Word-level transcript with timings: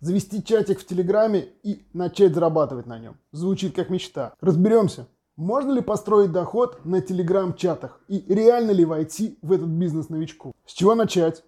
Завести 0.00 0.42
чатик 0.42 0.80
в 0.80 0.86
Телеграме 0.86 1.48
и 1.62 1.84
начать 1.92 2.34
зарабатывать 2.34 2.86
на 2.86 2.98
нем. 2.98 3.18
Звучит 3.32 3.76
как 3.76 3.90
мечта. 3.90 4.32
Разберемся. 4.40 5.06
Можно 5.36 5.72
ли 5.72 5.82
построить 5.82 6.32
доход 6.32 6.82
на 6.86 7.02
телеграм-чатах? 7.02 8.00
И 8.08 8.24
реально 8.26 8.70
ли 8.70 8.86
войти 8.86 9.38
в 9.42 9.52
этот 9.52 9.68
бизнес 9.68 10.08
новичку? 10.08 10.54
С 10.64 10.72
чего 10.72 10.94
начать? 10.94 11.44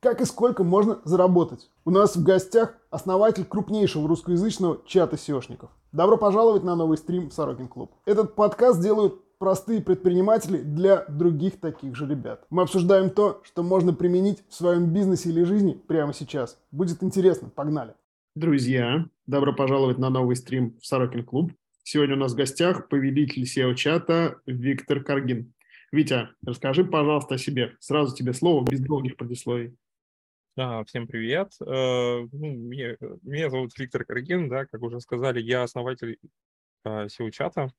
Как 0.00 0.20
и 0.20 0.26
сколько 0.26 0.64
можно 0.64 0.98
заработать? 1.04 1.70
У 1.86 1.90
нас 1.90 2.14
в 2.14 2.22
гостях 2.22 2.74
основатель 2.90 3.46
крупнейшего 3.46 4.06
русскоязычного 4.06 4.80
чата 4.84 5.16
SEOшников. 5.16 5.70
Добро 5.90 6.18
пожаловать 6.18 6.62
на 6.62 6.76
новый 6.76 6.98
стрим 6.98 7.30
Сорокин 7.30 7.68
Клуб. 7.68 7.90
Этот 8.04 8.34
подкаст 8.34 8.82
делают 8.82 9.23
простые 9.38 9.82
предприниматели 9.82 10.58
для 10.58 11.04
других 11.06 11.60
таких 11.60 11.94
же 11.96 12.06
ребят. 12.06 12.46
Мы 12.50 12.62
обсуждаем 12.62 13.10
то, 13.10 13.42
что 13.44 13.62
можно 13.62 13.92
применить 13.92 14.44
в 14.48 14.54
своем 14.54 14.92
бизнесе 14.92 15.30
или 15.30 15.44
жизни 15.44 15.72
прямо 15.72 16.12
сейчас. 16.12 16.58
Будет 16.70 17.02
интересно, 17.02 17.48
погнали. 17.48 17.94
Друзья, 18.34 19.06
добро 19.26 19.52
пожаловать 19.52 19.98
на 19.98 20.10
новый 20.10 20.36
стрим 20.36 20.76
в 20.80 20.86
Сорокин 20.86 21.24
Клуб. 21.24 21.52
Сегодня 21.82 22.16
у 22.16 22.18
нас 22.18 22.32
в 22.32 22.36
гостях 22.36 22.88
повелитель 22.88 23.44
SEO-чата 23.44 24.40
Виктор 24.46 25.04
Каргин. 25.04 25.52
Витя, 25.92 26.30
расскажи, 26.44 26.84
пожалуйста, 26.84 27.36
о 27.36 27.38
себе. 27.38 27.76
Сразу 27.78 28.16
тебе 28.16 28.32
слово, 28.32 28.64
без 28.64 28.80
долгих 28.80 29.16
предисловий. 29.16 29.76
А, 30.56 30.82
всем 30.84 31.06
привет. 31.06 31.52
Э, 31.60 32.26
ну, 32.30 32.52
меня, 32.54 32.96
меня 33.22 33.50
зовут 33.50 33.78
Виктор 33.78 34.04
Каргин, 34.04 34.48
да, 34.48 34.66
как 34.66 34.82
уже 34.82 35.00
сказали, 35.00 35.40
я 35.40 35.62
основатель 35.62 36.18
э, 36.84 37.06
SEO-чата. 37.06 37.70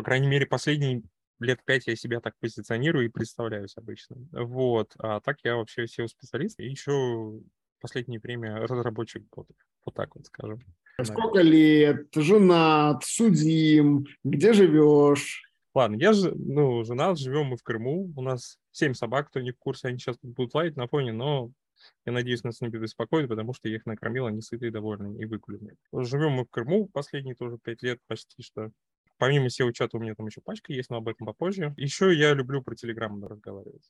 По 0.00 0.04
крайней 0.04 0.28
мере, 0.28 0.46
последние 0.46 1.02
лет 1.40 1.62
пять 1.62 1.86
я 1.86 1.94
себя 1.94 2.20
так 2.20 2.32
позиционирую 2.40 3.04
и 3.04 3.10
представляюсь 3.10 3.76
обычно. 3.76 4.16
Вот. 4.32 4.94
А 4.96 5.20
так 5.20 5.36
я 5.44 5.56
вообще 5.56 5.84
SEO-специалист 5.84 6.58
и 6.58 6.64
еще 6.64 7.38
последнее 7.82 8.18
время 8.18 8.66
разработчик 8.66 9.22
ботов. 9.30 9.54
Вот 9.84 9.94
так 9.94 10.16
вот 10.16 10.24
скажем. 10.24 10.58
Сколько 11.02 11.42
лет? 11.42 12.06
Женат? 12.14 13.04
Судим? 13.04 14.06
Где 14.24 14.54
живешь? 14.54 15.42
Ладно, 15.74 15.96
я 15.96 16.14
же, 16.14 16.34
ну, 16.34 16.82
женат, 16.82 17.18
живем 17.18 17.48
мы 17.48 17.58
в 17.58 17.62
Крыму. 17.62 18.10
У 18.16 18.22
нас 18.22 18.56
семь 18.70 18.94
собак, 18.94 19.28
кто 19.28 19.40
не 19.40 19.50
в 19.50 19.58
курсе, 19.58 19.88
они 19.88 19.98
сейчас 19.98 20.16
будут 20.22 20.54
лаять 20.54 20.76
на 20.76 20.88
фоне, 20.88 21.12
но 21.12 21.50
я 22.06 22.12
надеюсь, 22.12 22.42
нас 22.42 22.62
не 22.62 22.68
беспокоит, 22.68 23.28
потому 23.28 23.52
что 23.52 23.68
я 23.68 23.76
их 23.76 23.84
накормил, 23.84 24.24
они 24.24 24.40
сытые, 24.40 24.72
довольные 24.72 25.20
и 25.20 25.26
выкуленные. 25.26 25.76
Живем 25.92 26.32
мы 26.32 26.46
в 26.46 26.48
Крыму 26.48 26.88
последние 26.88 27.34
тоже 27.34 27.58
пять 27.62 27.82
лет 27.82 27.98
почти 28.06 28.42
что. 28.42 28.70
Помимо 29.20 29.48
SEO-чата 29.48 29.98
у 29.98 30.00
меня 30.00 30.14
там 30.14 30.26
еще 30.26 30.40
пачка 30.40 30.72
есть, 30.72 30.88
но 30.88 30.96
об 30.96 31.08
этом 31.08 31.26
попозже. 31.26 31.74
Еще 31.76 32.14
я 32.14 32.32
люблю 32.32 32.62
про 32.62 32.74
Telegram 32.74 33.14
разговаривать. 33.28 33.82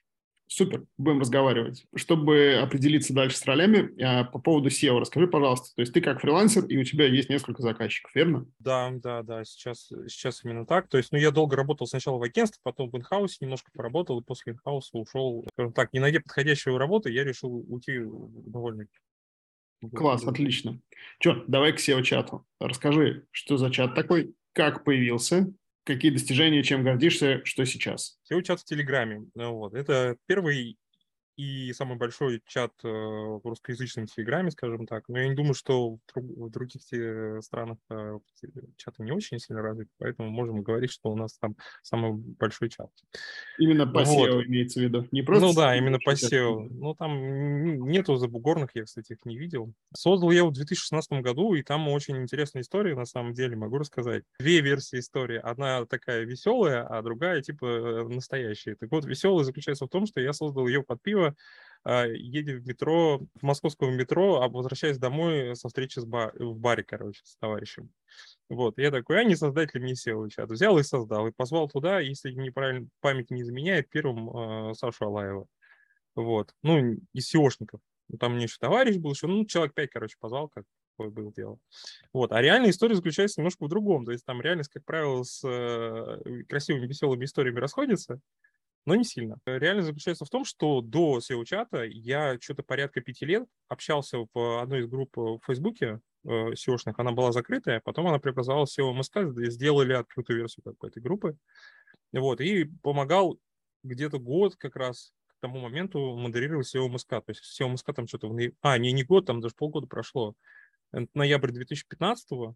Супер, 0.49 0.83
будем 0.99 1.21
разговаривать. 1.21 1.87
Чтобы 1.95 2.59
определиться 2.61 3.15
дальше 3.15 3.37
с 3.37 3.47
ролями, 3.47 4.03
а, 4.03 4.25
по 4.25 4.41
поводу 4.41 4.69
SEO 4.69 4.99
расскажи, 4.99 5.29
пожалуйста. 5.29 5.73
То 5.77 5.83
есть 5.83 5.93
ты 5.93 6.01
как 6.01 6.21
фрилансер, 6.21 6.65
и 6.65 6.77
у 6.77 6.83
тебя 6.83 7.07
есть 7.07 7.31
несколько 7.31 7.63
заказчиков, 7.63 8.13
верно? 8.13 8.45
Да, 8.59 8.91
да, 8.93 9.23
да, 9.23 9.45
сейчас, 9.45 9.93
сейчас 10.09 10.45
именно 10.45 10.67
так. 10.67 10.89
То 10.89 10.99
есть, 10.99 11.13
ну, 11.13 11.19
я 11.19 11.31
долго 11.31 11.55
работал 11.55 11.87
сначала 11.87 12.19
в 12.19 12.23
агентстве, 12.25 12.59
потом 12.65 12.91
в 12.91 12.97
инхаусе 12.97 13.37
немножко 13.41 13.71
поработал, 13.73 14.19
и 14.19 14.25
после 14.25 14.55
инхауса 14.55 14.99
ушел. 14.99 15.47
Скажем 15.53 15.73
так, 15.73 15.93
не 15.93 16.01
найдя 16.01 16.19
подходящую 16.19 16.77
работу, 16.77 17.09
я 17.09 17.23
решил 17.23 17.65
уйти 17.69 18.01
довольно 18.01 18.89
Класс, 19.95 20.25
отлично. 20.27 20.79
Че, 21.21 21.43
давай 21.47 21.73
к 21.73 21.79
SEO-чату. 21.79 22.45
Расскажи, 22.59 23.25
что 23.31 23.57
за 23.57 23.71
чат 23.71 23.95
такой, 23.95 24.35
как 24.53 24.85
появился, 24.85 25.53
какие 25.85 26.11
достижения, 26.11 26.63
чем 26.63 26.85
гордишься, 26.85 27.45
что 27.45 27.65
сейчас? 27.65 28.19
SEO-чат 28.31 28.61
в 28.61 28.65
Телеграме. 28.65 29.25
Вот. 29.35 29.75
Это 29.75 30.17
первый 30.27 30.77
и 31.37 31.73
самый 31.73 31.97
большой 31.97 32.43
чат 32.47 32.73
э, 32.85 32.89
в 32.89 33.41
русскоязычном 33.45 34.07
Телеграме, 34.07 34.51
скажем 34.51 34.87
так. 34.87 35.09
Но 35.09 35.19
я 35.19 35.29
не 35.29 35.35
думаю, 35.35 35.55
что 35.55 35.99
в 36.15 36.51
других 36.51 36.83
странах 37.43 37.79
э, 37.91 38.19
чаты 38.77 39.03
не 39.03 39.13
очень 39.13 39.39
сильно 39.39 39.63
развиты, 39.63 39.91
поэтому 39.99 40.31
можем 40.31 40.63
говорить, 40.63 40.91
что 40.91 41.11
у 41.11 41.17
нас 41.17 41.39
там 41.39 41.57
самый 41.83 42.13
большой 42.13 42.69
чат. 42.69 42.91
Именно 43.59 43.87
по 43.87 44.01
SEO 44.03 44.35
вот. 44.35 44.47
имеется 44.47 44.81
в 44.81 44.83
виду? 44.83 45.09
Не 45.13 45.23
просто 45.23 45.47
ну 45.47 45.55
да, 45.55 45.77
именно 45.77 45.99
по 46.05 46.11
SEO. 46.11 46.69
Ну 46.71 46.95
там 46.95 47.89
нету 47.89 48.17
забугорных, 48.17 48.71
я, 48.75 48.85
кстати, 48.85 49.13
их 49.13 49.25
не 49.25 49.39
видел. 49.39 49.73
Создал 49.95 50.31
я 50.31 50.39
его 50.39 50.51
в 50.51 50.55
2016 50.55 51.13
году, 51.23 51.55
и 51.55 51.63
там 51.63 51.89
очень 51.89 52.17
интересная 52.19 52.63
история, 52.63 52.95
на 52.95 53.07
самом 53.07 53.33
деле, 53.33 53.57
могу 53.57 53.79
рассказать. 53.79 54.25
Две 54.39 54.61
версии 54.61 54.99
истории. 54.99 55.39
Одна 55.39 55.87
такая 55.87 56.25
веселая, 56.25 56.87
а 56.87 57.03
другая 57.03 57.43
типа 57.43 57.65
э, 57.65 58.09
настоящая. 58.09 58.75
Так 58.75 58.91
вот, 58.91 59.05
веселая 59.05 59.45
заключается 59.45 59.87
в 59.87 59.91
том, 59.91 60.07
что 60.07 60.21
я 60.21 60.33
создал 60.33 60.67
ее 60.67 60.83
под 60.83 61.03
пиво 61.03 61.20
а, 61.83 62.07
едет 62.07 62.63
в 62.63 62.67
метро, 62.67 63.21
в 63.41 63.43
московском 63.43 63.95
метро, 63.95 64.43
а 64.43 64.49
возвращаясь 64.49 64.99
домой 64.99 65.57
со 65.57 65.69
встречи 65.69 65.99
с 65.99 66.05
бар, 66.05 66.33
в 66.39 66.59
баре, 66.59 66.85
короче, 66.85 67.21
с 67.25 67.37
товарищем. 67.37 67.91
Вот, 68.49 68.79
я 68.79 68.91
такой, 68.91 69.21
а 69.21 69.25
не 69.25 69.35
создатель 69.35 69.81
мне 69.81 69.95
SEO 69.95 70.29
чат. 70.29 70.51
Взял 70.51 70.79
и 70.79 70.83
создал, 70.83 71.27
и 71.27 71.33
позвал 71.33 71.69
туда, 71.69 72.01
если 72.01 72.33
неправильно 72.33 72.89
память 73.01 73.31
не 73.31 73.43
изменяет, 73.43 73.89
первым 73.89 74.71
э, 74.71 74.75
Сашу 74.75 75.07
Алаева. 75.07 75.47
Вот, 76.15 76.53
ну, 76.63 76.97
из 77.15 77.35
SEOшников. 77.35 77.81
Ну, 78.09 78.19
там 78.19 78.35
мне 78.35 78.45
еще 78.45 78.57
товарищ 78.59 78.97
был, 78.97 79.13
еще, 79.13 79.27
ну, 79.27 79.47
человек 79.47 79.73
пять, 79.73 79.91
короче, 79.91 80.17
позвал, 80.21 80.49
как 80.49 80.65
было 80.99 81.33
дело. 81.33 81.59
Вот. 82.13 82.31
А 82.33 82.43
реальная 82.43 82.69
история 82.69 82.95
заключается 82.95 83.41
немножко 83.41 83.65
в 83.65 83.69
другом. 83.69 84.05
То 84.05 84.13
есть 84.13 84.27
там 84.27 84.43
реальность, 84.43 84.71
как 84.71 84.85
правило, 84.85 85.23
с 85.23 85.43
э, 85.43 86.43
красивыми, 86.47 86.87
веселыми 86.87 87.25
историями 87.25 87.59
расходится 87.59 88.21
но 88.87 88.95
не 88.95 89.05
сильно. 89.05 89.39
Реально 89.47 89.83
заключается 89.83 90.25
в 90.25 90.31
том, 90.31 90.45
что 90.45 90.81
до 90.81 91.19
SEO-чата 91.19 91.85
я 91.85 92.39
что-то 92.41 92.63
порядка 92.63 93.01
пяти 93.01 93.27
лет 93.27 93.47
общался 93.69 94.19
в 94.33 94.63
одной 94.63 94.81
из 94.81 94.87
групп 94.87 95.17
в 95.17 95.41
Фейсбуке 95.47 96.01
э, 96.25 96.29
SEO-шных, 96.29 96.95
она 96.97 97.13
была 97.13 97.33
закрытая, 97.33 97.81
потом 97.85 98.07
она 98.07 98.19
преобразовалась 98.19 98.77
в 98.77 98.81
SEO 98.81 98.93
МСК, 98.93 99.19
сделали 99.51 99.93
открытую 99.93 100.39
версию 100.41 100.65
какой-то 100.65 101.01
группы, 101.01 101.37
вот, 102.13 102.41
и 102.41 102.65
помогал 102.83 103.39
где-то 103.83 104.19
год 104.19 104.57
как 104.57 104.77
раз 104.77 105.13
к 105.27 105.41
тому 105.41 105.61
моменту 105.61 106.17
модерировать 106.17 106.75
SEO 106.75 106.89
МСК, 106.89 107.09
то 107.09 107.25
есть 107.29 107.61
SEO 107.61 107.69
МСК 107.69 107.95
там 107.95 108.07
что-то, 108.07 108.29
в... 108.29 108.39
а, 108.63 108.79
не, 108.79 108.93
не 108.93 109.05
год, 109.05 109.27
там 109.27 109.41
даже 109.41 109.55
полгода 109.55 109.87
прошло, 109.87 110.35
ноябрь 111.15 111.53
2015 111.53 112.31
SEO 112.33 112.55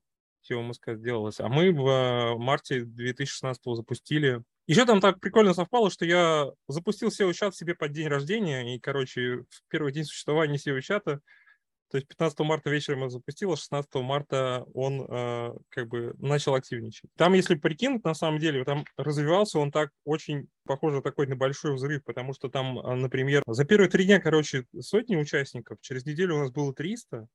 МСК 0.53 0.95
сделалось, 0.95 1.41
а 1.41 1.49
мы 1.49 1.73
в 1.73 1.89
э, 1.89 2.37
марте 2.37 2.83
2016 2.83 3.63
запустили 3.77 4.43
еще 4.67 4.87
там 4.87 5.01
так 5.01 5.21
прикольно 5.21 5.53
совпало, 5.53 5.91
что 5.91 6.07
я 6.07 6.51
запустил 6.69 7.09
SEO-чат 7.09 7.55
себе 7.55 7.75
под 7.75 7.93
день 7.93 8.09
рождения, 8.09 8.75
и, 8.75 8.81
короче, 8.81 9.45
в 9.51 9.69
первый 9.69 9.93
день 9.93 10.05
существования 10.05 10.57
SEO-чата, 10.57 11.21
то 11.91 11.99
есть 11.99 12.09
15 12.09 12.39
марта 12.41 12.71
вечером 12.71 13.03
я 13.03 13.11
запустил, 13.11 13.53
а 13.53 13.57
16 13.57 13.95
марта 13.97 14.65
он 14.73 15.07
э, 15.07 15.53
как 15.69 15.89
бы 15.89 16.15
начал 16.19 16.55
активничать. 16.55 17.11
Там, 17.17 17.35
если 17.35 17.57
прикинуть, 17.57 18.05
на 18.05 18.15
самом 18.15 18.41
деле, 18.41 18.65
там 18.65 18.85
развивался 18.97 19.59
он 19.59 19.71
так 19.71 19.91
очень 20.05 20.49
похоже 20.65 21.03
такой 21.03 21.27
на 21.27 21.37
большой 21.37 21.75
взрыв, 21.75 22.03
потому 22.03 22.33
что 22.33 22.49
там, 22.49 22.79
а, 22.79 22.97
например, 22.97 23.43
за 23.47 23.65
первые 23.67 23.91
три 23.91 24.07
дня, 24.07 24.19
короче, 24.19 24.65
сотни 24.81 25.15
участников, 25.15 25.79
через 25.83 26.07
неделю 26.07 26.37
у 26.37 26.39
нас 26.41 26.51
было 26.51 26.75
300, 26.75 27.29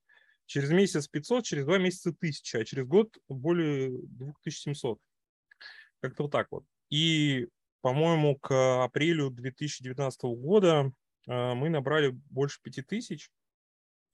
через 0.49 0.71
месяц 0.71 1.07
500, 1.07 1.45
через 1.45 1.65
два 1.65 1.77
месяца 1.77 2.09
1000, 2.09 2.57
а 2.57 2.65
через 2.65 2.85
год 2.87 3.15
более 3.29 3.91
2700. 3.91 4.99
Как-то 6.01 6.23
вот 6.23 6.31
так 6.31 6.47
вот. 6.49 6.65
И, 6.89 7.47
по-моему, 7.81 8.35
к 8.35 8.83
апрелю 8.83 9.29
2019 9.29 10.23
года 10.23 10.91
э, 11.27 11.53
мы 11.53 11.69
набрали 11.69 12.09
больше 12.31 12.59
5000, 12.63 13.29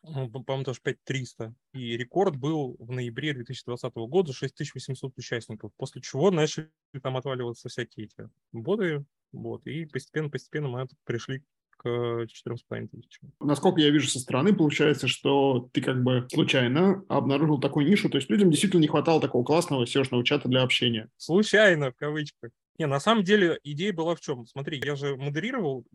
ну, 0.03 0.29
по-моему, 0.29 0.65
даже 0.65 0.81
5300. 0.81 1.55
И 1.71 1.95
рекорд 1.95 2.35
был 2.35 2.75
в 2.79 2.91
ноябре 2.91 3.33
2020 3.33 3.95
года 3.95 4.33
6800 4.33 5.17
участников, 5.17 5.71
после 5.77 6.01
чего 6.01 6.31
начали 6.31 6.69
там 7.01 7.15
отваливаться 7.15 7.69
всякие 7.69 8.07
эти 8.07 8.29
боты, 8.51 9.05
вот, 9.31 9.65
и 9.67 9.85
постепенно-постепенно 9.85 10.67
мы 10.67 10.87
пришли 11.05 11.43
к 11.85 12.25
4,5 12.47 12.87
тысячам. 12.87 13.31
Насколько 13.39 13.81
я 13.81 13.91
вижу 13.91 14.07
со 14.07 14.19
стороны, 14.19 14.55
получается, 14.55 15.07
что 15.07 15.69
ты 15.71 15.81
как 15.81 16.03
бы 16.03 16.25
случайно 16.31 17.03
обнаружил 17.07 17.59
такую 17.59 17.87
нишу, 17.87 18.09
то 18.09 18.17
есть 18.17 18.29
людям 18.29 18.49
действительно 18.49 18.81
не 18.81 18.87
хватало 18.87 19.21
такого 19.21 19.43
классного 19.43 19.83
seo 19.83 20.23
чата 20.23 20.49
для 20.49 20.63
общения. 20.63 21.09
Случайно, 21.17 21.91
в 21.91 21.95
кавычках. 21.95 22.49
Не, 22.79 22.87
на 22.87 22.99
самом 22.99 23.23
деле 23.23 23.59
идея 23.63 23.93
была 23.93 24.15
в 24.15 24.19
чем? 24.19 24.47
Смотри, 24.47 24.81
я 24.83 24.95
же 24.95 25.15
модерировал, 25.15 25.85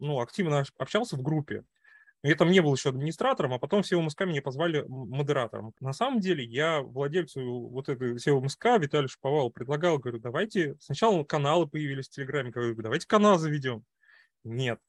ну, 0.00 0.20
активно 0.20 0.64
общался 0.78 1.16
в 1.16 1.22
группе. 1.22 1.62
Я 2.22 2.34
там 2.34 2.50
не 2.50 2.60
был 2.60 2.74
еще 2.74 2.88
администратором, 2.88 3.54
а 3.54 3.58
потом 3.58 3.82
SEO 3.82 4.00
МСК 4.02 4.22
меня 4.22 4.42
позвали 4.42 4.84
модератором. 4.88 5.72
На 5.80 5.92
самом 5.92 6.18
деле 6.18 6.44
я 6.44 6.80
владельцу 6.80 7.68
вот 7.68 7.88
этой 7.88 8.16
SEO 8.16 8.40
МСК 8.40 8.78
Виталию 8.80 9.08
Шповалу 9.08 9.50
предлагал, 9.50 9.98
говорю, 9.98 10.18
давайте, 10.18 10.74
сначала 10.80 11.22
каналы 11.22 11.68
появились 11.68 12.08
в 12.08 12.10
Телеграме, 12.10 12.50
говорю, 12.50 12.74
давайте 12.82 13.06
канал 13.06 13.38
заведем. 13.38 13.84
Нет. 14.42 14.80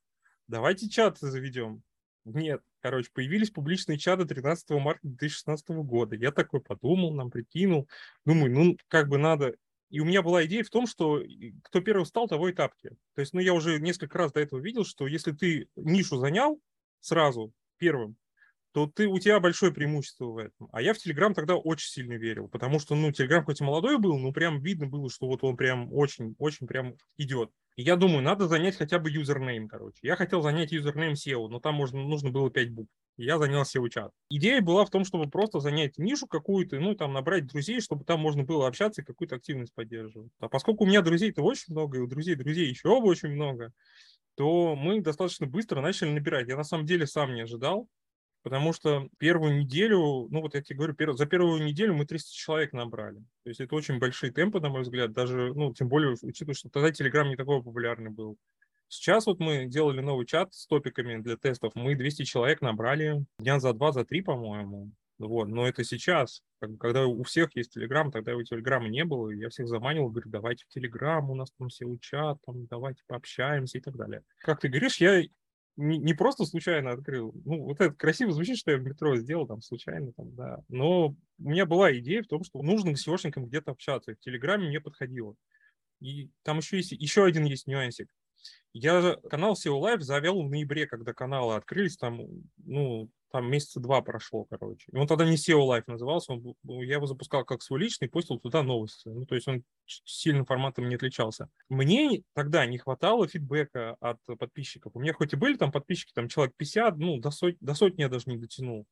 Давайте 0.48 0.90
чат 0.90 1.18
заведем. 1.20 1.84
Нет. 2.26 2.62
Короче, 2.82 3.10
появились 3.14 3.52
публичные 3.52 3.98
чаты 3.98 4.26
13 4.26 4.70
марта 4.72 5.02
2016 5.04 5.70
года. 5.70 6.16
Я 6.16 6.32
такой 6.32 6.62
подумал, 6.62 7.14
нам 7.14 7.32
прикинул. 7.32 7.88
Думаю, 8.26 8.54
ну, 8.54 8.78
как 8.88 9.08
бы 9.08 9.18
надо 9.18 9.56
и 9.90 10.00
у 10.00 10.06
меня 10.06 10.22
была 10.22 10.46
идея 10.46 10.64
в 10.64 10.70
том, 10.70 10.86
что 10.86 11.22
кто 11.64 11.80
первый 11.82 12.04
встал, 12.04 12.28
того 12.28 12.50
и 12.50 12.54
тапки. 12.54 12.90
То 13.16 13.22
есть, 13.22 13.34
ну, 13.34 13.40
я 13.40 13.54
уже 13.54 13.80
несколько 13.80 14.18
раз 14.18 14.34
до 14.34 14.42
этого 14.42 14.60
видел, 14.60 14.84
что 14.84 15.08
если 15.08 15.32
ты 15.32 15.70
нишу 15.76 16.18
занял 16.18 16.62
сразу 17.00 17.54
первым, 17.78 18.18
то 18.74 18.88
ты, 18.88 19.08
у 19.08 19.18
тебя 19.18 19.40
большое 19.40 19.72
преимущество 19.72 20.26
в 20.26 20.38
этом. 20.38 20.68
А 20.72 20.82
я 20.82 20.94
в 20.94 20.98
Телеграм 20.98 21.34
тогда 21.34 21.56
очень 21.56 21.90
сильно 21.90 22.14
верил, 22.14 22.50
потому 22.50 22.80
что, 22.80 22.96
ну, 22.96 23.12
Телеграм 23.12 23.46
хоть 23.46 23.62
и 23.62 23.64
молодой 23.64 23.98
был, 23.98 24.18
но 24.20 24.32
прям 24.34 24.60
видно 24.60 24.88
было, 24.88 25.10
что 25.10 25.28
вот 25.28 25.44
он 25.44 25.56
прям 25.56 25.92
очень-очень 25.94 26.68
прям 26.68 26.96
идет. 27.16 27.50
Я 27.80 27.96
думаю, 27.96 28.24
надо 28.24 28.48
занять 28.48 28.76
хотя 28.76 28.98
бы 28.98 29.12
username, 29.12 29.68
короче. 29.68 30.00
Я 30.02 30.16
хотел 30.16 30.42
занять 30.42 30.72
username 30.72 31.14
SEO, 31.14 31.48
но 31.48 31.60
там 31.60 31.76
можно, 31.76 32.00
нужно 32.02 32.32
было 32.32 32.50
5 32.50 32.72
букв. 32.72 32.90
Я 33.18 33.38
занял 33.38 33.62
SEO-чат. 33.62 34.12
Идея 34.30 34.62
была 34.62 34.84
в 34.84 34.90
том, 34.90 35.06
чтобы 35.06 35.30
просто 35.30 35.60
занять 35.60 35.98
нишу 36.00 36.26
какую-то, 36.28 36.80
ну, 36.80 36.96
там, 36.96 37.14
набрать 37.14 37.46
друзей, 37.46 37.80
чтобы 37.80 38.04
там 38.04 38.20
можно 38.20 38.44
было 38.44 38.68
общаться 38.68 39.02
и 39.02 39.06
какую-то 39.06 39.36
активность 39.36 39.76
поддерживать. 39.76 40.32
А 40.40 40.50
поскольку 40.50 40.84
у 40.86 40.88
меня 40.88 41.02
друзей-то 41.02 41.44
очень 41.44 41.74
много, 41.74 41.98
и 41.98 42.02
у 42.02 42.08
друзей 42.08 42.36
друзей 42.36 42.68
еще 42.68 42.90
очень 42.90 43.30
много, 43.30 43.74
то 44.36 44.76
мы 44.76 45.02
достаточно 45.02 45.48
быстро 45.48 45.82
начали 45.82 46.10
набирать. 46.10 46.48
Я 46.48 46.58
на 46.58 46.64
самом 46.64 46.86
деле 46.86 47.08
сам 47.08 47.34
не 47.34 47.42
ожидал, 47.42 47.88
потому 48.48 48.72
что 48.72 49.10
первую 49.18 49.60
неделю, 49.60 50.30
ну 50.32 50.40
вот 50.40 50.56
я 50.56 50.62
тебе 50.62 50.78
говорю, 50.78 51.12
за 51.12 51.26
первую 51.26 51.62
неделю 51.66 51.94
мы 51.94 52.06
300 52.06 52.34
человек 52.34 52.72
набрали. 52.72 53.18
То 53.44 53.50
есть 53.50 53.60
это 53.60 53.76
очень 53.76 54.00
большие 54.00 54.32
темпы, 54.32 54.62
на 54.62 54.70
мой 54.70 54.84
взгляд, 54.84 55.12
даже, 55.12 55.54
ну, 55.54 55.74
тем 55.74 55.90
более, 55.90 56.16
учитывая, 56.22 56.56
что 56.56 56.70
тогда 56.70 56.92
Telegram 56.92 57.28
не 57.28 57.36
такой 57.36 57.62
популярный 57.62 58.10
был. 58.10 58.38
Сейчас 58.88 59.26
вот 59.26 59.42
мы 59.42 59.66
делали 59.66 60.00
новый 60.00 60.26
чат 60.26 60.54
с 60.54 60.66
топиками 60.66 61.22
для 61.22 61.36
тестов, 61.36 61.74
мы 61.76 61.94
200 61.96 62.24
человек 62.24 62.62
набрали 62.62 63.26
дня 63.38 63.60
за 63.60 63.74
два, 63.74 63.92
за 63.92 64.06
три, 64.06 64.22
по-моему. 64.22 64.92
Вот, 65.20 65.50
но 65.50 65.68
это 65.68 65.84
сейчас, 65.84 66.42
когда 66.80 67.06
у 67.06 67.24
всех 67.24 67.54
есть 67.58 67.74
Телеграм, 67.74 68.14
тогда 68.14 68.34
у 68.34 68.44
Телеграма 68.44 68.88
не 68.88 69.04
было, 69.04 69.30
я 69.32 69.50
всех 69.50 69.68
заманил, 69.68 70.08
говорю, 70.08 70.30
давайте 70.30 70.64
в 70.64 70.70
Телеграм, 70.70 71.30
у 71.30 71.36
нас 71.36 71.52
там 71.58 71.68
все 71.68 71.84
учат, 71.84 72.38
там, 72.46 72.66
давайте 72.68 73.04
пообщаемся 73.08 73.78
и 73.78 73.82
так 73.82 73.98
далее. 73.98 74.24
Как 74.38 74.62
ты 74.62 74.70
говоришь, 74.70 75.02
я 75.02 75.22
не, 75.78 75.98
не 76.00 76.14
просто 76.14 76.46
случайно 76.46 76.92
открыл. 76.92 77.34
Ну, 77.46 77.64
вот 77.64 77.80
это 77.80 77.94
красиво 77.94 78.32
звучит, 78.32 78.58
что 78.58 78.72
я 78.72 78.78
в 78.78 78.84
метро 78.84 79.16
сделал 79.16 79.48
там 79.48 79.62
случайно, 79.62 80.12
там, 80.14 80.36
да. 80.36 80.60
Но 80.68 81.10
у 81.10 81.16
меня 81.50 81.66
была 81.66 81.96
идея 81.98 82.24
в 82.24 82.28
том, 82.28 82.44
что 82.44 82.62
нужно 82.62 82.96
с 82.96 83.08
SEOшником 83.08 83.46
где-то 83.46 83.72
общаться. 83.72 84.14
В 84.14 84.20
Телеграме 84.20 84.68
мне 84.68 84.82
подходило. 84.82 85.36
И 86.02 86.30
там 86.44 86.58
еще 86.58 86.78
есть, 86.78 86.92
еще 86.92 87.26
один 87.26 87.46
есть 87.46 87.68
нюансик. 87.68 88.10
Я 88.74 89.16
канал 89.30 89.54
SEO 89.54 89.80
Live 89.80 90.02
завел 90.02 90.44
в 90.44 90.50
ноябре, 90.50 90.88
когда 90.88 91.14
каналы 91.14 91.56
открылись, 91.56 91.98
там, 91.98 92.22
ну, 92.58 93.10
там 93.32 93.50
месяца 93.50 93.80
два 93.80 94.02
прошло, 94.02 94.46
короче. 94.46 94.86
И 94.92 94.98
он 94.98 95.08
тогда 95.08 95.26
не 95.26 95.36
SEO 95.36 95.60
Live 95.68 95.84
назывался, 95.88 96.34
он, 96.34 96.56
я 96.64 96.96
его 96.96 97.08
запускал 97.08 97.46
как 97.46 97.62
свой 97.62 97.82
личный, 97.82 98.10
постил 98.10 98.40
туда 98.40 98.64
новости. 98.64 99.08
Ну, 99.08 99.26
то 99.26 99.36
есть 99.36 99.48
он 99.48 99.64
сильно 99.86 100.46
форматом 100.46 100.90
не 100.90 100.96
отличался. 100.96 101.50
Мне 101.70 102.24
тогда 102.34 102.66
не 102.66 102.78
хватало 102.78 103.28
фидбэка 103.28 103.98
от 104.00 104.20
подписчиков. 104.40 104.92
У 104.96 105.00
меня 105.00 105.14
хоть 105.14 105.34
и 105.34 105.36
были 105.36 105.56
там 105.56 105.72
подписчики, 105.72 106.12
там 106.14 106.28
человек 106.28 106.56
50, 106.58 106.98
ну, 106.98 107.18
до, 107.20 107.32
сот, 107.32 107.56
до 107.60 107.74
сотни 107.74 108.02
я 108.02 108.10
даже 108.10 108.30
не 108.30 108.38
дотянул. 108.38 108.86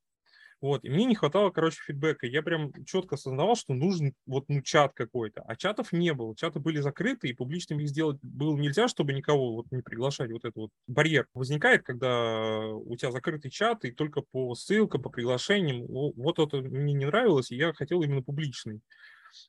Вот, 0.61 0.83
и 0.83 0.89
мне 0.89 1.05
не 1.05 1.15
хватало, 1.15 1.51
короче, 1.51 1.77
фидбэка. 1.85 2.27
Я 2.27 2.41
прям 2.41 2.71
четко 2.85 3.15
осознавал, 3.15 3.55
что 3.55 3.73
нужен 3.73 4.13
вот 4.25 4.45
ну, 4.47 4.61
чат 4.61 4.93
какой-то. 4.93 5.43
А 5.45 5.55
чатов 5.55 5.91
не 5.91 6.13
было. 6.13 6.35
Чаты 6.35 6.59
были 6.59 6.79
закрыты, 6.79 7.27
и 7.27 7.33
публичным 7.33 7.79
их 7.79 7.89
сделать 7.89 8.17
было 8.21 8.55
нельзя, 8.55 8.87
чтобы 8.87 9.13
никого 9.13 9.55
вот 9.55 9.71
не 9.71 9.81
приглашать. 9.81 10.31
Вот 10.31 10.45
этот 10.45 10.55
вот 10.55 10.71
барьер 10.87 11.27
возникает, 11.33 11.83
когда 11.83 12.67
у 12.67 12.95
тебя 12.95 13.11
закрытый 13.11 13.51
чат, 13.51 13.85
и 13.85 13.91
только 13.91 14.21
по 14.21 14.55
ссылкам, 14.55 15.01
по 15.01 15.09
приглашениям. 15.09 15.85
Вот 15.87 16.39
это 16.39 16.57
мне 16.57 16.93
не 16.93 17.05
нравилось, 17.05 17.51
и 17.51 17.57
я 17.57 17.73
хотел 17.73 18.01
именно 18.01 18.21
публичный. 18.21 18.81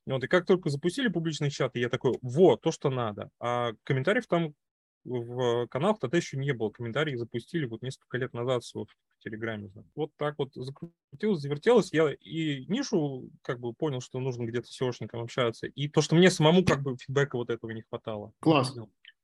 Вот, 0.04 0.22
и 0.24 0.28
как 0.28 0.46
только 0.46 0.68
запустили 0.68 1.08
публичный 1.08 1.50
чат, 1.50 1.76
я 1.76 1.88
такой, 1.88 2.18
вот, 2.20 2.60
то, 2.60 2.72
что 2.72 2.90
надо. 2.90 3.30
А 3.38 3.72
комментариев 3.84 4.26
там 4.26 4.54
в 5.06 5.66
каналах 5.68 5.98
тогда 5.98 6.16
еще 6.16 6.36
не 6.36 6.52
было. 6.52 6.70
Комментарии 6.70 7.14
запустили 7.14 7.66
вот 7.66 7.82
несколько 7.82 8.18
лет 8.18 8.32
назад 8.34 8.62
в 8.64 8.86
Телеграме. 9.20 9.70
Вот 9.94 10.10
так 10.16 10.34
вот 10.38 10.50
закрутилось, 10.54 11.40
завертелось. 11.40 11.92
Я 11.92 12.12
и 12.12 12.66
нишу 12.66 13.30
как 13.42 13.60
бы 13.60 13.72
понял, 13.72 14.00
что 14.00 14.20
нужно 14.20 14.44
где-то 14.44 14.66
с 14.68 14.80
SEOшником 14.80 15.22
общаться. 15.22 15.66
И 15.66 15.88
то, 15.88 16.00
что 16.00 16.14
мне 16.14 16.30
самому 16.30 16.64
как 16.64 16.82
бы 16.82 16.96
фидбэка 16.96 17.36
вот 17.36 17.50
этого 17.50 17.70
не 17.70 17.82
хватало. 17.82 18.32
Класс. 18.40 18.74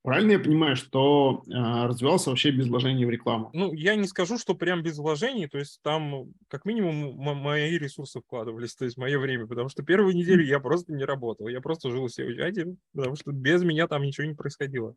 Правильно 0.02 0.32
я 0.32 0.40
понимаю, 0.40 0.75
что 0.75 1.44
э, 1.46 1.52
развивался 1.87 2.31
вообще 2.31 2.50
без 2.50 2.67
вложений 2.67 3.05
в 3.06 3.11
рекламу? 3.11 3.50
Ну, 3.52 3.73
я 3.73 3.94
не 3.94 4.08
скажу, 4.08 4.37
что 4.37 4.56
прям 4.56 4.82
без 4.82 4.99
вложений, 4.99 5.46
то 5.46 5.58
есть 5.58 5.81
там 5.82 6.32
как 6.49 6.64
минимум 6.64 7.14
мои 7.17 7.78
ресурсы 7.78 8.20
вкладывались, 8.20 8.75
то 8.75 8.85
есть 8.85 8.96
мое 8.96 9.17
время, 9.20 9.46
потому 9.46 9.69
что 9.69 9.85
первую 9.85 10.17
неделю 10.17 10.44
я 10.44 10.58
просто 10.58 10.93
не 10.93 11.05
работал, 11.05 11.46
я 11.46 11.61
просто 11.61 11.90
жил 11.90 12.08
в 12.08 12.11
SEO-чате, 12.11 12.75
потому 12.93 13.14
что 13.14 13.31
без 13.31 13.62
меня 13.62 13.87
там 13.87 14.02
ничего 14.02 14.26
не 14.26 14.35
происходило 14.35 14.96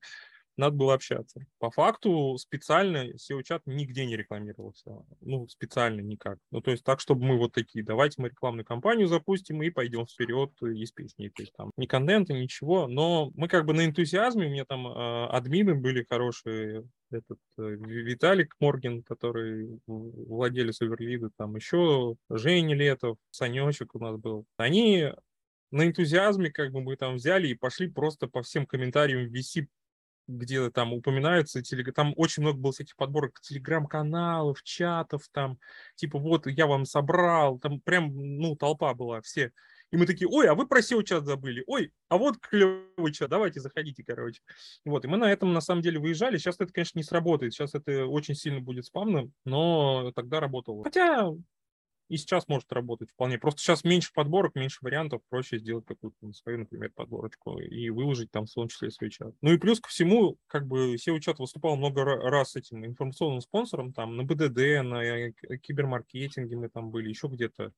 надо 0.58 0.76
было 0.76 0.94
общаться. 0.94 1.46
По 1.60 1.72
факту 1.72 2.38
специально 2.38 3.10
SEO-чат 3.12 3.64
нигде 3.66 4.06
не 4.06 4.16
рекламировался. 4.16 5.04
Ну, 5.22 5.48
специально 5.48 6.02
никак. 6.02 6.38
Ну, 6.52 6.62
то 6.62 6.72
есть 6.72 6.84
так, 6.84 7.00
чтобы 7.00 7.26
мы 7.26 7.38
вот 7.38 7.54
такие, 7.54 7.84
давайте 7.84 8.22
мы 8.22 8.30
рекламную 8.30 8.66
кампанию 8.66 9.08
запустим 9.08 9.62
и 9.62 9.70
пойдем 9.70 10.06
вперед 10.06 10.52
из 10.62 10.92
песни. 10.92 11.30
То 11.30 11.44
есть 11.44 11.54
там 11.54 11.72
ни 11.78 11.86
контента, 11.86 12.34
ничего. 12.34 12.88
Но 12.88 13.32
мы 13.36 13.48
как 13.48 13.66
бы 13.66 13.74
на 13.74 13.86
энтузиазме, 13.86 14.48
у 14.48 14.50
меня 14.50 14.66
там 14.66 14.88
э, 14.88 15.26
админы 15.28 15.76
были 15.76 16.06
хорошие, 16.10 16.84
этот 17.12 17.40
э, 17.58 17.62
Виталик 17.62 18.56
Морген, 18.60 19.04
который 19.04 19.80
владелец 19.88 20.82
Оверлида, 20.82 21.30
там 21.38 21.56
еще 21.56 22.16
Женя 22.30 22.76
Летов, 22.76 23.18
Санечек 23.32 23.96
у 23.96 24.00
нас 24.00 24.18
был. 24.18 24.46
Они 24.58 25.12
на 25.72 25.86
энтузиазме 25.86 26.52
как 26.52 26.72
бы 26.72 26.82
мы 26.82 26.96
там 26.96 27.16
взяли 27.16 27.50
и 27.50 27.56
пошли 27.56 27.90
просто 27.90 28.28
по 28.28 28.42
всем 28.42 28.66
комментариям 28.66 29.28
виси 29.28 29.68
где 30.28 30.70
там 30.72 30.94
упоминаются, 30.94 31.62
телег... 31.62 31.94
там 31.94 32.14
очень 32.18 32.44
много 32.44 32.58
было 32.58 32.72
всяких 32.72 32.96
подборок 32.96 33.40
телеграм-каналов, 33.42 34.64
чатов, 34.64 35.24
там, 35.32 35.58
типа, 35.96 36.20
вот, 36.20 36.48
я 36.48 36.68
вам 36.68 36.86
собрал, 36.86 37.60
там 37.60 37.80
прям, 37.82 38.12
ну, 38.14 38.56
толпа 38.56 38.94
была, 38.94 39.22
все. 39.22 39.52
И 39.92 39.98
мы 39.98 40.06
такие, 40.06 40.28
ой, 40.28 40.48
а 40.48 40.56
вы 40.56 40.68
про 40.68 40.80
SEO-чат 40.80 41.26
забыли, 41.26 41.64
ой, 41.68 41.92
а 42.10 42.18
вот 42.18 42.38
клевый 42.40 43.14
чат, 43.14 43.30
давайте 43.30 43.60
заходите, 43.60 44.04
короче. 44.04 44.42
Вот, 44.84 45.06
и 45.06 45.08
мы 45.08 45.18
на 45.18 45.32
этом, 45.32 45.54
на 45.54 45.62
самом 45.62 45.82
деле, 45.82 46.00
выезжали. 46.00 46.38
Сейчас 46.38 46.56
это, 46.60 46.74
конечно, 46.74 46.98
не 46.98 47.04
сработает, 47.04 47.54
сейчас 47.54 47.76
это 47.76 48.06
очень 48.06 48.36
сильно 48.36 48.62
будет 48.62 48.86
спамно, 48.86 49.30
но 49.46 50.12
тогда 50.16 50.40
работало. 50.40 50.84
Хотя 50.84 51.32
и 52.08 52.18
сейчас 52.18 52.48
может 52.48 52.72
работать 52.72 53.12
вполне. 53.12 53.38
Просто 53.38 53.62
сейчас 53.62 53.84
меньше 53.84 54.12
подборок, 54.14 54.56
меньше 54.56 54.80
вариантов, 54.82 55.22
проще 55.30 55.58
сделать 55.58 55.86
какую-то 55.86 56.32
свою, 56.34 56.60
например, 56.60 56.92
подборочку 56.94 57.60
и 57.60 57.90
выложить 57.90 58.32
там 58.32 58.46
в 58.46 58.54
том 58.54 58.68
числе 58.68 58.92
свой 58.92 59.10
чат. 59.10 59.34
Ну 59.42 59.52
и 59.52 59.58
плюс 59.58 59.80
ко 59.80 59.90
всему, 59.90 60.38
как 60.48 60.68
бы 60.68 60.96
SEO-чат 60.96 61.40
выступал 61.40 61.76
много 61.76 62.04
раз 62.04 62.56
этим 62.56 62.86
информационным 62.86 63.42
спонсором, 63.42 63.94
там 63.94 64.16
на 64.18 64.24
БДД, 64.24 64.84
на 64.84 65.04
э, 65.04 65.34
кибермаркетинге 65.62 66.56
мы 66.56 66.70
там 66.70 66.92
были, 66.92 67.10
еще 67.10 67.28
где-то. 67.28 67.74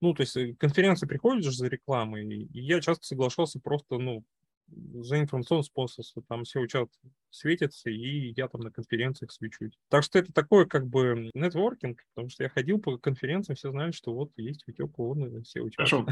Ну, 0.00 0.14
то 0.14 0.22
есть 0.22 0.36
э, 0.36 0.54
конференции 0.54 1.06
приходишь 1.06 1.54
за 1.54 1.68
рекламой, 1.68 2.26
и 2.26 2.60
я 2.60 2.80
часто 2.80 3.04
соглашался 3.04 3.60
просто, 3.60 3.98
ну, 3.98 4.24
за 4.70 5.20
информационное 5.20 5.62
спонсорство, 5.62 6.22
там 6.28 6.44
все 6.44 6.60
учат 6.60 6.90
светится, 7.30 7.90
и 7.90 8.32
я 8.36 8.48
там 8.48 8.62
на 8.62 8.70
конференциях 8.70 9.32
свечусь. 9.32 9.78
Так 9.88 10.04
что 10.04 10.18
это 10.18 10.32
такое 10.32 10.66
как 10.66 10.86
бы 10.86 11.30
нетворкинг, 11.34 12.04
потому 12.14 12.30
что 12.30 12.42
я 12.42 12.48
ходил 12.48 12.78
по 12.80 12.98
конференциям, 12.98 13.56
все 13.56 13.70
знают, 13.70 13.94
что 13.94 14.14
вот 14.14 14.32
есть 14.36 14.64
Витек 14.66 14.98
он 14.98 15.42
все 15.42 15.60
учат. 15.60 15.76
Хорошо. 15.76 16.06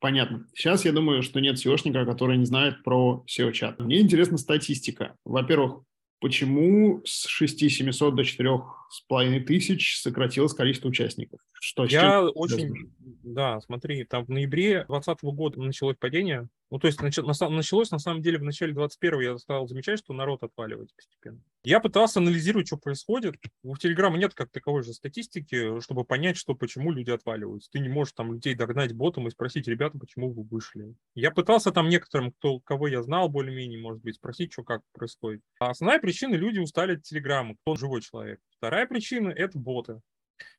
Понятно. 0.00 0.46
Сейчас 0.54 0.86
я 0.86 0.92
думаю, 0.92 1.22
что 1.22 1.40
нет 1.40 1.56
SEOшника, 1.56 2.06
который 2.06 2.38
не 2.38 2.46
знает 2.46 2.82
про 2.82 3.24
SEO-чат. 3.28 3.80
Мне 3.80 4.00
интересна 4.00 4.38
статистика. 4.38 5.14
Во-первых, 5.26 5.82
почему 6.20 7.02
с 7.04 7.26
6700 7.26 8.14
до 8.14 8.22
4,5 8.22 9.40
тысяч 9.40 9.98
сократилось 9.98 10.54
количество 10.54 10.88
участников? 10.88 11.40
Что, 11.52 11.84
я 11.84 12.24
очень... 12.24 12.94
Да, 12.98 13.60
смотри, 13.60 14.04
там 14.04 14.24
в 14.24 14.30
ноябре 14.30 14.84
2020 14.88 15.22
года 15.24 15.60
началось 15.60 15.96
падение 15.98 16.48
ну, 16.70 16.78
то 16.78 16.86
есть 16.86 17.00
началось, 17.02 17.90
на 17.90 17.98
самом 17.98 18.22
деле, 18.22 18.38
в 18.38 18.44
начале 18.44 18.72
21-го 18.72 19.20
я 19.20 19.36
стал 19.38 19.66
замечать, 19.66 19.98
что 19.98 20.12
народ 20.12 20.44
отваливает 20.44 20.94
постепенно. 20.94 21.40
Я 21.64 21.80
пытался 21.80 22.20
анализировать, 22.20 22.68
что 22.68 22.76
происходит. 22.76 23.34
У 23.64 23.76
Телеграма 23.76 24.18
нет 24.18 24.34
как 24.34 24.50
таковой 24.50 24.84
же 24.84 24.94
статистики, 24.94 25.80
чтобы 25.80 26.04
понять, 26.04 26.36
что, 26.36 26.54
почему 26.54 26.92
люди 26.92 27.10
отваливаются. 27.10 27.70
Ты 27.72 27.80
не 27.80 27.88
можешь 27.88 28.14
там 28.14 28.32
людей 28.32 28.54
догнать 28.54 28.92
ботом 28.92 29.26
и 29.26 29.30
спросить, 29.30 29.66
ребята, 29.66 29.98
почему 29.98 30.32
вы 30.32 30.44
вышли. 30.44 30.94
Я 31.16 31.32
пытался 31.32 31.72
там 31.72 31.88
некоторым, 31.88 32.30
кто, 32.30 32.60
кого 32.60 32.86
я 32.86 33.02
знал 33.02 33.28
более-менее, 33.28 33.80
может 33.80 34.02
быть, 34.02 34.14
спросить, 34.14 34.52
что 34.52 34.62
как 34.62 34.82
происходит. 34.92 35.42
А 35.58 35.70
основная 35.70 35.98
причина, 35.98 36.36
люди 36.36 36.60
устали 36.60 36.94
от 36.94 37.02
Телеграма, 37.02 37.56
кто 37.62 37.74
живой 37.74 38.00
человек. 38.00 38.40
Вторая 38.56 38.86
причина– 38.86 39.28
это 39.36 39.58
боты. 39.58 40.00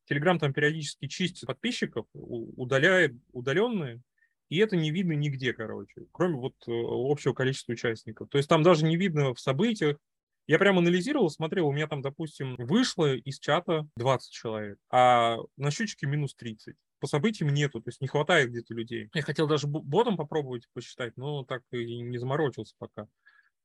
Телеграм 0.06 0.38
там 0.40 0.54
периодически 0.54 1.08
чистит 1.08 1.48
подписчиков, 1.48 2.06
удаляет 2.14 3.14
удаленные, 3.32 4.02
и 4.52 4.58
это 4.58 4.76
не 4.76 4.92
видно 4.92 5.14
нигде, 5.14 5.54
короче, 5.54 6.08
кроме 6.12 6.36
вот 6.36 6.56
э, 6.68 6.72
общего 6.72 7.34
количества 7.34 7.72
участников. 7.72 8.28
То 8.30 8.38
есть 8.38 8.50
там 8.50 8.64
даже 8.64 8.84
не 8.84 8.98
видно 8.98 9.34
в 9.34 9.40
событиях. 9.40 9.98
Я 10.46 10.60
прям 10.60 10.78
анализировал, 10.78 11.30
смотрел, 11.30 11.68
у 11.68 11.72
меня 11.72 11.88
там, 11.88 12.02
допустим, 12.02 12.58
вышло 12.58 13.16
из 13.16 13.40
чата 13.40 13.88
20 13.96 14.30
человек, 14.30 14.78
а 14.92 15.38
на 15.56 15.72
счетчике 15.72 16.06
минус 16.06 16.36
30 16.36 16.76
по 17.00 17.08
событиям 17.08 17.54
нету, 17.54 17.80
то 17.80 17.88
есть 17.88 18.02
не 18.02 18.10
хватает 18.10 18.50
где-то 18.50 18.74
людей. 18.74 19.10
Я 19.14 19.22
хотел 19.22 19.48
даже 19.48 19.68
ботом 19.68 20.18
попробовать 20.18 20.68
посчитать, 20.74 21.16
но 21.16 21.46
так 21.46 21.64
и 21.72 22.02
не 22.02 22.18
заморочился 22.18 22.76
пока. 22.78 23.08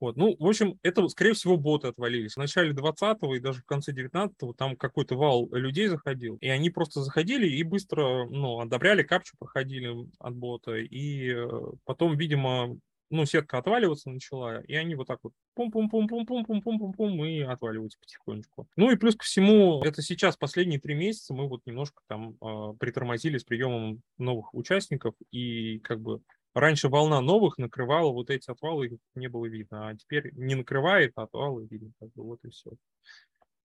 Вот. 0.00 0.16
Ну, 0.16 0.36
в 0.38 0.46
общем, 0.46 0.78
это, 0.82 1.06
скорее 1.08 1.32
всего, 1.32 1.56
боты 1.56 1.88
отвалились. 1.88 2.34
В 2.34 2.38
начале 2.38 2.72
20-го 2.72 3.34
и 3.34 3.40
даже 3.40 3.62
в 3.62 3.64
конце 3.64 3.92
19-го 3.92 4.52
там 4.52 4.76
какой-то 4.76 5.16
вал 5.16 5.48
людей 5.52 5.88
заходил, 5.88 6.36
и 6.36 6.48
они 6.48 6.70
просто 6.70 7.02
заходили 7.02 7.48
и 7.48 7.62
быстро, 7.62 8.26
ну, 8.26 8.60
одобряли 8.60 9.02
капчу, 9.02 9.36
проходили 9.38 9.94
от 10.18 10.34
бота, 10.34 10.76
и 10.76 11.32
э, 11.32 11.46
потом, 11.84 12.16
видимо, 12.16 12.78
ну, 13.10 13.24
сетка 13.24 13.58
отваливаться 13.58 14.10
начала, 14.10 14.60
и 14.62 14.74
они 14.74 14.94
вот 14.96 15.06
так 15.06 15.20
вот 15.22 15.32
пум-пум-пум-пум-пум-пум-пум-пум 15.54 17.24
и 17.24 17.40
отваливаются 17.40 17.98
потихонечку. 18.00 18.68
Ну 18.76 18.90
и 18.90 18.96
плюс 18.96 19.14
ко 19.14 19.24
всему, 19.24 19.80
это 19.82 20.02
сейчас 20.02 20.36
последние 20.36 20.80
три 20.80 20.94
месяца 20.94 21.32
мы 21.32 21.48
вот 21.48 21.62
немножко 21.66 22.02
там 22.08 22.36
э, 22.40 22.74
притормозили 22.78 23.38
с 23.38 23.44
приемом 23.44 24.02
новых 24.18 24.52
участников, 24.54 25.14
и 25.30 25.78
как 25.80 26.00
бы 26.00 26.20
раньше 26.56 26.88
волна 26.88 27.20
новых 27.20 27.58
накрывала 27.58 28.10
вот 28.10 28.30
эти 28.30 28.50
отвалы, 28.50 28.86
их 28.86 28.98
не 29.14 29.28
было 29.28 29.46
видно, 29.46 29.88
а 29.88 29.94
теперь 29.94 30.32
не 30.32 30.54
накрывает, 30.54 31.12
а 31.16 31.24
отвалы 31.24 31.66
видно, 31.70 31.92
как 32.00 32.08
бы 32.14 32.24
вот 32.24 32.40
и 32.44 32.48
все. 32.48 32.70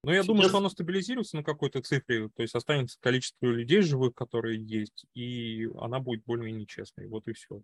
Но 0.02 0.12
я 0.12 0.18
Сейчас... 0.18 0.26
думаю, 0.26 0.48
что 0.48 0.58
оно 0.58 0.70
стабилизируется 0.70 1.36
на 1.36 1.44
какой-то 1.44 1.82
цифре, 1.82 2.30
то 2.34 2.42
есть 2.42 2.54
останется 2.54 2.96
количество 3.00 3.46
людей 3.46 3.82
живых, 3.82 4.14
которые 4.14 4.64
есть, 4.64 5.04
и 5.14 5.68
она 5.78 6.00
будет 6.00 6.24
более-менее 6.24 6.66
честной, 6.66 7.08
вот 7.08 7.28
и 7.28 7.34
все. 7.34 7.60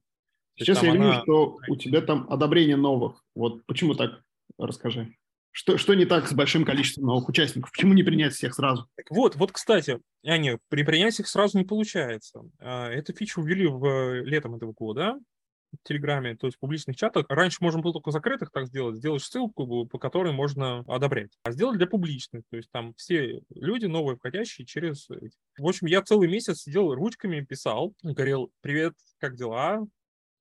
Сейчас 0.57 0.83
я 0.83 0.93
вижу, 0.93 1.05
она... 1.05 1.23
что 1.23 1.59
у 1.69 1.77
тебя 1.77 2.03
там 2.03 2.27
одобрение 2.31 2.77
новых. 2.77 3.25
Вот 3.35 3.65
почему 3.65 3.95
так? 3.95 4.23
Расскажи. 4.59 5.17
Что, 5.57 5.79
что 5.79 5.95
не 5.95 6.05
так 6.05 6.27
с 6.27 6.33
большим 6.33 6.65
количеством 6.65 7.07
новых 7.07 7.29
участников? 7.29 7.71
Почему 7.71 7.93
не 7.93 8.03
принять 8.03 8.33
всех 8.33 8.55
сразу? 8.55 8.89
Так 8.97 9.07
вот, 9.11 9.37
вот, 9.37 9.53
кстати, 9.53 10.01
Аня, 10.27 10.59
при 10.69 10.83
принятии 10.83 11.23
их 11.23 11.29
сразу 11.29 11.57
не 11.57 11.65
получается. 11.65 12.43
А, 12.59 12.91
эту 12.91 13.13
фичу 13.13 13.41
ввели 13.41 13.69
в 13.69 13.85
э, 13.87 14.25
летом 14.25 14.57
этого 14.57 14.73
года 14.73 15.15
в 15.71 15.87
Телеграме, 15.87 16.35
то 16.35 16.49
есть 16.49 16.57
в 16.57 16.61
публичных 16.61 16.97
чатах. 16.97 17.27
Раньше 17.29 17.59
можно 17.61 17.81
было 17.81 17.93
только 17.93 18.11
закрытых 18.11 18.51
так 18.51 18.67
сделать, 18.67 18.97
сделать 18.97 19.23
ссылку, 19.23 19.87
по 19.87 19.99
которой 20.01 20.33
можно 20.33 20.81
одобрять. 20.89 21.31
А 21.45 21.53
сделать 21.53 21.79
для 21.79 21.87
публичных, 21.87 22.43
то 22.51 22.57
есть 22.57 22.69
там 22.73 22.93
все 22.97 23.41
люди 23.55 23.87
новые, 23.87 24.17
входящие 24.17 24.67
через... 24.67 25.09
В 25.09 25.69
общем, 25.69 25.87
я 25.87 26.03
целый 26.03 26.29
месяц 26.29 26.63
сидел 26.63 26.93
ручками, 26.93 27.45
писал, 27.45 27.95
говорил, 28.03 28.51
привет, 28.61 28.95
как 29.21 29.37
дела? 29.37 29.87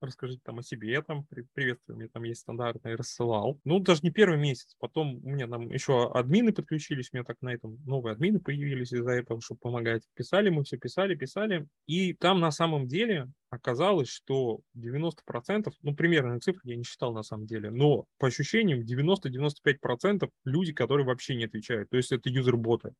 Расскажите 0.05 0.41
там 0.43 0.59
о 0.59 0.63
себе, 0.63 1.01
там, 1.01 1.25
приветствую, 1.53 1.95
у 1.95 1.99
меня 1.99 2.09
там 2.11 2.23
есть 2.23 2.41
стандартный, 2.41 2.95
рассылал. 2.95 3.59
Ну, 3.63 3.79
даже 3.79 4.01
не 4.03 4.11
первый 4.11 4.37
месяц, 4.37 4.75
потом 4.79 5.19
у 5.23 5.29
меня 5.29 5.47
там 5.47 5.69
еще 5.69 6.11
админы 6.11 6.53
подключились, 6.53 7.09
у 7.11 7.17
меня 7.17 7.23
так 7.23 7.37
на 7.41 7.53
этом 7.53 7.77
новые 7.85 8.13
админы 8.13 8.39
появились 8.39 8.93
из-за 8.93 9.11
этого, 9.11 9.41
чтобы 9.41 9.59
помогать. 9.59 10.03
Писали 10.15 10.49
мы 10.49 10.63
все, 10.63 10.77
писали, 10.77 11.15
писали, 11.15 11.67
и 11.87 12.13
там 12.13 12.39
на 12.39 12.51
самом 12.51 12.87
деле 12.87 13.29
оказалось, 13.49 14.09
что 14.09 14.61
90%, 14.75 15.71
ну, 15.81 15.95
примерно 15.95 16.39
цифры 16.39 16.61
я 16.65 16.75
не 16.75 16.83
считал 16.83 17.13
на 17.13 17.23
самом 17.23 17.45
деле, 17.45 17.69
но 17.69 18.05
по 18.17 18.27
ощущениям 18.27 18.81
90-95% 18.81 20.29
люди, 20.45 20.73
которые 20.73 21.05
вообще 21.05 21.35
не 21.35 21.45
отвечают, 21.45 21.89
то 21.89 21.97
есть 21.97 22.11
это 22.11 22.29
юзер-боты. 22.29 22.93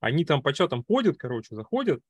Они 0.00 0.24
там 0.24 0.42
по 0.42 0.54
чатам 0.54 0.82
ходят, 0.82 1.18
короче, 1.18 1.54
заходят, 1.54 2.00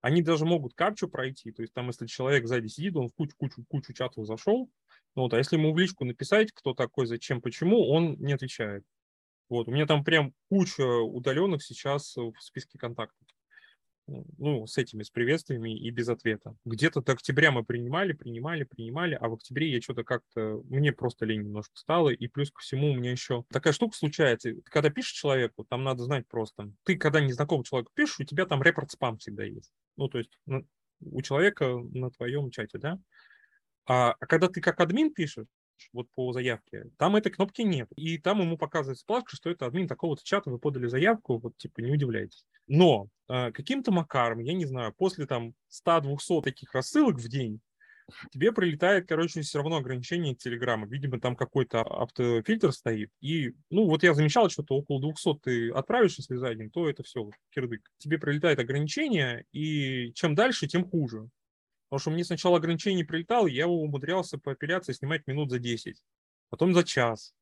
они 0.00 0.22
даже 0.22 0.44
могут 0.44 0.74
капчу 0.74 1.08
пройти, 1.08 1.52
то 1.52 1.62
есть 1.62 1.74
там, 1.74 1.88
если 1.88 2.06
человек 2.06 2.46
сзади 2.46 2.68
сидит, 2.68 2.96
он 2.96 3.08
в 3.08 3.14
кучу-кучу 3.14 3.64
кучу 3.68 3.92
чатов 3.92 4.26
зашел, 4.26 4.70
ну 5.14 5.22
вот, 5.22 5.34
а 5.34 5.38
если 5.38 5.56
ему 5.56 5.72
в 5.72 5.78
личку 5.78 6.04
написать, 6.04 6.52
кто 6.52 6.74
такой, 6.74 7.06
зачем, 7.06 7.40
почему, 7.40 7.88
он 7.88 8.16
не 8.18 8.32
отвечает. 8.32 8.84
Вот, 9.48 9.68
у 9.68 9.72
меня 9.72 9.86
там 9.86 10.04
прям 10.04 10.32
куча 10.48 10.84
удаленных 10.84 11.62
сейчас 11.62 12.16
в 12.16 12.34
списке 12.38 12.78
контактов 12.78 13.26
ну, 14.38 14.66
с 14.66 14.78
этими, 14.78 15.02
с 15.02 15.10
приветствиями 15.10 15.76
и 15.76 15.90
без 15.90 16.08
ответа. 16.08 16.54
Где-то 16.64 17.02
до 17.02 17.12
октября 17.12 17.50
мы 17.52 17.64
принимали, 17.64 18.12
принимали, 18.12 18.64
принимали, 18.64 19.16
а 19.20 19.28
в 19.28 19.34
октябре 19.34 19.70
я 19.70 19.80
что-то 19.80 20.04
как-то, 20.04 20.62
мне 20.68 20.92
просто 20.92 21.26
лень 21.26 21.42
немножко 21.42 21.76
стало, 21.76 22.10
и 22.10 22.28
плюс 22.28 22.50
ко 22.50 22.60
всему 22.60 22.90
у 22.90 22.94
меня 22.94 23.10
еще 23.10 23.44
такая 23.50 23.72
штука 23.72 23.96
случается, 23.96 24.52
когда 24.64 24.90
пишешь 24.90 25.12
человеку, 25.12 25.64
там 25.64 25.84
надо 25.84 26.04
знать 26.04 26.26
просто, 26.28 26.72
ты 26.84 26.96
когда 26.96 27.20
незнакомый 27.20 27.64
человек 27.64 27.90
пишешь, 27.94 28.20
у 28.20 28.24
тебя 28.24 28.46
там 28.46 28.62
репорт 28.62 28.90
спам 28.90 29.18
всегда 29.18 29.44
есть. 29.44 29.72
Ну, 29.96 30.08
то 30.08 30.18
есть 30.18 30.38
у 31.00 31.22
человека 31.22 31.78
на 31.92 32.10
твоем 32.10 32.50
чате, 32.50 32.78
да? 32.78 32.98
А, 33.86 34.14
а 34.18 34.26
когда 34.26 34.48
ты 34.48 34.60
как 34.60 34.80
админ 34.80 35.12
пишешь, 35.12 35.46
вот 35.92 36.08
по 36.14 36.32
заявке, 36.32 36.90
там 36.98 37.16
этой 37.16 37.32
кнопки 37.32 37.62
нет. 37.62 37.88
И 37.96 38.18
там 38.18 38.40
ему 38.40 38.58
показывается 38.58 39.02
сплашка, 39.02 39.34
что 39.34 39.50
это 39.50 39.66
админ 39.66 39.88
такого-то 39.88 40.22
чата, 40.24 40.50
вы 40.50 40.58
подали 40.58 40.86
заявку, 40.86 41.38
вот 41.38 41.56
типа 41.56 41.80
не 41.80 41.92
удивляйтесь. 41.92 42.44
Но 42.70 43.08
э, 43.28 43.50
каким-то 43.50 43.90
макаром, 43.90 44.38
я 44.38 44.54
не 44.54 44.64
знаю, 44.64 44.94
после 44.96 45.26
там 45.26 45.54
100-200 45.84 46.42
таких 46.42 46.72
рассылок 46.72 47.16
в 47.16 47.28
день, 47.28 47.60
тебе 48.30 48.52
прилетает, 48.52 49.08
короче, 49.08 49.40
все 49.40 49.58
равно 49.58 49.78
ограничение 49.78 50.36
Телеграма. 50.36 50.86
Видимо, 50.86 51.20
там 51.20 51.34
какой-то 51.34 51.80
автофильтр 51.80 52.70
стоит. 52.72 53.10
И, 53.20 53.54
ну, 53.70 53.86
вот 53.86 54.04
я 54.04 54.14
замечал, 54.14 54.48
что-то 54.50 54.76
около 54.76 55.00
200 55.00 55.40
ты 55.42 55.70
отправишь, 55.70 56.18
если 56.18 56.36
за 56.36 56.54
день, 56.54 56.70
то 56.70 56.88
это 56.88 57.02
все, 57.02 57.28
кирдык. 57.50 57.90
Тебе 57.98 58.18
прилетает 58.18 58.60
ограничение, 58.60 59.44
и 59.50 60.12
чем 60.14 60.36
дальше, 60.36 60.68
тем 60.68 60.88
хуже. 60.88 61.28
Потому 61.88 61.98
что 61.98 62.10
мне 62.12 62.24
сначала 62.24 62.58
ограничение 62.58 63.04
прилетало, 63.04 63.48
я 63.48 63.64
его 63.64 63.82
умудрялся 63.82 64.38
по 64.38 64.52
апелляции 64.52 64.92
снимать 64.92 65.26
минут 65.26 65.50
за 65.50 65.58
10, 65.58 66.00
потом 66.50 66.72
за 66.72 66.84
час, 66.84 67.34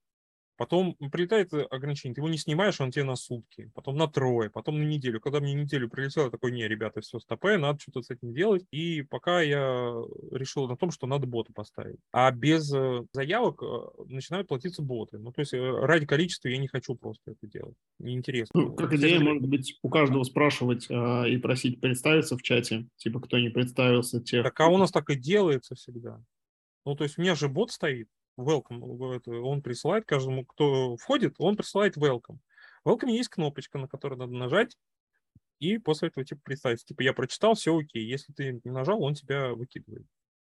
Потом 0.59 0.97
прилетает 1.13 1.55
э, 1.55 1.63
ограничение, 1.63 2.17
ты 2.17 2.21
его 2.21 2.29
не 2.29 2.37
снимаешь, 2.37 2.81
он 2.81 2.91
тебе 2.91 3.05
на 3.05 3.15
сутки, 3.15 3.71
потом 3.75 3.97
на 3.97 4.09
трое, 4.09 4.51
потом 4.51 4.81
на 4.81 4.83
неделю. 4.83 5.21
Когда 5.21 5.39
мне 5.39 5.55
неделю 5.55 5.89
прилетело, 5.89 6.25
я 6.25 6.31
такой, 6.31 6.51
не, 6.51 6.67
ребята, 6.67 7.01
все, 7.01 7.21
стопе, 7.21 7.59
надо 7.59 7.79
что-то 7.79 8.03
с 8.03 8.11
этим 8.11 8.35
делать. 8.35 8.67
И 8.73 9.03
пока 9.03 9.41
я 9.41 9.95
решил 10.33 10.67
на 10.67 10.77
том, 10.77 10.91
что 10.91 11.07
надо 11.07 11.29
боты 11.29 11.53
поставить. 11.53 12.01
А 12.11 12.29
без 12.33 12.75
э, 12.75 13.05
заявок 13.13 13.63
э, 13.63 14.05
начинают 14.07 14.49
платиться 14.49 14.83
боты. 14.83 15.19
Ну, 15.19 15.31
то 15.31 15.43
есть 15.43 15.53
ради 15.55 16.07
количества 16.07 16.49
я 16.49 16.59
не 16.59 16.67
хочу 16.67 16.97
просто 16.97 17.31
это 17.31 17.47
делать. 17.47 17.77
Неинтересно. 18.01 18.61
Ну, 18.61 18.75
как 18.75 18.93
идея, 18.95 19.21
может 19.21 19.47
быть, 19.47 19.79
у 19.83 19.89
каждого 19.89 20.25
спрашивать 20.25 20.91
э, 20.91 21.31
и 21.31 21.37
просить 21.37 21.81
представиться 21.81 22.37
в 22.37 22.43
чате, 22.43 22.89
типа, 22.97 23.21
кто 23.21 23.39
не 23.39 23.51
представился, 23.51 24.21
тех... 24.21 24.43
Так, 24.43 24.59
а 24.59 24.67
у 24.67 24.77
нас 24.77 24.91
так 24.91 25.09
и 25.11 25.15
делается 25.15 25.77
всегда. 25.77 26.21
Ну, 26.85 26.97
то 26.97 27.05
есть 27.05 27.17
у 27.17 27.23
меня 27.23 27.37
же 27.37 27.49
бот 27.49 27.71
стоит, 27.71 28.09
welcome, 28.41 29.41
он 29.41 29.63
присылает 29.63 30.05
каждому, 30.05 30.45
кто 30.45 30.97
входит, 30.97 31.35
он 31.39 31.57
присылает 31.57 31.97
welcome. 31.97 32.39
В 32.85 32.91
welcome 32.91 33.11
есть 33.11 33.29
кнопочка, 33.29 33.79
на 33.79 33.89
которую 33.89 34.19
надо 34.19 34.33
нажать, 34.33 34.77
и 35.59 35.79
после 35.79 36.09
этого 36.09 36.25
типа 36.25 36.41
представить, 36.45 36.85
типа 36.85 37.03
я 37.03 37.13
прочитал, 37.13 37.55
все 37.55 37.77
окей. 37.77 38.05
Если 38.05 38.33
ты 38.33 38.61
не 38.65 38.71
нажал, 38.71 39.03
он 39.03 39.15
тебя 39.15 39.55
выкидывает. 39.55 40.07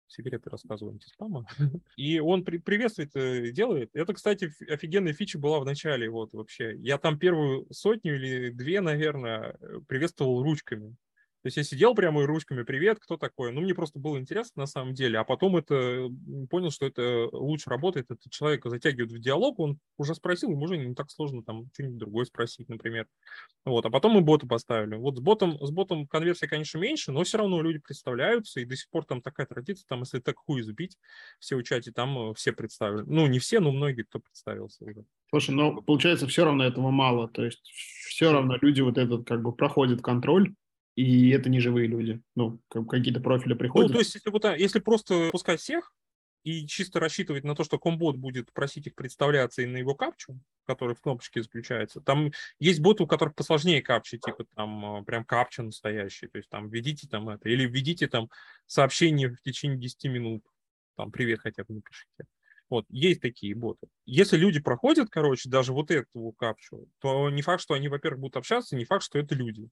Секреты 0.07 0.49
рассказываю 0.49 0.93
антиспама. 0.93 1.45
И 1.97 2.19
он 2.19 2.43
при 2.43 2.57
приветствует, 2.57 3.15
э, 3.15 3.51
делает. 3.51 3.89
Это, 3.93 4.13
кстати, 4.13 4.51
офигенная 4.69 5.13
фича 5.13 5.39
была 5.39 5.59
в 5.59 5.65
начале. 5.65 6.09
Вот 6.09 6.33
вообще. 6.33 6.75
Я 6.77 6.97
там 6.97 7.17
первую 7.17 7.65
сотню 7.71 8.15
или 8.15 8.49
две, 8.51 8.79
наверное, 8.79 9.57
э, 9.59 9.79
приветствовал 9.87 10.43
ручками. 10.43 10.95
То 11.43 11.47
есть 11.47 11.57
я 11.57 11.63
сидел 11.63 11.93
прямо 11.93 12.23
и 12.23 12.25
ручками, 12.25 12.63
привет, 12.63 12.99
кто 13.01 13.17
такой? 13.17 13.51
Ну, 13.51 13.59
мне 13.59 13.75
просто 13.75 13.99
было 13.99 14.17
интересно 14.17 14.61
на 14.61 14.65
самом 14.65 14.93
деле, 14.93 15.19
а 15.19 15.25
потом 15.25 15.57
это 15.57 16.09
понял, 16.49 16.71
что 16.71 16.85
это 16.85 17.27
лучше 17.33 17.69
работает, 17.69 18.09
это 18.09 18.29
человека 18.29 18.69
затягивает 18.69 19.11
в 19.11 19.19
диалог, 19.19 19.59
он 19.59 19.77
уже 19.97 20.15
спросил, 20.15 20.51
ему 20.51 20.61
уже 20.63 20.77
не 20.77 20.95
так 20.95 21.11
сложно 21.11 21.43
там 21.43 21.69
что-нибудь 21.73 21.97
другое 21.97 22.23
спросить, 22.23 22.69
например. 22.69 23.07
Вот, 23.65 23.85
а 23.85 23.89
потом 23.89 24.13
мы 24.13 24.21
бота 24.21 24.47
поставили. 24.47 24.95
Вот 24.95 25.17
с 25.17 25.19
ботом, 25.19 25.57
с 25.59 25.69
ботом 25.69 26.07
конверсия, 26.07 26.47
конечно, 26.47 26.77
меньше, 26.77 27.11
но 27.11 27.25
все 27.25 27.39
равно 27.39 27.61
люди 27.61 27.79
представляются, 27.79 28.61
и 28.61 28.65
до 28.65 28.77
сих 28.77 28.89
пор 28.89 29.03
там 29.03 29.21
такая 29.21 29.45
традиция, 29.45 29.85
там, 29.89 29.99
если 29.99 30.19
так 30.19 30.37
хуй 30.37 30.61
сбить, 30.61 30.97
все 31.39 31.57
в 31.57 31.63
чате, 31.63 31.91
там 31.91 32.29
э, 32.29 32.33
все 32.35 32.53
представили. 32.53 33.03
Ну, 33.05 33.27
не 33.27 33.39
все, 33.39 33.59
но 33.59 33.73
многие, 33.73 34.03
кто 34.03 34.19
представился 34.19 34.85
уже. 34.85 35.03
Слушай, 35.29 35.55
ну, 35.55 35.81
получается, 35.81 36.25
все 36.25 36.45
равно 36.45 36.63
этого 36.63 36.89
мало, 36.89 37.27
то 37.27 37.43
есть 37.43 37.69
все 38.07 38.31
равно 38.31 38.55
люди 38.61 38.79
вот 38.79 38.97
этот 38.97 39.27
как 39.27 39.41
бы 39.41 39.51
проходят 39.51 40.01
контроль, 40.01 40.53
и 40.95 41.29
это 41.29 41.49
не 41.49 41.59
живые 41.59 41.87
люди. 41.87 42.21
Ну, 42.35 42.59
какие-то 42.69 43.19
профили 43.19 43.53
приходят. 43.53 43.89
Ну, 43.89 43.93
то 43.93 43.99
есть, 43.99 44.15
если, 44.15 44.29
вот, 44.29 44.45
если 44.57 44.79
просто 44.79 45.29
пускать 45.31 45.59
всех 45.59 45.93
и 46.43 46.67
чисто 46.67 46.99
рассчитывать 46.99 47.43
на 47.43 47.55
то, 47.55 47.63
что 47.63 47.79
комбот 47.79 48.17
будет 48.17 48.51
просить 48.53 48.87
их 48.87 48.95
представляться 48.95 49.61
и 49.61 49.65
на 49.65 49.77
его 49.77 49.95
капчу, 49.95 50.39
который 50.65 50.95
в 50.95 51.01
кнопочке 51.01 51.41
заключается, 51.41 52.01
там 52.01 52.31
есть 52.59 52.81
боты, 52.81 53.03
у 53.03 53.07
которых 53.07 53.33
посложнее 53.33 53.81
капчи, 53.81 54.17
типа 54.17 54.45
там 54.55 54.85
а, 54.85 55.03
прям 55.03 55.25
капча 55.25 55.63
настоящий, 55.63 56.27
то 56.27 56.37
есть 56.37 56.49
там 56.49 56.69
введите 56.69 57.07
там 57.07 57.29
это, 57.29 57.49
или 57.49 57.65
введите 57.65 58.07
там 58.07 58.29
сообщение 58.67 59.29
в 59.29 59.41
течение 59.41 59.79
10 59.79 60.05
минут, 60.05 60.43
там 60.95 61.11
привет 61.11 61.39
хотя 61.39 61.63
бы 61.63 61.75
напишите. 61.75 62.25
Вот, 62.69 62.85
есть 62.89 63.21
такие 63.21 63.55
боты. 63.55 63.87
Если 64.05 64.35
люди 64.35 64.59
проходят, 64.59 65.09
короче, 65.09 65.49
даже 65.49 65.73
вот 65.73 65.91
эту 65.91 66.33
капчу, 66.37 66.87
то 66.99 67.29
не 67.29 67.41
факт, 67.41 67.61
что 67.61 67.73
они, 67.73 67.87
во-первых, 67.87 68.21
будут 68.21 68.37
общаться, 68.37 68.75
не 68.75 68.85
факт, 68.85 69.03
что 69.03 69.19
это 69.19 69.35
люди 69.35 69.69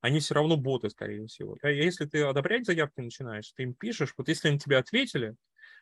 они 0.00 0.20
все 0.20 0.34
равно 0.34 0.56
боты, 0.56 0.90
скорее 0.90 1.26
всего. 1.26 1.56
А 1.62 1.70
если 1.70 2.06
ты 2.06 2.22
одобрять 2.22 2.66
заявки 2.66 3.00
начинаешь, 3.00 3.52
ты 3.52 3.64
им 3.64 3.74
пишешь, 3.74 4.14
вот 4.16 4.28
если 4.28 4.48
они 4.48 4.58
тебе 4.58 4.76
ответили, 4.76 5.34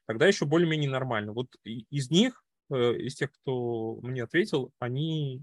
тогда 0.06 0.26
еще 0.26 0.46
более-менее 0.46 0.90
нормально. 0.90 1.32
Вот 1.32 1.48
из 1.64 2.10
них, 2.10 2.44
э, 2.70 2.94
из 2.96 3.14
тех, 3.14 3.30
кто 3.32 3.96
мне 4.02 4.22
ответил, 4.22 4.72
они, 4.78 5.42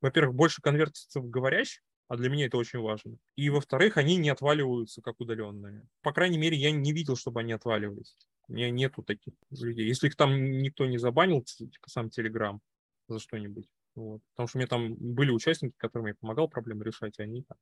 во-первых, 0.00 0.34
больше 0.36 0.62
конвертятся 0.62 1.20
в 1.20 1.28
говорящих, 1.28 1.82
а 2.08 2.16
для 2.16 2.28
меня 2.28 2.46
это 2.46 2.58
очень 2.58 2.80
важно. 2.80 3.16
И, 3.36 3.48
во-вторых, 3.48 3.96
они 3.96 4.16
не 4.16 4.28
отваливаются 4.28 5.00
как 5.00 5.20
удаленные. 5.20 5.86
По 6.02 6.12
крайней 6.12 6.38
мере, 6.38 6.56
я 6.56 6.70
не 6.70 6.92
видел, 6.92 7.16
чтобы 7.16 7.40
они 7.40 7.52
отваливались. 7.52 8.16
У 8.48 8.52
меня 8.52 8.70
нету 8.70 9.02
таких 9.02 9.34
людей. 9.50 9.86
Если 9.86 10.08
их 10.08 10.16
там 10.16 10.58
никто 10.60 10.84
не 10.86 10.98
забанил, 10.98 11.44
сам 11.86 12.10
Телеграм, 12.10 12.60
за 13.08 13.18
что-нибудь. 13.18 13.66
Вот. 13.94 14.20
Потому 14.32 14.48
что 14.48 14.58
у 14.58 14.60
меня 14.60 14.68
там 14.68 14.94
были 14.94 15.30
участники, 15.30 15.74
которым 15.76 16.08
я 16.08 16.14
помогал 16.14 16.48
проблемы 16.48 16.84
решать, 16.84 17.18
и 17.18 17.22
они 17.22 17.42
там, 17.42 17.58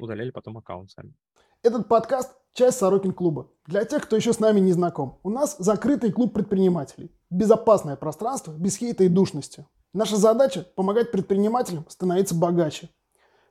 удаляли 0.00 0.30
потом 0.30 0.58
аккаунт 0.58 0.90
сами. 0.90 1.14
Этот 1.62 1.88
подкаст– 1.88 2.34
часть 2.52 2.78
Сорокин 2.78 3.12
клуба. 3.12 3.48
Для 3.66 3.84
тех, 3.84 4.04
кто 4.04 4.16
еще 4.16 4.32
с 4.32 4.38
нами 4.38 4.60
не 4.60 4.72
знаком, 4.72 5.18
у 5.22 5.30
нас 5.30 5.56
закрытый 5.58 6.12
клуб 6.12 6.32
предпринимателей. 6.32 7.10
Безопасное 7.30 7.96
пространство, 7.96 8.52
без 8.52 8.76
хейта 8.76 9.04
и 9.04 9.08
душности. 9.08 9.66
Наша 9.92 10.16
задача– 10.16 10.66
помогать 10.76 11.10
предпринимателям 11.10 11.84
становиться 11.88 12.34
богаче. 12.34 12.90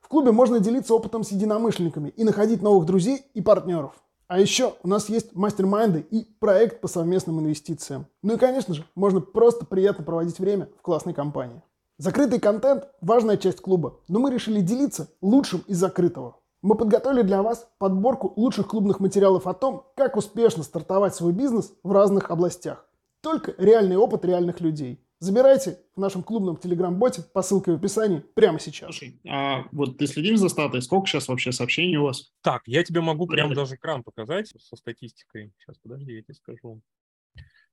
В 0.00 0.08
клубе 0.08 0.32
можно 0.32 0.58
делиться 0.58 0.94
опытом 0.94 1.22
с 1.22 1.32
единомышленниками 1.32 2.08
и 2.08 2.24
находить 2.24 2.62
новых 2.62 2.86
друзей 2.86 3.26
и 3.34 3.42
партнеров. 3.42 3.92
А 4.26 4.40
еще 4.40 4.74
у 4.82 4.88
нас 4.88 5.10
есть 5.10 5.34
мастер-майнды 5.34 6.00
и 6.00 6.24
проект 6.38 6.80
по 6.80 6.88
совместным 6.88 7.40
инвестициям. 7.40 8.06
Ну 8.22 8.34
и, 8.34 8.38
конечно 8.38 8.72
же, 8.72 8.86
можно 8.94 9.20
просто 9.20 9.66
приятно 9.66 10.04
проводить 10.04 10.38
время 10.38 10.68
в 10.78 10.82
классной 10.82 11.12
компании. 11.12 11.62
Закрытый 11.98 12.38
контент– 12.38 12.88
важная 13.00 13.36
часть 13.36 13.60
клуба, 13.60 14.00
но 14.08 14.18
мы 14.18 14.30
решили 14.30 14.60
делиться 14.60 15.10
лучшим 15.20 15.64
из 15.66 15.78
закрытого. 15.78 16.37
Мы 16.60 16.76
подготовили 16.76 17.22
для 17.22 17.42
вас 17.42 17.70
подборку 17.78 18.32
лучших 18.34 18.66
клубных 18.66 18.98
материалов 18.98 19.46
о 19.46 19.54
том, 19.54 19.86
как 19.96 20.16
успешно 20.16 20.64
стартовать 20.64 21.14
свой 21.14 21.32
бизнес 21.32 21.72
в 21.84 21.92
разных 21.92 22.30
областях. 22.30 22.84
Только 23.22 23.54
реальный 23.58 23.96
опыт 23.96 24.24
реальных 24.24 24.60
людей. 24.60 25.00
Забирайте 25.20 25.80
в 25.96 26.00
нашем 26.00 26.22
клубном 26.22 26.56
телеграм-боте 26.56 27.22
по 27.22 27.42
ссылке 27.42 27.72
в 27.72 27.74
описании 27.76 28.20
прямо 28.34 28.60
сейчас. 28.60 28.96
Слушай, 28.96 29.20
а 29.28 29.64
вот 29.72 29.98
ты 29.98 30.06
следим 30.06 30.36
за 30.36 30.48
статой? 30.48 30.82
Сколько 30.82 31.08
сейчас 31.08 31.28
вообще 31.28 31.50
сообщений 31.50 31.96
у 31.96 32.04
вас? 32.04 32.32
Так, 32.42 32.62
я 32.66 32.84
тебе 32.84 33.00
могу 33.00 33.26
прямо 33.26 33.54
даже 33.54 33.76
экран 33.76 34.02
показать 34.02 34.48
со 34.48 34.76
статистикой. 34.76 35.52
Сейчас, 35.58 35.76
подожди, 35.78 36.12
я 36.12 36.22
тебе 36.22 36.34
скажу. 36.34 36.80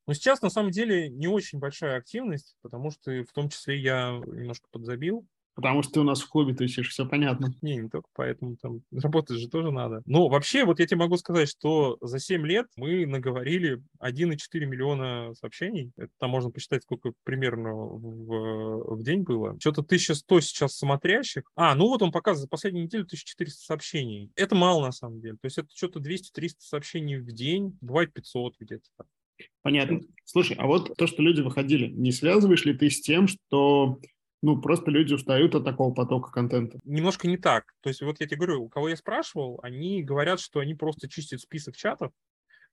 Но 0.08 0.14
сейчас, 0.14 0.42
на 0.42 0.50
самом 0.50 0.72
деле, 0.72 1.10
не 1.10 1.28
очень 1.28 1.60
большая 1.60 1.98
активность, 1.98 2.56
потому 2.62 2.92
что 2.92 3.12
в 3.24 3.32
том 3.34 3.50
числе 3.50 3.80
я 3.80 4.22
немножко 4.26 4.68
подзабил. 4.72 5.28
Потому 5.56 5.84
что 5.84 5.94
ты 5.94 6.00
у 6.02 6.04
нас 6.04 6.22
в 6.22 6.30
клубе 6.30 6.54
тусишь, 6.54 6.90
все 6.90 7.08
понятно. 7.08 7.54
Не, 7.62 7.78
не 7.78 7.90
только 7.90 8.10
поэтому, 8.14 8.58
там 8.58 8.82
работать 8.92 9.38
же 9.38 9.48
тоже 9.48 9.72
надо. 9.72 10.02
Но 10.06 10.28
вообще, 10.28 10.66
вот 10.66 10.80
я 10.80 10.86
тебе 10.86 11.00
могу 11.00 11.16
сказать, 11.18 11.50
что 11.50 11.98
за 12.02 12.20
7 12.20 12.46
лет 12.46 12.68
мы 12.76 13.06
наговорили 13.06 13.82
1,4 14.04 14.66
миллиона 14.66 15.34
сообщений. 15.36 15.92
Это 15.98 16.12
там 16.20 16.32
можно 16.32 16.52
посчитать, 16.52 16.84
сколько 16.84 17.14
примерно 17.24 17.74
в, 17.74 18.96
в 18.98 19.04
день 19.04 19.24
было. 19.24 19.58
Что-то 19.60 19.82
1100 19.82 20.42
сейчас 20.42 20.78
смотрящих. 20.78 21.44
А, 21.56 21.74
ну 21.76 21.88
вот 21.88 22.02
он 22.02 22.12
показывает 22.12 22.42
за 22.44 22.50
последнюю 22.50 22.86
неделю 22.86 23.06
1400 23.06 23.66
сообщений. 23.66 24.32
Это 24.36 24.56
мало 24.56 24.86
на 24.86 24.92
самом 24.92 25.22
деле. 25.22 25.36
То 25.36 25.46
есть 25.46 25.58
это 25.58 25.70
что-то 25.74 26.00
200-300 26.00 26.56
сообщений 26.60 27.18
в 27.18 27.32
день, 27.32 27.78
бывает 27.80 28.14
500 28.14 28.56
где-то. 28.60 28.84
Понятно. 29.62 30.02
Слушай, 30.24 30.56
а 30.58 30.68
вот 30.68 30.96
то, 30.96 31.08
что 31.08 31.22
люди 31.22 31.42
выходили, 31.42 31.88
не 31.88 32.12
связываешь 32.12 32.66
ли 32.66 32.74
ты 32.74 32.90
с 32.90 33.02
тем, 33.02 33.28
что 33.28 34.00
ну, 34.46 34.62
просто 34.62 34.92
люди 34.92 35.12
устают 35.12 35.56
от 35.56 35.64
такого 35.64 35.92
потока 35.92 36.32
контента. 36.32 36.80
Немножко 36.84 37.28
не 37.28 37.38
так. 37.38 37.74
То 37.82 37.90
есть 37.90 38.04
вот 38.04 38.20
я 38.20 38.28
тебе 38.28 38.38
говорю, 38.38 38.64
у 38.64 38.70
кого 38.70 38.90
я 38.90 38.96
спрашивал, 38.96 39.60
они 39.64 40.04
говорят, 40.04 40.40
что 40.40 40.60
они 40.60 40.76
просто 40.76 41.10
чистят 41.10 41.42
список 41.42 41.76
чатов, 41.76 42.12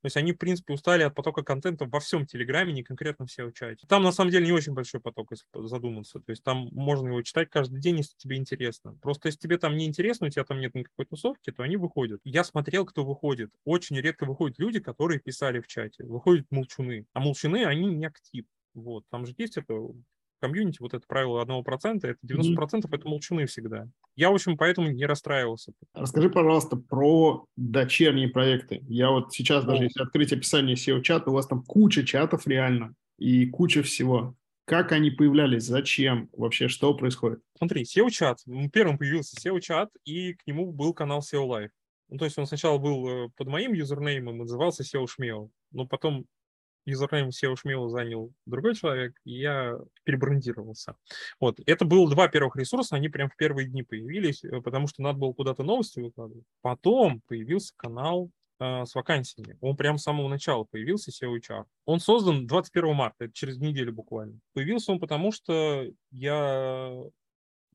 то 0.03 0.07
есть 0.07 0.17
они, 0.17 0.33
в 0.33 0.37
принципе, 0.37 0.75
устали 0.75 1.05
от 1.05 1.15
потока 1.15 1.43
контента 1.43 1.87
во 1.87 2.01
всем 2.01 2.27
Телеграме, 2.27 2.75
не 2.75 2.83
конкретно 2.83 3.25
все 3.25 3.47
в 3.47 3.53
чате. 3.53 3.87
Там, 3.89 4.03
на 4.03 4.13
самом 4.13 4.33
деле, 4.33 4.45
не 4.45 4.53
очень 4.53 4.75
большой 4.75 5.01
поток, 5.01 5.31
если 5.31 5.47
задуматься. 5.67 6.19
То 6.19 6.31
есть 6.31 6.43
там 6.43 6.69
можно 6.73 7.09
его 7.09 7.23
читать 7.23 7.49
каждый 7.49 7.81
день, 7.81 7.99
если 7.99 8.17
тебе 8.19 8.37
интересно. 8.37 8.99
Просто 9.01 9.29
если 9.29 9.39
тебе 9.39 9.57
там 9.57 9.77
не 9.77 9.87
интересно, 9.87 10.27
у 10.27 10.31
тебя 10.31 10.45
там 10.45 10.61
нет 10.61 10.75
никакой 10.75 11.07
тусовки, 11.07 11.53
то 11.53 11.63
они 11.63 11.77
выходят. 11.77 12.21
Я 12.25 12.43
смотрел, 12.43 12.85
кто 12.85 13.05
выходит. 13.05 13.51
Очень 13.65 13.97
редко 13.99 14.27
выходят 14.27 14.59
люди, 14.59 14.81
которые 14.81 15.21
писали 15.21 15.61
в 15.61 15.69
чате. 15.69 16.05
Выходят 16.05 16.47
молчуны. 16.51 17.07
А 17.15 17.21
молчуны, 17.21 17.65
они 17.65 17.87
не 17.87 18.05
актив. 18.05 18.45
Вот, 18.75 19.05
там 19.09 19.25
же 19.25 19.35
есть 19.39 19.57
это 19.57 19.75
комьюнити, 20.43 20.79
вот 20.81 20.93
это 20.93 21.07
правило 21.07 21.41
одного 21.41 21.63
процента, 21.63 22.09
это 22.09 22.19
90% 22.27 22.57
mm-hmm. 22.57 22.89
это 22.91 23.09
молчуны 23.09 23.47
всегда. 23.47 23.89
Я, 24.17 24.31
в 24.31 24.35
общем, 24.35 24.57
поэтому 24.57 24.91
не 24.91 25.07
расстраивался. 25.07 25.73
Расскажи, 25.95 26.29
пожалуйста, 26.29 26.77
про 26.77 27.47
дочерние 27.57 28.29
проекты. 28.29 28.85
Я 28.89 29.11
вот 29.11 29.33
сейчас 29.33 29.65
даже, 29.65 29.85
если 29.85 30.03
открыть 30.03 30.33
описание 30.33 30.77
SEO-чата, 30.77 31.31
у 31.31 31.35
вас 31.35 31.47
там 31.47 31.63
куча 31.63 32.05
чатов 32.05 32.47
реально 32.47 32.95
и 33.19 33.47
куча 33.47 33.83
всего. 33.83 34.35
Как 34.65 34.93
они 34.93 35.11
появлялись, 35.11 35.65
зачем, 35.65 36.29
вообще 36.33 36.69
что 36.69 36.95
происходит? 36.95 37.41
Смотри, 37.57 37.85
SEO-чат, 37.85 38.39
первым 38.73 38.99
появился 38.99 39.37
SEO-чат, 39.37 39.91
и 40.05 40.35
к 40.35 40.47
нему 40.47 40.73
был 40.73 40.93
канал 40.93 41.21
SEO 41.21 41.47
Live. 41.49 41.71
Ну, 42.09 42.19
то 42.19 42.27
есть 42.27 42.37
он 42.37 42.47
сначала 42.47 42.79
был 42.79 43.09
э, 43.09 43.29
под 43.37 43.49
моим 43.49 43.73
юзернеймом, 43.73 44.39
назывался 44.39 44.83
SEO 44.83 45.07
Шмео, 45.07 45.49
но 45.71 45.87
потом 45.87 46.27
юзернейм 46.85 47.29
SEO 47.29 47.57
Шмила 47.57 47.89
занял 47.89 48.33
другой 48.47 48.75
человек, 48.75 49.15
и 49.25 49.33
я 49.33 49.79
перебрандировался. 50.05 50.97
Вот. 51.41 51.61
Это 51.67 51.85
было 51.85 52.09
два 52.09 52.29
первых 52.29 52.57
ресурса, 52.57 52.97
они 52.97 53.09
прям 53.09 53.29
в 53.29 53.37
первые 53.37 53.69
дни 53.69 53.83
появились, 53.83 54.45
э, 54.45 54.61
потому 54.61 54.87
что 54.87 55.03
надо 55.03 55.19
было 55.19 55.33
куда-то 55.33 55.63
новости 55.63 56.01
выкладывать. 56.01 56.45
Потом 56.61 57.23
появился 57.27 57.73
канал 57.77 58.31
э, 58.61 58.85
с 58.85 58.95
вакансиями. 58.95 59.57
Он 59.61 59.77
прям 59.77 59.99
с 59.99 60.03
самого 60.03 60.29
начала 60.29 60.65
появился, 60.65 61.11
SEO 61.11 61.37
HR. 61.37 61.65
Он 61.85 62.01
создан 62.01 62.47
21 62.47 62.95
марта, 62.95 63.25
это 63.25 63.35
через 63.35 63.59
неделю 63.59 63.93
буквально. 63.93 64.39
Появился 64.55 64.93
он 64.93 65.01
потому, 65.01 65.33
что 65.33 65.87
я 66.11 67.03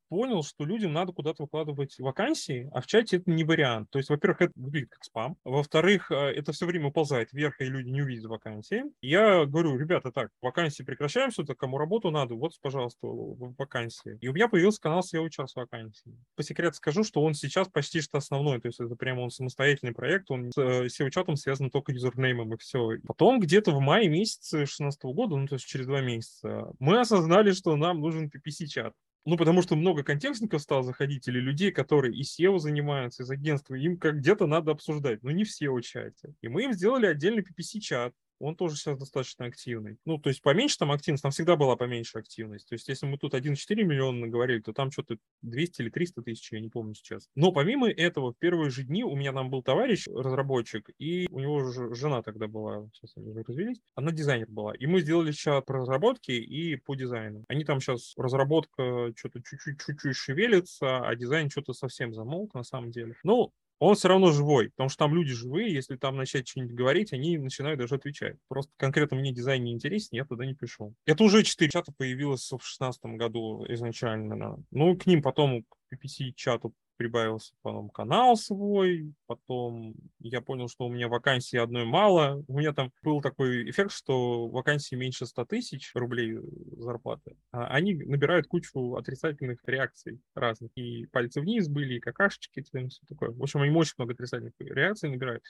понял, 0.10 0.44
что 0.44 0.66
людям 0.66 0.94
надо 0.94 1.12
куда-то 1.14 1.44
выкладывать 1.44 1.98
вакансии, 2.00 2.70
а 2.74 2.82
в 2.82 2.88
чате 2.88 3.18
это 3.18 3.30
не 3.32 3.44
вариант. 3.44 3.90
То 3.90 4.00
есть, 4.00 4.10
во-первых, 4.10 4.42
это 4.42 4.54
выглядит 4.56 4.90
как 4.90 5.04
спам. 5.04 5.38
Во-вторых, 5.44 6.12
э, 6.12 6.16
это 6.16 6.52
все 6.52 6.66
время 6.66 6.88
уползает 6.88 7.32
вверх, 7.32 7.60
и 7.62 7.66
люди 7.66 7.90
не 7.90 8.02
увидят 8.02 8.26
вакансии. 8.26 8.84
Я 9.02 9.46
говорю, 9.46 9.78
ребята, 9.78 10.12
так, 10.12 10.30
вакансии 10.42 10.84
прекращаем, 10.84 11.32
что-то 11.32 11.56
кому 11.56 11.78
работу 11.78 12.12
надо, 12.12 12.36
вот, 12.36 12.54
пожалуйста, 12.62 13.08
вакансии. 13.08 14.18
И 14.22 14.28
у 14.28 14.34
меня 14.34 14.48
появился 14.48 14.82
канал 14.82 15.02
SEO 15.02 15.30
час 15.30 15.56
вакансий. 15.56 16.16
По 16.36 16.44
секрету 16.44 16.76
скажу, 16.76 17.04
что 17.04 17.22
он 17.22 17.34
сейчас 17.34 17.68
почти 17.68 18.02
что 18.02 18.18
основной, 18.18 18.60
то 18.62 18.68
есть 18.68 18.80
это 18.80 18.96
прямо 18.96 19.22
он 19.22 19.30
самостоятельный 19.30 19.94
проект, 19.94 20.32
он 20.32 20.52
с 20.52 20.58
э, 20.58 20.86
SEO-чатом 20.88 21.36
связан 21.36 21.70
только 21.70 21.92
юзернеймом 21.92 22.54
и 22.54 22.58
все. 22.58 22.98
Потом 23.06 23.40
где-то 23.40 23.72
в 23.72 23.80
мае 23.80 24.08
месяце 24.08 24.58
2016 24.58 25.04
года, 25.04 25.36
ну 25.36 25.48
то 25.48 25.56
есть 25.56 25.66
через 25.66 25.86
два 25.86 26.02
месяца, 26.02 26.72
мы 26.80 27.00
осознали, 27.00 27.52
что 27.52 27.76
нам 27.76 28.00
нужен 28.00 28.30
PPC-чат. 28.30 28.94
Ну, 29.26 29.36
потому 29.36 29.62
что 29.62 29.76
много 29.76 30.04
контекстников 30.04 30.62
стало 30.62 30.84
заходить, 30.84 31.28
или 31.28 31.40
людей, 31.40 31.72
которые 31.72 32.16
и 32.16 32.24
SEO 32.24 32.60
занимаются, 32.60 33.24
из 33.24 33.30
агентства, 33.30 33.76
им 33.76 33.98
как 33.98 34.20
где-то 34.20 34.48
надо 34.48 34.72
обсуждать, 34.72 35.24
но 35.24 35.32
не 35.32 35.44
в 35.44 35.50
SEO-чате. 35.50 36.34
И 36.42 36.48
мы 36.48 36.64
им 36.64 36.74
сделали 36.74 37.08
отдельный 37.08 37.44
PPC-чат, 37.44 38.14
он 38.40 38.56
тоже 38.56 38.76
сейчас 38.76 38.98
достаточно 38.98 39.46
активный. 39.46 39.98
Ну, 40.06 40.18
то 40.18 40.30
есть 40.30 40.42
поменьше 40.42 40.78
там 40.78 40.92
активность, 40.92 41.24
там 41.24 41.32
всегда 41.32 41.56
была 41.56 41.76
поменьше 41.76 42.18
активность. 42.20 42.68
То 42.68 42.74
есть 42.74 42.88
если 42.88 43.06
мы 43.06 43.18
тут 43.18 43.34
1,4 43.34 43.84
миллиона 43.84 44.28
говорили, 44.28 44.62
то 44.62 44.74
там 44.74 44.92
что-то 44.92 45.18
200 45.42 45.82
или 45.82 45.90
300 45.90 46.22
тысяч, 46.24 46.52
я 46.52 46.60
не 46.60 46.70
помню 46.70 46.94
сейчас. 46.94 47.30
Но 47.36 47.52
помимо 47.52 47.90
этого, 47.90 48.34
в 48.34 48.38
первые 48.38 48.70
же 48.70 48.84
дни 48.84 49.04
у 49.04 49.16
меня 49.16 49.34
там 49.34 49.50
был 49.50 49.64
товарищ, 49.64 50.06
разработчик, 50.08 50.90
и 50.98 51.28
у 51.32 51.40
него 51.40 51.72
же 51.72 51.94
жена 51.94 52.22
тогда 52.22 52.48
была, 52.48 52.90
сейчас 52.94 53.14
они 53.16 53.30
уже 53.30 53.44
развелись, 53.44 53.82
она 53.96 54.12
дизайнер 54.12 54.48
была. 54.50 54.74
И 54.76 54.86
мы 54.86 55.02
сделали 55.02 55.32
чат 55.32 55.66
по 55.66 55.74
разработке 55.76 56.38
и 56.38 56.76
по 56.76 56.96
дизайну. 56.96 57.44
Они 57.48 57.64
там 57.64 57.80
сейчас, 57.80 58.14
разработка 58.18 59.12
что-то 59.16 59.42
чуть-чуть 59.42 59.82
чуть-чуть 59.82 60.16
шевелится, 60.16 61.00
а 61.08 61.16
дизайн 61.16 61.50
что-то 61.50 61.74
совсем 61.74 62.14
замолк 62.14 62.54
на 62.54 62.64
самом 62.64 62.92
деле. 62.92 63.16
Ну, 63.24 63.52
он 63.80 63.96
все 63.96 64.08
равно 64.08 64.32
живой, 64.32 64.70
потому 64.72 64.90
что 64.90 65.00
там 65.00 65.14
люди 65.14 65.34
живые, 65.34 65.74
если 65.74 65.96
там 65.98 66.16
начать 66.18 66.48
что-нибудь 66.48 66.76
говорить, 66.76 67.14
они 67.14 67.38
начинают 67.38 67.80
даже 67.80 67.96
отвечать. 67.96 68.38
Просто 68.48 68.72
конкретно 68.78 69.18
мне 69.18 69.32
дизайн 69.32 69.64
не 69.64 69.72
интересен, 69.74 70.10
я 70.12 70.26
туда 70.26 70.46
не 70.46 70.54
пришел. 70.54 70.94
Это 71.06 71.24
уже 71.24 71.44
4 71.44 71.70
чата 71.70 71.92
появилось 71.96 72.46
в 72.46 72.50
2016 72.50 73.02
году 73.18 73.66
изначально. 73.70 74.64
Ну, 74.72 74.98
к 74.98 75.06
ним 75.06 75.22
потом 75.22 75.64
к 75.64 75.94
PPC-чату 75.94 76.74
прибавился 76.98 77.54
потом 77.62 77.90
канал 77.90 78.36
свой, 78.36 79.14
потом 79.28 79.96
я 80.20 80.42
понял, 80.42 80.68
что 80.68 80.86
у 80.86 80.92
меня 80.92 81.08
вакансии 81.08 81.58
одной 81.58 81.86
мало. 81.86 82.44
У 82.48 82.58
меня 82.58 82.74
там 82.74 82.92
был 83.04 83.22
такой 83.22 83.70
эффект, 83.70 83.92
что 83.92 84.48
вакансии 84.50 84.96
меньше 84.96 85.26
100 85.26 85.46
тысяч 85.46 85.92
рублей 85.94 86.38
зарплаты, 86.78 87.38
а 87.52 87.68
они 87.68 87.94
набирают 87.94 88.48
кучу 88.48 88.96
отрицательных 88.96 89.60
реакций 89.66 90.20
разных. 90.36 90.72
И 90.76 91.06
пальцы 91.08 91.42
вниз 91.42 91.68
были, 91.68 91.96
и 91.96 92.00
какашечки, 92.00 92.60
и 92.60 92.64
все 92.64 93.06
такое. 93.08 93.32
В 93.32 93.42
общем, 93.42 93.62
они 93.62 93.76
очень 93.76 93.94
много 93.98 94.14
отрицательных 94.14 94.54
реакций 94.60 95.10
набирают. 95.10 95.44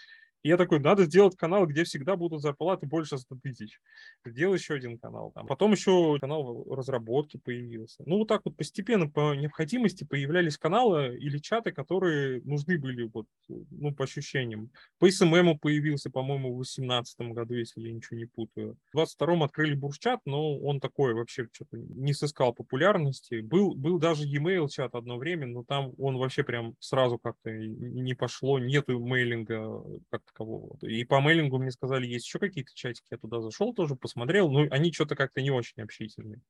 И 0.43 0.50
я 0.50 0.58
такой, 0.58 0.80
надо 0.80 1.06
сделать 1.06 1.36
канал, 1.36 1.65
где 1.65 1.84
всегда 1.84 2.15
будут 2.15 2.41
зарплаты 2.41 2.86
больше 2.86 3.17
100 3.17 3.36
тысяч. 3.43 3.80
Сделал 4.26 4.54
еще 4.54 4.76
один 4.76 4.97
канал. 4.97 5.32
Там. 5.34 5.47
Потом 5.47 5.71
еще 5.71 6.17
канал 6.19 6.65
разработки 6.69 7.38
появился. 7.38 8.04
Ну, 8.06 8.19
вот 8.19 8.28
так 8.28 8.41
вот 8.45 8.56
постепенно 8.56 9.10
по 9.10 9.36
необходимости 9.36 10.04
появлялись 10.04 10.58
каналы 10.58 11.17
или 11.17 11.38
чаты, 11.39 11.71
которые 11.71 12.41
нужны 12.43 12.78
были, 12.78 13.10
вот, 13.13 13.26
ну, 13.47 13.93
по 13.93 14.04
ощущениям. 14.04 14.69
По 15.00 15.10
СММу 15.10 15.58
появился, 15.58 16.10
по-моему, 16.10 16.54
в 16.54 16.58
2018 16.58 17.19
году, 17.34 17.56
если 17.56 17.82
я 17.82 17.91
ничего 17.91 18.17
не 18.17 18.26
путаю. 18.26 18.78
В 18.93 18.97
22-м 18.97 19.43
открыли 19.43 19.76
бурчат, 19.76 20.21
но 20.26 20.58
он 20.60 20.80
такой 20.80 21.13
вообще 21.13 21.47
что-то 21.52 21.78
не 21.78 22.13
сыскал 22.13 22.54
популярности. 22.54 23.41
Был, 23.41 23.73
был 23.76 24.00
даже 24.00 24.26
e-mail 24.26 24.67
чат 24.69 24.95
одно 24.95 25.17
время, 25.17 25.47
но 25.47 25.63
там 25.63 25.93
он 25.97 26.17
вообще 26.17 26.43
прям 26.43 26.76
сразу 26.80 27.17
как-то 27.17 27.52
не 27.52 28.13
пошло, 28.13 28.60
нету 28.60 29.00
мейлинга 29.00 29.84
как 30.10 30.21
такового. 30.27 30.77
И 30.81 31.03
по 31.03 31.19
мейлингу 31.19 31.57
мне 31.57 31.71
сказали, 31.71 32.05
есть 32.05 32.25
еще 32.25 32.39
какие-то 32.39 32.71
чатики, 32.75 33.07
я 33.11 33.17
туда 33.17 33.41
зашел 33.41 33.73
тоже, 33.73 33.95
посмотрел, 33.95 34.51
ну, 34.51 34.67
они 34.69 34.91
что-то 34.91 35.15
как-то 35.15 35.41
не 35.41 35.51
очень 35.51 35.81
общительные. 35.81 36.41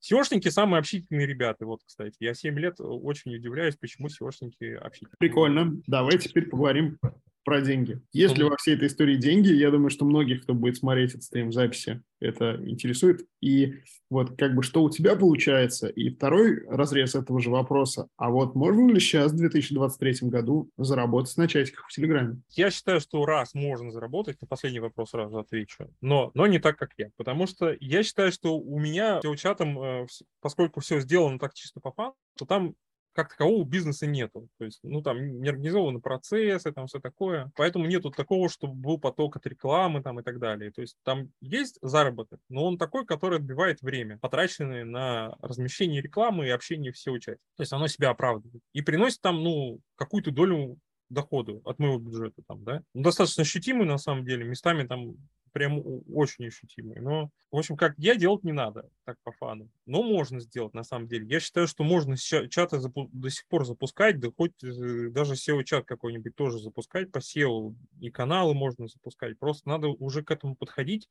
SEOшники 0.00 0.48
самые 0.48 0.80
общительные 0.80 1.26
ребята, 1.26 1.66
вот, 1.66 1.80
кстати. 1.84 2.16
Я 2.20 2.34
7 2.34 2.58
лет 2.58 2.76
очень 2.78 3.34
удивляюсь, 3.34 3.76
почему 3.76 4.08
SEOшники 4.08 4.74
общительные. 4.74 5.16
Прикольно. 5.18 5.80
Давай 5.86 6.18
теперь 6.18 6.48
поговорим 6.48 6.98
про 7.44 7.60
деньги. 7.60 8.00
Есть 8.12 8.36
ли 8.38 8.44
во 8.44 8.56
всей 8.56 8.74
этой 8.74 8.88
истории 8.88 9.16
деньги? 9.16 9.52
Я 9.52 9.70
думаю, 9.70 9.90
что 9.90 10.04
многих, 10.04 10.42
кто 10.42 10.54
будет 10.54 10.76
смотреть 10.76 11.10
этот 11.10 11.24
стрим 11.24 11.50
в 11.50 11.52
записи, 11.52 12.02
это 12.20 12.58
интересует. 12.64 13.26
И 13.40 13.74
вот 14.10 14.36
как 14.38 14.54
бы 14.54 14.62
что 14.62 14.82
у 14.82 14.90
тебя 14.90 15.16
получается? 15.16 15.88
И 15.88 16.10
второй 16.10 16.64
разрез 16.66 17.14
этого 17.14 17.40
же 17.40 17.50
вопроса. 17.50 18.08
А 18.16 18.30
вот 18.30 18.54
можно 18.54 18.90
ли 18.90 19.00
сейчас, 19.00 19.32
в 19.32 19.36
2023 19.36 20.28
году, 20.28 20.70
заработать 20.78 21.36
на 21.36 21.48
чатиках 21.48 21.86
в 21.88 21.92
Телеграме? 21.92 22.40
Я 22.50 22.70
считаю, 22.70 23.00
что 23.00 23.24
раз 23.26 23.54
можно 23.54 23.90
заработать, 23.90 24.40
на 24.40 24.46
последний 24.46 24.80
вопрос 24.80 25.10
сразу 25.10 25.38
отвечу, 25.38 25.90
но, 26.00 26.30
но 26.34 26.46
не 26.46 26.58
так, 26.58 26.78
как 26.78 26.90
я. 26.96 27.10
Потому 27.16 27.46
что 27.46 27.76
я 27.80 28.02
считаю, 28.02 28.32
что 28.32 28.58
у 28.58 28.78
меня 28.78 29.20
чатом, 29.36 29.78
э, 29.78 30.06
поскольку 30.40 30.80
все 30.80 31.00
сделано 31.00 31.38
так 31.38 31.54
чисто 31.54 31.80
по 31.80 31.92
фану, 31.92 32.14
то 32.36 32.46
там 32.46 32.74
как 33.14 33.30
такового 33.30 33.64
бизнеса 33.64 34.06
нету. 34.06 34.48
То 34.58 34.64
есть, 34.64 34.80
ну, 34.82 35.02
там 35.02 35.40
не 35.40 35.48
организованы 35.48 36.00
процессы, 36.00 36.72
там 36.72 36.86
все 36.86 37.00
такое. 37.00 37.50
Поэтому 37.56 37.86
нету 37.86 38.10
такого, 38.10 38.48
чтобы 38.48 38.74
был 38.74 38.98
поток 38.98 39.36
от 39.36 39.46
рекламы 39.46 40.02
там 40.02 40.20
и 40.20 40.22
так 40.22 40.38
далее. 40.38 40.72
То 40.72 40.82
есть 40.82 40.96
там 41.04 41.30
есть 41.40 41.78
заработок, 41.80 42.40
но 42.48 42.64
он 42.64 42.76
такой, 42.76 43.06
который 43.06 43.38
отбивает 43.38 43.80
время, 43.82 44.18
потраченное 44.18 44.84
на 44.84 45.36
размещение 45.40 46.02
рекламы 46.02 46.46
и 46.46 46.50
общение 46.50 46.92
в 46.92 46.96
SEO-чате. 46.96 47.38
То 47.56 47.62
есть 47.62 47.72
оно 47.72 47.86
себя 47.86 48.10
оправдывает. 48.10 48.62
И 48.72 48.82
приносит 48.82 49.20
там, 49.20 49.42
ну, 49.42 49.80
какую-то 49.96 50.30
долю 50.30 50.78
доходу 51.08 51.60
от 51.64 51.78
моего 51.78 51.98
бюджета 51.98 52.42
там, 52.46 52.64
да. 52.64 52.82
Ну, 52.94 53.02
достаточно 53.02 53.42
ощутимый 53.42 53.86
на 53.86 53.98
самом 53.98 54.24
деле, 54.24 54.44
местами 54.44 54.86
там 54.86 55.16
прям 55.54 55.80
очень 56.12 56.48
ощутимые. 56.48 57.00
Но, 57.00 57.30
в 57.52 57.56
общем, 57.56 57.76
как 57.76 57.94
я 57.96 58.16
делать 58.16 58.42
не 58.42 58.52
надо, 58.52 58.90
так 59.04 59.16
по 59.22 59.30
фану. 59.32 59.70
Но 59.86 60.02
можно 60.02 60.40
сделать, 60.40 60.74
на 60.74 60.82
самом 60.82 61.06
деле. 61.06 61.26
Я 61.28 61.38
считаю, 61.38 61.68
что 61.68 61.84
можно 61.84 62.16
чаты 62.16 62.78
до 63.12 63.30
сих 63.30 63.46
пор 63.46 63.64
запускать, 63.64 64.18
да 64.18 64.28
хоть 64.36 64.52
э, 64.64 65.08
даже 65.10 65.34
SEO-чат 65.34 65.86
какой-нибудь 65.86 66.34
тоже 66.34 66.58
запускать 66.58 67.12
по 67.12 67.18
SEO, 67.18 67.74
и 68.00 68.10
каналы 68.10 68.52
можно 68.52 68.88
запускать. 68.88 69.38
Просто 69.38 69.68
надо 69.68 69.88
уже 69.88 70.24
к 70.24 70.32
этому 70.32 70.56
подходить 70.56 71.08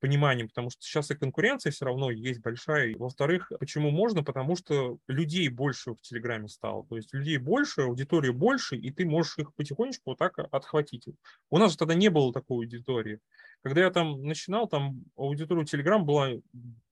пониманием, 0.00 0.48
потому 0.48 0.70
что 0.70 0.82
сейчас 0.82 1.10
и 1.10 1.14
конкуренция 1.14 1.70
все 1.70 1.84
равно 1.84 2.10
есть 2.10 2.40
большая. 2.40 2.96
Во-вторых, 2.96 3.52
почему 3.60 3.90
можно? 3.90 4.24
Потому 4.24 4.56
что 4.56 4.98
людей 5.06 5.48
больше 5.48 5.92
в 5.92 6.00
Телеграме 6.00 6.48
стало. 6.48 6.84
То 6.86 6.96
есть 6.96 7.12
людей 7.12 7.36
больше, 7.36 7.82
аудитории 7.82 8.30
больше, 8.30 8.76
и 8.76 8.90
ты 8.90 9.04
можешь 9.04 9.38
их 9.38 9.54
потихонечку 9.54 10.10
вот 10.10 10.18
так 10.18 10.38
отхватить. 10.38 11.06
У 11.50 11.58
нас 11.58 11.72
же 11.72 11.78
тогда 11.78 11.94
не 11.94 12.08
было 12.08 12.32
такой 12.32 12.64
аудитории. 12.64 13.20
Когда 13.62 13.82
я 13.82 13.90
там 13.90 14.22
начинал, 14.22 14.66
там 14.66 15.04
аудитория 15.16 15.64
Telegram 15.64 15.98
была 15.98 16.30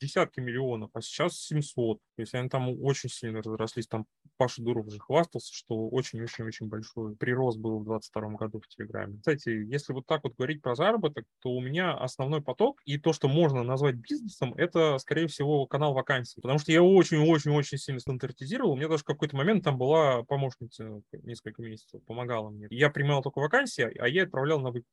десятки 0.00 0.40
миллионов, 0.40 0.90
а 0.94 1.00
сейчас 1.00 1.38
700. 1.38 1.98
То 2.16 2.22
есть 2.22 2.34
они 2.34 2.48
там 2.48 2.68
очень 2.82 3.08
сильно 3.08 3.42
разрослись. 3.42 3.86
Там 3.86 4.06
Паша 4.36 4.62
Дуров 4.62 4.86
уже 4.86 4.98
хвастался, 4.98 5.52
что 5.52 5.88
очень-очень-очень 5.88 6.68
большой 6.68 7.16
прирост 7.16 7.58
был 7.58 7.80
в 7.80 7.84
2022 7.84 8.36
году 8.36 8.60
в 8.60 8.68
Телеграме. 8.68 9.18
Кстати, 9.18 9.48
если 9.48 9.92
вот 9.92 10.06
так 10.06 10.22
вот 10.24 10.36
говорить 10.36 10.62
про 10.62 10.74
заработок, 10.74 11.24
то 11.40 11.50
у 11.50 11.60
меня 11.60 11.94
основной 11.94 12.42
поток 12.42 12.80
и 12.84 12.98
то, 12.98 13.12
что 13.12 13.28
можно 13.28 13.62
назвать 13.62 13.96
бизнесом, 13.96 14.54
это, 14.54 14.98
скорее 14.98 15.26
всего, 15.26 15.66
канал 15.66 15.94
вакансий. 15.94 16.40
Потому 16.40 16.58
что 16.58 16.70
я 16.70 16.82
очень-очень-очень 16.82 17.78
сильно 17.78 18.00
стандартизировал. 18.00 18.72
У 18.72 18.76
меня 18.76 18.88
даже 18.88 19.02
в 19.02 19.06
какой-то 19.06 19.36
момент 19.36 19.64
там 19.64 19.76
была 19.78 20.22
помощница 20.22 21.02
несколько 21.12 21.62
месяцев, 21.62 22.00
помогала 22.04 22.50
мне. 22.50 22.68
Я 22.70 22.90
принимал 22.90 23.22
только 23.22 23.40
вакансии, 23.40 23.82
а 23.98 24.06
я 24.06 24.24
отправлял 24.24 24.60
на 24.60 24.70
выкуп. 24.70 24.86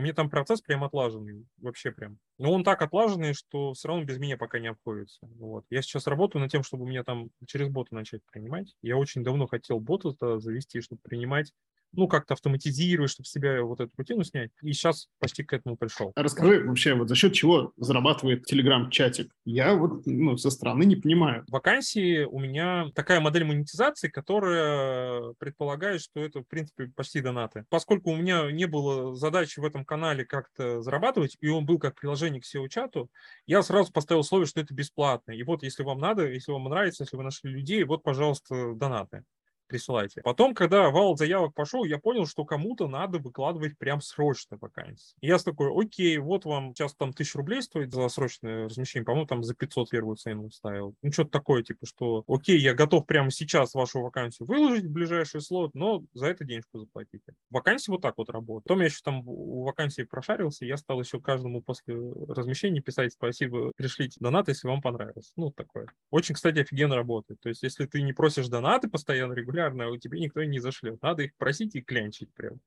У 0.00 0.02
меня 0.02 0.14
там 0.14 0.30
процесс 0.30 0.62
прям 0.62 0.82
отлаженный, 0.82 1.46
вообще 1.58 1.92
прям. 1.92 2.16
Но 2.38 2.50
он 2.52 2.64
так 2.64 2.80
отлаженный, 2.80 3.34
что 3.34 3.74
все 3.74 3.88
равно 3.88 4.02
без 4.04 4.16
меня 4.16 4.38
пока 4.38 4.58
не 4.58 4.68
обходится. 4.68 5.18
Вот. 5.38 5.66
Я 5.68 5.82
сейчас 5.82 6.06
работаю 6.06 6.40
над 6.40 6.50
тем, 6.50 6.62
чтобы 6.62 6.86
меня 6.86 7.04
там 7.04 7.28
через 7.46 7.68
бота 7.68 7.94
начать 7.94 8.22
принимать. 8.32 8.74
Я 8.80 8.96
очень 8.96 9.22
давно 9.22 9.46
хотел 9.46 9.78
бота 9.78 10.38
завести, 10.38 10.80
чтобы 10.80 11.02
принимать 11.02 11.52
ну, 11.92 12.08
как-то 12.08 12.34
автоматизировать, 12.34 13.10
чтобы 13.10 13.26
себя 13.26 13.62
вот 13.62 13.80
эту 13.80 13.90
рутину 13.96 14.24
снять. 14.24 14.50
И 14.62 14.72
сейчас 14.72 15.08
почти 15.18 15.42
к 15.42 15.52
этому 15.52 15.76
пришел. 15.76 16.12
Расскажи 16.14 16.64
вообще, 16.64 16.94
вот 16.94 17.08
за 17.08 17.14
счет 17.14 17.32
чего 17.32 17.72
зарабатывает 17.76 18.50
Telegram-чатик? 18.50 19.30
Я 19.44 19.74
вот 19.74 20.06
ну, 20.06 20.36
со 20.36 20.50
стороны 20.50 20.84
не 20.84 20.96
понимаю. 20.96 21.44
Вакансии 21.48 22.24
у 22.24 22.38
меня 22.38 22.86
такая 22.94 23.20
модель 23.20 23.44
монетизации, 23.44 24.08
которая 24.08 25.34
предполагает, 25.38 26.00
что 26.00 26.20
это, 26.20 26.40
в 26.40 26.48
принципе, 26.48 26.90
почти 26.94 27.20
донаты. 27.20 27.64
Поскольку 27.68 28.10
у 28.10 28.16
меня 28.16 28.50
не 28.50 28.66
было 28.66 29.14
задачи 29.14 29.60
в 29.60 29.64
этом 29.64 29.84
канале 29.84 30.24
как-то 30.24 30.82
зарабатывать, 30.82 31.36
и 31.40 31.48
он 31.48 31.66
был 31.66 31.78
как 31.78 31.98
приложение 31.98 32.40
к 32.40 32.44
SEO-чату, 32.44 33.08
я 33.46 33.62
сразу 33.62 33.92
поставил 33.92 34.20
условие, 34.20 34.46
что 34.46 34.60
это 34.60 34.74
бесплатно. 34.74 35.32
И 35.32 35.42
вот, 35.42 35.62
если 35.62 35.82
вам 35.82 35.98
надо, 35.98 36.30
если 36.30 36.52
вам 36.52 36.64
нравится, 36.64 37.04
если 37.04 37.16
вы 37.16 37.24
нашли 37.24 37.50
людей, 37.50 37.82
вот, 37.84 38.02
пожалуйста, 38.02 38.74
донаты 38.74 39.24
присылайте. 39.70 40.20
Потом, 40.22 40.54
когда 40.54 40.90
вал 40.90 41.16
заявок 41.16 41.54
пошел, 41.54 41.84
я 41.84 41.98
понял, 41.98 42.26
что 42.26 42.44
кому-то 42.44 42.88
надо 42.88 43.18
выкладывать 43.18 43.78
прям 43.78 44.00
срочно 44.00 44.58
вакансии. 44.60 45.16
И 45.20 45.28
я 45.28 45.38
такой, 45.38 45.70
окей, 45.72 46.18
вот 46.18 46.44
вам 46.44 46.74
сейчас 46.74 46.94
там 46.94 47.12
тысячу 47.12 47.38
рублей 47.38 47.62
стоит 47.62 47.92
за 47.92 48.08
срочное 48.08 48.64
размещение, 48.64 49.04
по-моему, 49.04 49.26
там 49.26 49.44
за 49.44 49.54
500 49.54 49.90
первую 49.90 50.16
цену 50.16 50.50
ставил. 50.50 50.94
Ну, 51.02 51.12
что-то 51.12 51.30
такое, 51.30 51.62
типа, 51.62 51.86
что, 51.86 52.24
окей, 52.26 52.58
я 52.58 52.74
готов 52.74 53.06
прямо 53.06 53.30
сейчас 53.30 53.74
вашу 53.74 54.00
вакансию 54.00 54.48
выложить 54.48 54.84
в 54.84 54.92
ближайший 54.92 55.40
слот, 55.40 55.74
но 55.74 56.02
за 56.12 56.26
это 56.26 56.44
денежку 56.44 56.78
заплатите. 56.78 57.34
Вакансии 57.50 57.90
вот 57.90 58.02
так 58.02 58.18
вот 58.18 58.28
работают. 58.28 58.64
Потом 58.64 58.80
я 58.80 58.86
еще 58.86 59.00
там 59.04 59.22
у 59.26 59.64
вакансии 59.64 60.02
прошарился, 60.02 60.64
я 60.64 60.76
стал 60.76 61.00
еще 61.00 61.20
каждому 61.20 61.62
после 61.62 61.94
размещения 62.28 62.80
писать 62.80 63.12
спасибо, 63.12 63.72
пришлите 63.76 64.16
донат, 64.20 64.48
если 64.48 64.68
вам 64.68 64.82
понравилось. 64.82 65.32
Ну, 65.36 65.50
такое. 65.50 65.86
Очень, 66.10 66.34
кстати, 66.34 66.58
офигенно 66.58 66.96
работает. 66.96 67.40
То 67.40 67.48
есть, 67.48 67.62
если 67.62 67.86
ты 67.86 68.02
не 68.02 68.12
просишь 68.12 68.48
донаты 68.48 68.88
постоянно, 68.88 69.32
регулярно, 69.32 69.59
регулярно, 69.60 69.86
а 69.86 69.88
у 69.90 69.96
тебя 69.96 70.18
никто 70.18 70.42
не 70.44 70.58
зашлет. 70.58 71.02
Надо 71.02 71.22
их 71.24 71.34
просить 71.36 71.74
и 71.76 71.82
клянчить 71.82 72.32
прям. 72.34 72.60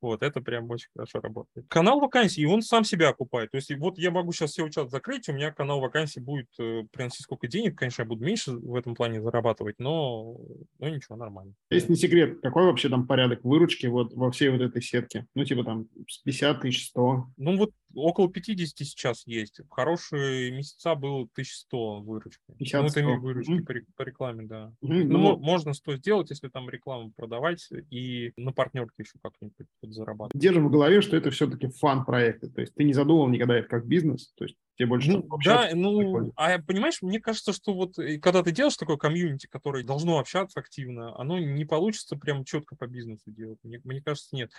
Вот, 0.00 0.22
это 0.22 0.40
прям 0.40 0.70
очень 0.70 0.88
хорошо 0.94 1.20
работает. 1.20 1.66
Канал 1.68 2.00
вакансий, 2.00 2.46
он 2.46 2.62
сам 2.62 2.84
себя 2.84 3.08
окупает. 3.08 3.50
То 3.50 3.56
есть 3.56 3.74
вот 3.76 3.98
я 3.98 4.10
могу 4.10 4.32
сейчас 4.32 4.58
SEO 4.58 4.70
чат 4.70 4.90
закрыть, 4.90 5.28
у 5.28 5.32
меня 5.32 5.52
канал 5.52 5.80
вакансий 5.80 6.20
будет 6.20 6.48
э, 6.58 6.84
приносить 6.92 7.22
сколько 7.22 7.48
денег. 7.48 7.76
Конечно, 7.78 8.02
я 8.02 8.08
буду 8.08 8.24
меньше 8.24 8.52
в 8.52 8.74
этом 8.74 8.94
плане 8.94 9.20
зарабатывать, 9.20 9.76
но, 9.78 10.36
но 10.78 10.88
ничего, 10.88 11.16
нормально. 11.16 11.54
Есть 11.70 11.88
не 11.88 11.96
секрет, 11.96 12.40
какой 12.40 12.64
вообще 12.64 12.88
там 12.88 13.06
порядок 13.06 13.44
выручки 13.44 13.86
вот 13.86 14.12
во 14.14 14.30
всей 14.30 14.50
вот 14.50 14.60
этой 14.60 14.82
сетке? 14.82 15.26
Ну, 15.34 15.44
типа 15.44 15.64
там 15.64 15.86
50 16.24 16.60
тысяч, 16.60 16.88
100? 16.88 17.26
Ну, 17.36 17.56
вот 17.56 17.72
около 17.94 18.30
50 18.30 18.76
сейчас 18.78 19.26
есть. 19.26 19.60
В 19.60 19.68
хорошие 19.70 20.50
месяца 20.50 20.94
было 20.94 21.22
1100 21.22 22.00
выручки. 22.00 22.42
50 22.58 22.82
ну, 22.82 22.88
это 22.88 23.20
выручки 23.20 23.50
mm-hmm. 23.50 23.64
по, 23.64 23.74
по 23.96 24.02
рекламе, 24.02 24.46
да. 24.46 24.72
Mm-hmm. 24.84 25.04
Ну, 25.04 25.18
ну, 25.18 25.36
можно 25.38 25.74
что 25.74 25.96
сделать, 25.96 26.30
если 26.30 26.48
там 26.48 26.68
рекламу 26.70 27.12
продавать 27.16 27.68
и 27.90 28.32
на 28.36 28.52
партнерке 28.52 28.94
еще 28.98 29.18
как-нибудь 29.22 29.54
зарабатывать. 29.92 30.40
Держим 30.40 30.68
в 30.68 30.70
голове, 30.70 31.00
что 31.00 31.16
это 31.16 31.30
все-таки 31.30 31.68
фан-проекты. 31.68 32.48
То 32.50 32.60
есть 32.60 32.74
ты 32.74 32.84
не 32.84 32.92
задумал 32.92 33.28
никогда 33.28 33.58
это 33.58 33.68
как 33.68 33.86
бизнес, 33.86 34.32
то 34.36 34.44
есть 34.44 34.56
тебе 34.76 34.88
больше 34.88 35.10
ну, 35.12 35.28
Да, 35.44 35.70
ну, 35.74 36.32
а 36.36 36.58
понимаешь, 36.58 37.02
мне 37.02 37.20
кажется, 37.20 37.52
что 37.52 37.74
вот 37.74 37.98
э, 37.98 38.18
когда 38.18 38.42
ты 38.42 38.52
делаешь 38.52 38.76
такое 38.76 38.96
комьюнити, 38.96 39.46
которое 39.46 39.84
должно 39.84 40.18
общаться 40.18 40.60
активно, 40.60 41.18
оно 41.18 41.38
не 41.38 41.64
получится 41.64 42.16
прям 42.16 42.44
четко 42.44 42.76
по 42.76 42.86
бизнесу 42.86 43.30
делать. 43.30 43.58
Мне, 43.62 43.80
мне 43.84 44.00
кажется, 44.00 44.34
нет. 44.34 44.52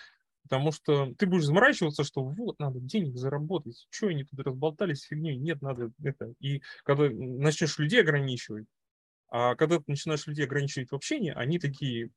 Потому 0.44 0.72
что 0.72 1.14
ты 1.18 1.26
будешь 1.26 1.46
заморачиваться, 1.46 2.04
что 2.04 2.24
вот, 2.24 2.60
надо 2.60 2.80
денег 2.80 3.16
заработать, 3.18 3.86
что 3.90 4.08
они 4.08 4.24
тут 4.24 4.40
разболтались 4.40 5.04
фигней, 5.04 5.38
нет, 5.38 5.62
надо 5.62 5.92
это. 6.04 6.34
И 6.40 6.62
когда 6.84 7.10
начнешь 7.10 7.78
людей 7.78 8.02
ограничивать, 8.02 8.66
а 9.30 9.56
когда 9.56 9.78
ты 9.78 9.84
начинаешь 9.88 10.26
людей 10.28 10.46
ограничивать 10.46 10.90
в 10.90 10.96
общении, 10.96 11.34
они 11.36 11.60
такие 11.60 12.10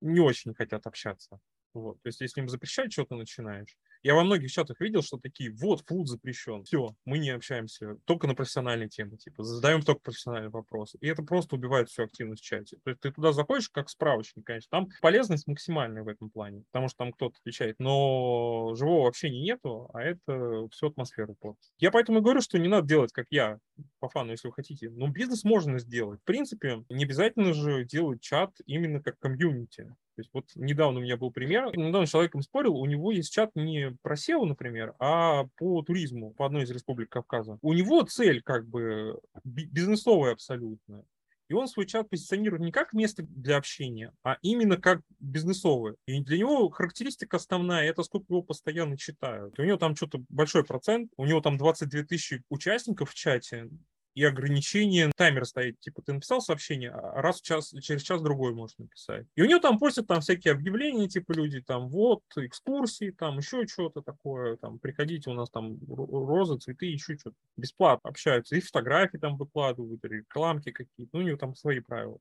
не 0.00 0.20
очень 0.20 0.54
хотят 0.54 0.86
общаться. 0.86 1.40
Вот. 1.74 2.00
То 2.02 2.08
есть, 2.08 2.20
если 2.20 2.40
им 2.40 2.48
запрещать 2.48 2.92
что-то 2.92 3.14
начинаешь, 3.14 3.76
я 4.02 4.14
во 4.14 4.24
многих 4.24 4.50
чатах 4.50 4.80
видел, 4.80 5.02
что 5.02 5.18
такие, 5.18 5.52
вот, 5.52 5.82
флут 5.86 6.08
запрещен, 6.08 6.64
все, 6.64 6.94
мы 7.04 7.18
не 7.18 7.30
общаемся 7.30 7.96
только 8.06 8.26
на 8.26 8.34
профессиональные 8.34 8.88
темы, 8.88 9.18
типа, 9.18 9.42
задаем 9.42 9.82
только 9.82 10.00
профессиональные 10.00 10.50
вопросы. 10.50 10.98
И 11.00 11.06
это 11.06 11.22
просто 11.22 11.56
убивает 11.56 11.88
всю 11.90 12.04
активность 12.04 12.42
в 12.42 12.46
чате. 12.46 12.78
То 12.82 12.90
есть 12.90 13.00
ты 13.00 13.12
туда 13.12 13.32
заходишь 13.32 13.68
как 13.68 13.90
справочник, 13.90 14.44
конечно, 14.44 14.68
там 14.70 14.88
полезность 15.02 15.46
максимальная 15.46 16.02
в 16.02 16.08
этом 16.08 16.30
плане, 16.30 16.64
потому 16.72 16.88
что 16.88 16.98
там 16.98 17.12
кто-то 17.12 17.36
отвечает, 17.40 17.76
но 17.78 18.74
живого 18.74 19.06
общения 19.08 19.40
нету, 19.40 19.90
а 19.92 20.02
это 20.02 20.68
всю 20.72 20.88
атмосферу 20.88 21.36
портит. 21.38 21.70
Я 21.78 21.90
поэтому 21.90 22.18
и 22.18 22.22
говорю, 22.22 22.40
что 22.40 22.58
не 22.58 22.68
надо 22.68 22.88
делать, 22.88 23.12
как 23.12 23.26
я, 23.30 23.58
по 23.98 24.08
фану, 24.08 24.30
если 24.30 24.48
вы 24.48 24.54
хотите. 24.54 24.90
Но 24.90 25.08
бизнес 25.08 25.44
можно 25.44 25.78
сделать. 25.78 26.20
В 26.20 26.24
принципе, 26.24 26.84
не 26.88 27.04
обязательно 27.04 27.52
же 27.52 27.84
делать 27.84 28.20
чат 28.20 28.50
именно 28.66 29.02
как 29.02 29.18
комьюнити. 29.18 29.94
То 30.20 30.22
есть 30.22 30.30
вот 30.34 30.44
недавно 30.54 30.98
у 30.98 31.02
меня 31.02 31.16
был 31.16 31.30
пример, 31.30 31.74
недавно 31.74 32.06
с 32.06 32.10
человеком 32.10 32.42
спорил, 32.42 32.76
у 32.76 32.84
него 32.84 33.10
есть 33.10 33.32
чат 33.32 33.50
не 33.54 33.96
про 34.02 34.16
SEO, 34.16 34.44
например, 34.44 34.94
а 34.98 35.44
по 35.56 35.80
туризму 35.82 36.34
по 36.34 36.44
одной 36.44 36.64
из 36.64 36.70
республик 36.70 37.08
Кавказа. 37.08 37.58
У 37.62 37.72
него 37.72 38.02
цель 38.02 38.42
как 38.42 38.68
бы 38.68 39.18
бизнесовая 39.44 40.32
абсолютно. 40.32 41.04
И 41.48 41.54
он 41.54 41.68
свой 41.68 41.86
чат 41.86 42.08
позиционирует 42.08 42.62
не 42.62 42.70
как 42.70 42.92
место 42.92 43.24
для 43.24 43.56
общения, 43.56 44.12
а 44.22 44.36
именно 44.42 44.76
как 44.76 45.00
бизнесовое. 45.18 45.96
И 46.06 46.20
для 46.20 46.38
него 46.38 46.68
характеристика 46.68 47.38
основная– 47.38 47.84
это 47.90 48.02
сколько 48.02 48.26
его 48.28 48.42
постоянно 48.42 48.98
читают. 48.98 49.58
У 49.58 49.64
него 49.64 49.78
там 49.78 49.96
что-то 49.96 50.22
большой 50.28 50.64
процент, 50.64 51.10
у 51.16 51.24
него 51.24 51.40
там 51.40 51.56
22 51.56 52.02
тысячи 52.02 52.42
участников 52.50 53.10
в 53.10 53.14
чате, 53.14 53.68
и 54.14 54.24
ограничение, 54.24 55.10
таймер 55.16 55.44
стоит, 55.44 55.78
типа 55.80 56.02
ты 56.02 56.12
написал 56.12 56.40
сообщение, 56.40 56.90
а 56.90 57.22
раз 57.22 57.40
в 57.40 57.44
час, 57.44 57.72
через 57.82 58.02
час 58.02 58.22
другой 58.22 58.54
можешь 58.54 58.78
написать. 58.78 59.26
И 59.36 59.42
у 59.42 59.46
него 59.46 59.60
там 59.60 59.78
постят 59.78 60.06
там 60.06 60.20
всякие 60.20 60.52
объявления, 60.52 61.08
типа 61.08 61.32
люди 61.32 61.60
там 61.60 61.88
вот, 61.88 62.22
экскурсии, 62.36 63.10
там 63.10 63.38
еще 63.38 63.66
что-то 63.66 64.02
такое, 64.02 64.56
там 64.56 64.78
приходите, 64.78 65.30
у 65.30 65.34
нас 65.34 65.50
там 65.50 65.78
розы, 65.88 66.58
цветы, 66.58 66.86
еще 66.86 67.16
что-то. 67.16 67.36
Бесплатно 67.56 68.10
общаются, 68.10 68.56
и 68.56 68.60
фотографии 68.60 69.18
там 69.18 69.36
выкладывают, 69.36 70.04
рекламки 70.04 70.72
какие-то, 70.72 71.16
ну 71.16 71.24
у 71.24 71.26
него 71.26 71.38
там 71.38 71.54
свои 71.54 71.80
правила. 71.80 72.18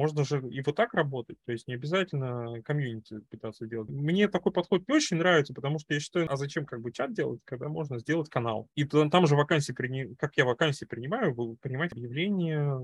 Можно 0.00 0.24
же 0.24 0.40
и 0.48 0.62
вот 0.62 0.76
так 0.76 0.94
работать, 0.94 1.36
то 1.44 1.52
есть 1.52 1.68
не 1.68 1.74
обязательно 1.74 2.62
комьюнити 2.62 3.20
пытаться 3.28 3.66
делать. 3.66 3.90
Мне 3.90 4.28
такой 4.28 4.50
подход 4.50 4.88
не 4.88 4.94
очень 4.94 5.18
нравится, 5.18 5.52
потому 5.52 5.78
что 5.78 5.92
я 5.92 6.00
считаю, 6.00 6.26
а 6.32 6.36
зачем 6.36 6.64
как 6.64 6.80
бы 6.80 6.90
чат 6.90 7.12
делать, 7.12 7.40
когда 7.44 7.68
можно 7.68 7.98
сделать 7.98 8.30
канал. 8.30 8.66
И 8.76 8.84
там 8.84 9.26
же 9.26 9.36
вакансии, 9.36 9.74
как 10.18 10.38
я 10.38 10.46
вакансии 10.46 10.86
принимаю, 10.86 11.34
принимать 11.60 11.92
объявления 11.92 12.80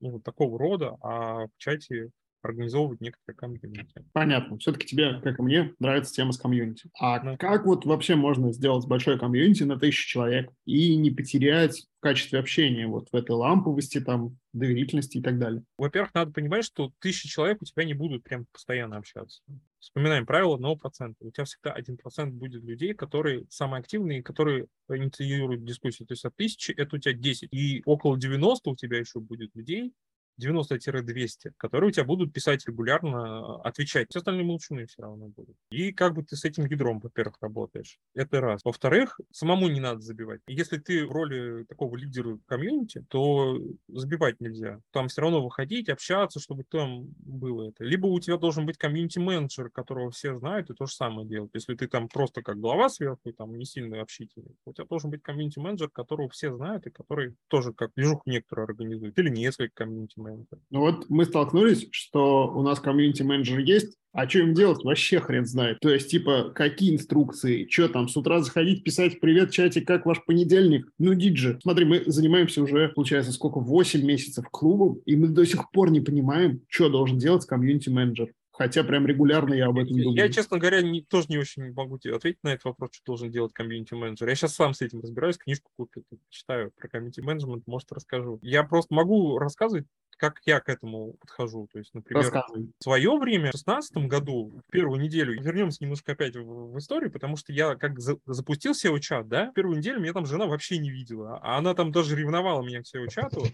ну, 0.00 0.20
такого 0.20 0.58
рода, 0.58 0.96
а 1.02 1.46
в 1.46 1.50
чате 1.58 2.08
организовывать 2.46 3.00
некоторые 3.00 3.36
комьюнити. 3.36 4.04
Понятно. 4.12 4.58
Все-таки 4.58 4.86
тебе, 4.86 5.20
как 5.20 5.38
и 5.38 5.42
мне, 5.42 5.74
нравится 5.78 6.12
тема 6.12 6.32
с 6.32 6.38
комьюнити. 6.38 6.88
А 6.98 7.18
да. 7.20 7.36
как 7.36 7.66
вот 7.66 7.84
вообще 7.84 8.14
можно 8.14 8.52
сделать 8.52 8.86
большой 8.86 9.18
комьюнити 9.18 9.64
на 9.64 9.78
тысячу 9.78 10.08
человек 10.08 10.50
и 10.64 10.96
не 10.96 11.10
потерять 11.10 11.86
в 11.98 12.00
качестве 12.00 12.38
общения 12.38 12.86
вот 12.86 13.08
в 13.10 13.16
этой 13.16 13.32
ламповости, 13.32 14.00
там, 14.00 14.38
доверительности 14.52 15.18
и 15.18 15.22
так 15.22 15.38
далее? 15.38 15.62
Во-первых, 15.78 16.14
надо 16.14 16.32
понимать, 16.32 16.64
что 16.64 16.92
тысячи 17.00 17.28
человек 17.28 17.62
у 17.62 17.64
тебя 17.64 17.84
не 17.84 17.94
будут 17.94 18.22
прям 18.22 18.46
постоянно 18.52 18.96
общаться. 18.96 19.42
Вспоминаем 19.78 20.26
правило 20.26 20.56
1%. 20.56 21.14
У 21.20 21.30
тебя 21.30 21.44
всегда 21.44 21.76
1% 21.78 22.30
будет 22.30 22.64
людей, 22.64 22.92
которые 22.92 23.46
самые 23.50 23.80
активные, 23.80 24.22
которые 24.22 24.66
инициируют 24.88 25.64
дискуссию. 25.64 26.08
То 26.08 26.12
есть 26.12 26.24
от 26.24 26.34
тысячи 26.34 26.72
это 26.72 26.96
у 26.96 26.98
тебя 26.98 27.14
10. 27.14 27.52
И 27.52 27.82
около 27.84 28.18
90 28.18 28.70
у 28.70 28.76
тебя 28.76 28.98
еще 28.98 29.20
будет 29.20 29.54
людей, 29.54 29.92
90-200, 30.40 31.52
которые 31.56 31.88
у 31.88 31.90
тебя 31.90 32.04
будут 32.04 32.32
писать 32.32 32.66
регулярно, 32.66 33.60
отвечать. 33.62 34.08
Все 34.10 34.18
остальные 34.18 34.44
молчуны 34.44 34.86
все 34.86 35.02
равно 35.02 35.28
будут. 35.28 35.56
И 35.70 35.92
как 35.92 36.14
бы 36.14 36.22
ты 36.22 36.36
с 36.36 36.44
этим 36.44 36.66
ядром, 36.66 37.00
во-первых, 37.00 37.36
работаешь. 37.40 37.98
Это 38.14 38.40
раз. 38.40 38.62
Во-вторых, 38.64 39.20
самому 39.30 39.68
не 39.68 39.80
надо 39.80 40.00
забивать. 40.00 40.40
Если 40.46 40.78
ты 40.78 41.06
в 41.06 41.10
роли 41.10 41.64
такого 41.64 41.96
лидера 41.96 42.38
комьюнити, 42.46 43.04
то 43.08 43.58
забивать 43.88 44.40
нельзя. 44.40 44.80
Там 44.92 45.08
все 45.08 45.22
равно 45.22 45.42
выходить, 45.42 45.88
общаться, 45.88 46.40
чтобы 46.40 46.64
там 46.64 47.06
было 47.18 47.68
это. 47.68 47.84
Либо 47.84 48.06
у 48.06 48.20
тебя 48.20 48.36
должен 48.36 48.66
быть 48.66 48.78
комьюнити-менеджер, 48.78 49.70
которого 49.70 50.10
все 50.10 50.38
знают, 50.38 50.70
и 50.70 50.74
то 50.74 50.86
же 50.86 50.94
самое 50.94 51.26
делать. 51.26 51.50
Если 51.54 51.74
ты 51.74 51.88
там 51.88 52.08
просто 52.08 52.42
как 52.42 52.58
глава 52.58 52.88
сверху, 52.88 53.32
там 53.32 53.56
не 53.56 53.64
сильно 53.64 54.00
общительный, 54.00 54.56
у 54.64 54.72
тебя 54.72 54.86
должен 54.86 55.10
быть 55.10 55.22
комьюнити-менеджер, 55.22 55.88
которого 55.90 56.28
все 56.28 56.54
знают, 56.54 56.86
и 56.86 56.90
который 56.90 57.36
тоже 57.48 57.72
как 57.72 57.92
движуху 57.94 58.22
некоторую 58.26 58.66
организует. 58.66 59.18
Или 59.18 59.28
несколько 59.30 59.84
комьюнити 59.84 60.18
менеджер. 60.26 60.58
Ну 60.70 60.80
вот 60.80 61.06
мы 61.08 61.24
столкнулись, 61.24 61.88
что 61.90 62.48
у 62.48 62.62
нас 62.62 62.80
комьюнити-менеджер 62.80 63.58
есть, 63.60 63.96
а 64.12 64.26
что 64.28 64.38
им 64.38 64.54
делать, 64.54 64.82
вообще 64.82 65.20
хрен 65.20 65.44
знает. 65.44 65.78
То 65.80 65.90
есть, 65.90 66.10
типа, 66.10 66.50
какие 66.54 66.94
инструкции, 66.94 67.68
что 67.70 67.88
там, 67.88 68.08
с 68.08 68.16
утра 68.16 68.40
заходить, 68.40 68.82
писать 68.82 69.20
«Привет, 69.20 69.50
чате, 69.50 69.82
как 69.82 70.06
ваш 70.06 70.24
понедельник?» 70.24 70.90
Ну, 70.98 71.12
диджи. 71.12 71.58
Смотри, 71.62 71.84
мы 71.84 72.02
занимаемся 72.06 72.62
уже, 72.62 72.88
получается, 72.88 73.32
сколько, 73.32 73.60
8 73.60 74.02
месяцев 74.02 74.46
клубом, 74.50 75.00
и 75.04 75.16
мы 75.16 75.28
до 75.28 75.44
сих 75.44 75.70
пор 75.70 75.90
не 75.90 76.00
понимаем, 76.00 76.62
что 76.68 76.88
должен 76.88 77.18
делать 77.18 77.44
комьюнити-менеджер. 77.44 78.32
Хотя 78.52 78.84
прям 78.84 79.06
регулярно 79.06 79.52
я 79.52 79.66
об 79.66 79.76
этом 79.76 80.00
думаю. 80.00 80.16
Я, 80.16 80.30
честно 80.30 80.58
говоря, 80.58 80.80
не, 80.80 81.02
тоже 81.02 81.26
не 81.28 81.36
очень 81.36 81.74
могу 81.74 81.98
тебе 81.98 82.16
ответить 82.16 82.42
на 82.42 82.54
этот 82.54 82.64
вопрос, 82.64 82.90
что 82.94 83.04
должен 83.04 83.30
делать 83.30 83.52
комьюнити-менеджер. 83.52 84.26
Я 84.26 84.34
сейчас 84.34 84.54
сам 84.54 84.72
с 84.72 84.80
этим 84.80 85.00
разбираюсь, 85.00 85.36
книжку 85.36 85.70
купил, 85.76 86.04
читаю 86.30 86.72
про 86.74 86.88
комьюнити-менеджмент, 86.88 87.66
может, 87.66 87.92
расскажу. 87.92 88.38
Я 88.40 88.62
просто 88.62 88.94
могу 88.94 89.36
рассказывать 89.38 89.84
как 90.16 90.40
я 90.46 90.60
к 90.60 90.68
этому 90.68 91.14
подхожу. 91.14 91.68
То 91.72 91.78
есть, 91.78 91.94
например, 91.94 92.30
в 92.78 92.82
свое 92.82 93.18
время, 93.18 93.50
в 93.50 93.56
2016 93.56 93.96
году, 94.08 94.62
в 94.66 94.70
первую 94.70 95.00
неделю, 95.00 95.40
вернемся 95.40 95.82
немножко 95.82 96.12
опять 96.12 96.36
в, 96.36 96.72
в 96.72 96.78
историю, 96.78 97.10
потому 97.10 97.36
что 97.36 97.52
я 97.52 97.74
как 97.74 98.00
за, 98.00 98.18
запустил 98.26 98.72
SEO-чат, 98.72 99.28
да, 99.28 99.52
первую 99.54 99.78
неделю 99.78 100.00
меня 100.00 100.12
там 100.12 100.26
жена 100.26 100.46
вообще 100.46 100.78
не 100.78 100.90
видела, 100.90 101.38
а 101.42 101.58
она 101.58 101.74
там 101.74 101.92
даже 101.92 102.16
ревновала 102.16 102.62
меня 102.62 102.82
к 102.82 102.86
SEO-чату, 102.86 103.46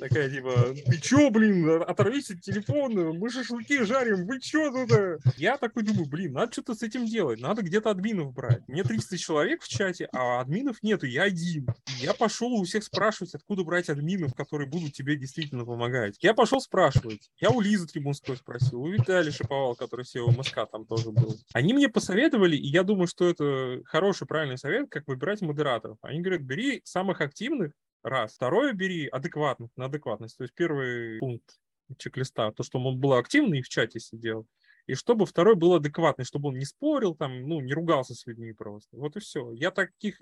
такая 0.00 0.28
типа, 0.28 0.74
ты 0.86 1.00
чё, 1.00 1.30
блин, 1.30 1.82
оторвись 1.82 2.30
от 2.30 2.40
телефона, 2.40 3.12
мы 3.12 3.30
шашлыки 3.30 3.82
жарим, 3.84 4.26
вы 4.26 4.40
чё 4.40 4.72
тут? 4.72 5.20
Я 5.36 5.56
такой 5.56 5.84
думаю, 5.84 6.06
блин, 6.06 6.32
надо 6.32 6.52
что-то 6.52 6.74
с 6.74 6.82
этим 6.82 7.06
делать, 7.06 7.40
надо 7.40 7.62
где-то 7.62 7.90
админов 7.90 8.32
брать. 8.32 8.66
Мне 8.66 8.82
300 8.82 9.18
человек 9.18 9.62
в 9.62 9.68
чате, 9.68 10.08
а 10.12 10.40
админов 10.40 10.82
нету, 10.82 11.06
я 11.06 11.22
один. 11.24 11.68
Я 12.00 12.14
пошел 12.14 12.52
у 12.52 12.64
всех 12.64 12.82
спрашивать, 12.84 13.34
откуда 13.34 13.62
брать 13.64 13.88
админов, 13.88 14.34
которые 14.34 14.68
будут 14.68 14.92
тебе 14.92 15.16
действительно 15.16 15.64
помогать 15.64 15.91
помогать. 15.92 16.16
Я 16.20 16.34
пошел 16.34 16.60
спрашивать. 16.60 17.30
Я 17.38 17.50
у 17.50 17.60
Лизы 17.60 17.86
Трибунской 17.86 18.36
спросил, 18.36 18.82
у 18.82 18.88
Виталия 18.88 19.30
Шиповал, 19.30 19.74
который 19.74 20.04
SEO 20.04 20.30
МСК 20.36 20.66
там 20.70 20.86
тоже 20.86 21.10
был. 21.10 21.36
Они 21.52 21.72
мне 21.72 21.88
посоветовали, 21.88 22.56
и 22.56 22.66
я 22.66 22.82
думаю, 22.82 23.06
что 23.06 23.28
это 23.28 23.82
хороший, 23.84 24.26
правильный 24.26 24.58
совет, 24.58 24.88
как 24.90 25.06
выбирать 25.06 25.42
модераторов. 25.42 25.98
Они 26.02 26.20
говорят, 26.20 26.42
бери 26.42 26.80
самых 26.84 27.20
активных, 27.20 27.72
раз. 28.02 28.34
Второе, 28.34 28.72
бери 28.72 29.06
адекватных, 29.06 29.70
на 29.76 29.86
адекватность. 29.86 30.36
То 30.36 30.44
есть 30.44 30.54
первый 30.54 31.18
пункт 31.18 31.58
чек-листа, 31.98 32.50
то, 32.52 32.62
что 32.62 32.78
он 32.78 32.98
был 32.98 33.12
активный 33.14 33.60
и 33.60 33.62
в 33.62 33.68
чате 33.68 34.00
сидел. 34.00 34.46
И 34.86 34.94
чтобы 34.94 35.26
второй 35.26 35.54
был 35.54 35.74
адекватный, 35.74 36.24
чтобы 36.24 36.48
он 36.48 36.58
не 36.58 36.64
спорил, 36.64 37.14
там, 37.14 37.48
ну, 37.48 37.60
не 37.60 37.72
ругался 37.72 38.14
с 38.14 38.26
людьми 38.26 38.52
просто. 38.52 38.96
Вот 38.96 39.14
и 39.16 39.20
все. 39.20 39.52
Я 39.52 39.70
таких 39.70 40.16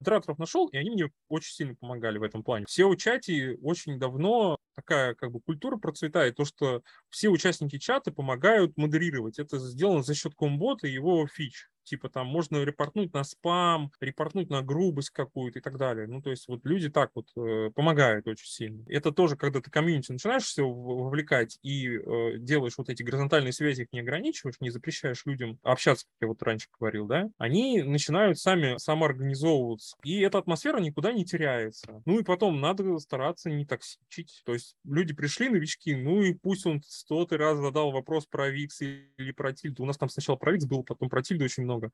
модераторов 0.00 0.38
нашел, 0.38 0.68
и 0.68 0.76
они 0.76 0.90
мне 0.90 1.10
очень 1.28 1.52
сильно 1.52 1.74
помогали 1.74 2.18
в 2.18 2.22
этом 2.22 2.42
плане. 2.42 2.66
Все 2.66 2.84
у 2.84 2.96
чате 2.96 3.58
очень 3.62 3.98
давно 3.98 4.58
такая 4.74 5.14
как 5.14 5.32
бы 5.32 5.40
культура 5.40 5.76
процветает, 5.76 6.36
то, 6.36 6.44
что 6.44 6.82
все 7.10 7.28
участники 7.28 7.78
чата 7.78 8.12
помогают 8.12 8.76
модерировать. 8.76 9.38
Это 9.38 9.58
сделано 9.58 10.02
за 10.02 10.14
счет 10.14 10.34
комбота 10.36 10.86
и 10.86 10.92
его 10.92 11.26
фич 11.26 11.68
типа 11.88 12.08
там 12.08 12.26
можно 12.26 12.62
репортнуть 12.62 13.12
на 13.12 13.24
спам, 13.24 13.90
репортнуть 14.00 14.50
на 14.50 14.62
грубость 14.62 15.10
какую-то 15.10 15.58
и 15.58 15.62
так 15.62 15.76
далее. 15.78 16.06
Ну, 16.06 16.22
то 16.22 16.30
есть 16.30 16.48
вот 16.48 16.60
люди 16.64 16.88
так 16.88 17.10
вот 17.14 17.28
э, 17.36 17.70
помогают 17.74 18.26
очень 18.26 18.46
сильно. 18.46 18.84
Это 18.88 19.12
тоже, 19.12 19.36
когда 19.36 19.60
ты 19.60 19.70
комьюнити 19.70 20.12
начинаешь 20.12 20.44
все 20.44 20.68
вовлекать 20.68 21.58
и 21.62 21.88
э, 21.88 22.38
делаешь 22.38 22.74
вот 22.76 22.88
эти 22.88 23.02
горизонтальные 23.02 23.52
связи, 23.52 23.82
их 23.82 23.92
не 23.92 24.00
ограничиваешь, 24.00 24.56
не 24.60 24.70
запрещаешь 24.70 25.24
людям 25.26 25.58
общаться, 25.62 26.06
как 26.06 26.16
я 26.22 26.28
вот 26.28 26.42
раньше 26.42 26.68
говорил, 26.78 27.06
да, 27.06 27.28
они 27.38 27.82
начинают 27.82 28.38
сами 28.38 28.76
самоорганизовываться. 28.78 29.96
И 30.04 30.20
эта 30.20 30.38
атмосфера 30.38 30.78
никуда 30.78 31.12
не 31.12 31.24
теряется. 31.24 32.02
Ну 32.04 32.18
и 32.18 32.24
потом 32.24 32.60
надо 32.60 32.98
стараться 32.98 33.50
не 33.50 33.64
токсичить. 33.64 34.42
То 34.44 34.52
есть 34.52 34.76
люди 34.84 35.14
пришли, 35.14 35.48
новички, 35.48 35.94
ну 35.94 36.22
и 36.22 36.34
пусть 36.34 36.66
он 36.66 36.82
стотый 36.82 37.38
раз 37.38 37.58
задал 37.58 37.90
вопрос 37.90 38.26
про 38.26 38.48
Викс 38.50 38.80
или 38.80 39.32
про 39.32 39.52
Тильду. 39.52 39.82
У 39.82 39.86
нас 39.86 39.96
там 39.96 40.08
сначала 40.08 40.36
про 40.36 40.52
Викс 40.52 40.66
был, 40.66 40.82
потом 40.82 41.08
про 41.08 41.22
Тильду 41.22 41.44
очень 41.44 41.64
много 41.64 41.77
много. 41.78 41.92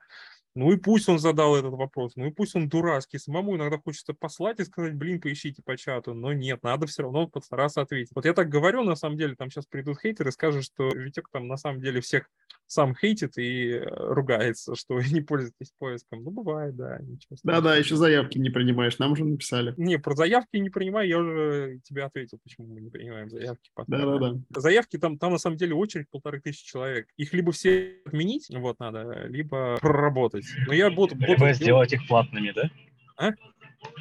Ну 0.57 0.71
и 0.71 0.77
пусть 0.77 1.09
он 1.09 1.19
задал 1.19 1.57
этот 1.57 1.73
вопрос, 1.73 2.13
ну 2.15 2.27
и 2.27 2.31
пусть 2.31 2.55
он 2.55 2.69
дурацкий. 2.69 3.19
Самому 3.19 3.57
иногда 3.57 3.77
хочется 3.79 4.15
послать 4.15 4.61
и 4.61 4.65
сказать, 4.65 4.95
блин, 4.95 5.21
поищите 5.21 5.63
по 5.65 5.77
чату, 5.77 6.15
но 6.15 6.33
нет, 6.33 6.63
надо 6.63 6.87
все 6.87 7.03
равно 7.03 7.27
постараться 7.27 7.81
ответить. 7.81 8.13
Вот 8.15 8.25
я 8.25 8.35
так 8.35 8.49
говорю, 8.49 8.85
на 8.85 8.95
самом 8.95 9.17
деле, 9.17 9.35
там 9.35 9.51
сейчас 9.51 9.67
придут 9.67 10.01
хейтеры 10.01 10.29
и 10.29 10.33
скажут, 10.33 10.65
что 10.65 10.89
Витек 10.91 11.29
там 11.33 11.49
на 11.49 11.57
самом 11.57 11.81
деле 11.81 12.01
всех 12.01 12.31
сам 12.67 12.95
хейтит 12.95 13.37
и 13.37 13.71
э, 13.71 13.85
ругается, 13.89 14.75
что 14.77 15.01
не 15.01 15.21
пользуетесь 15.21 15.73
поиском. 15.77 16.23
Ну, 16.23 16.31
бывает, 16.31 16.77
да. 16.77 17.01
Да-да, 17.43 17.75
еще 17.75 17.97
заявки 17.97 18.39
не 18.39 18.51
принимаешь, 18.51 18.99
нам 18.99 19.13
уже 19.13 19.25
написали. 19.25 19.75
Не, 19.77 19.99
про 19.99 20.15
заявки 20.15 20.57
не 20.57 20.71
принимаю, 20.71 21.09
я 21.09 21.19
уже 21.19 21.81
тебе 21.83 22.05
ответил, 22.05 22.39
почему 22.45 22.69
мы 22.69 22.81
не 22.81 22.91
принимаем 22.91 23.29
заявки. 23.29 23.71
Да-да-да. 23.89 24.37
Заявки 24.51 24.99
там, 24.99 25.19
там 25.19 25.33
на 25.33 25.39
самом 25.39 25.57
деле 25.57 25.75
очередь 25.75 26.09
полторы 26.11 26.41
тысячи 26.41 26.65
человек. 26.65 27.09
Их 27.17 27.33
либо 27.33 27.51
все 27.51 27.97
отменить, 28.05 28.49
вот 28.51 28.79
надо, 28.79 29.27
либо 29.27 29.74
проработать. 29.81 30.45
Но 30.67 30.73
я 30.73 30.91
буду... 30.91 31.17
Либо 31.17 31.53
сделать 31.53 31.93
их 31.93 32.07
платными, 32.07 32.53
да? 32.53 32.71
А? 33.17 33.33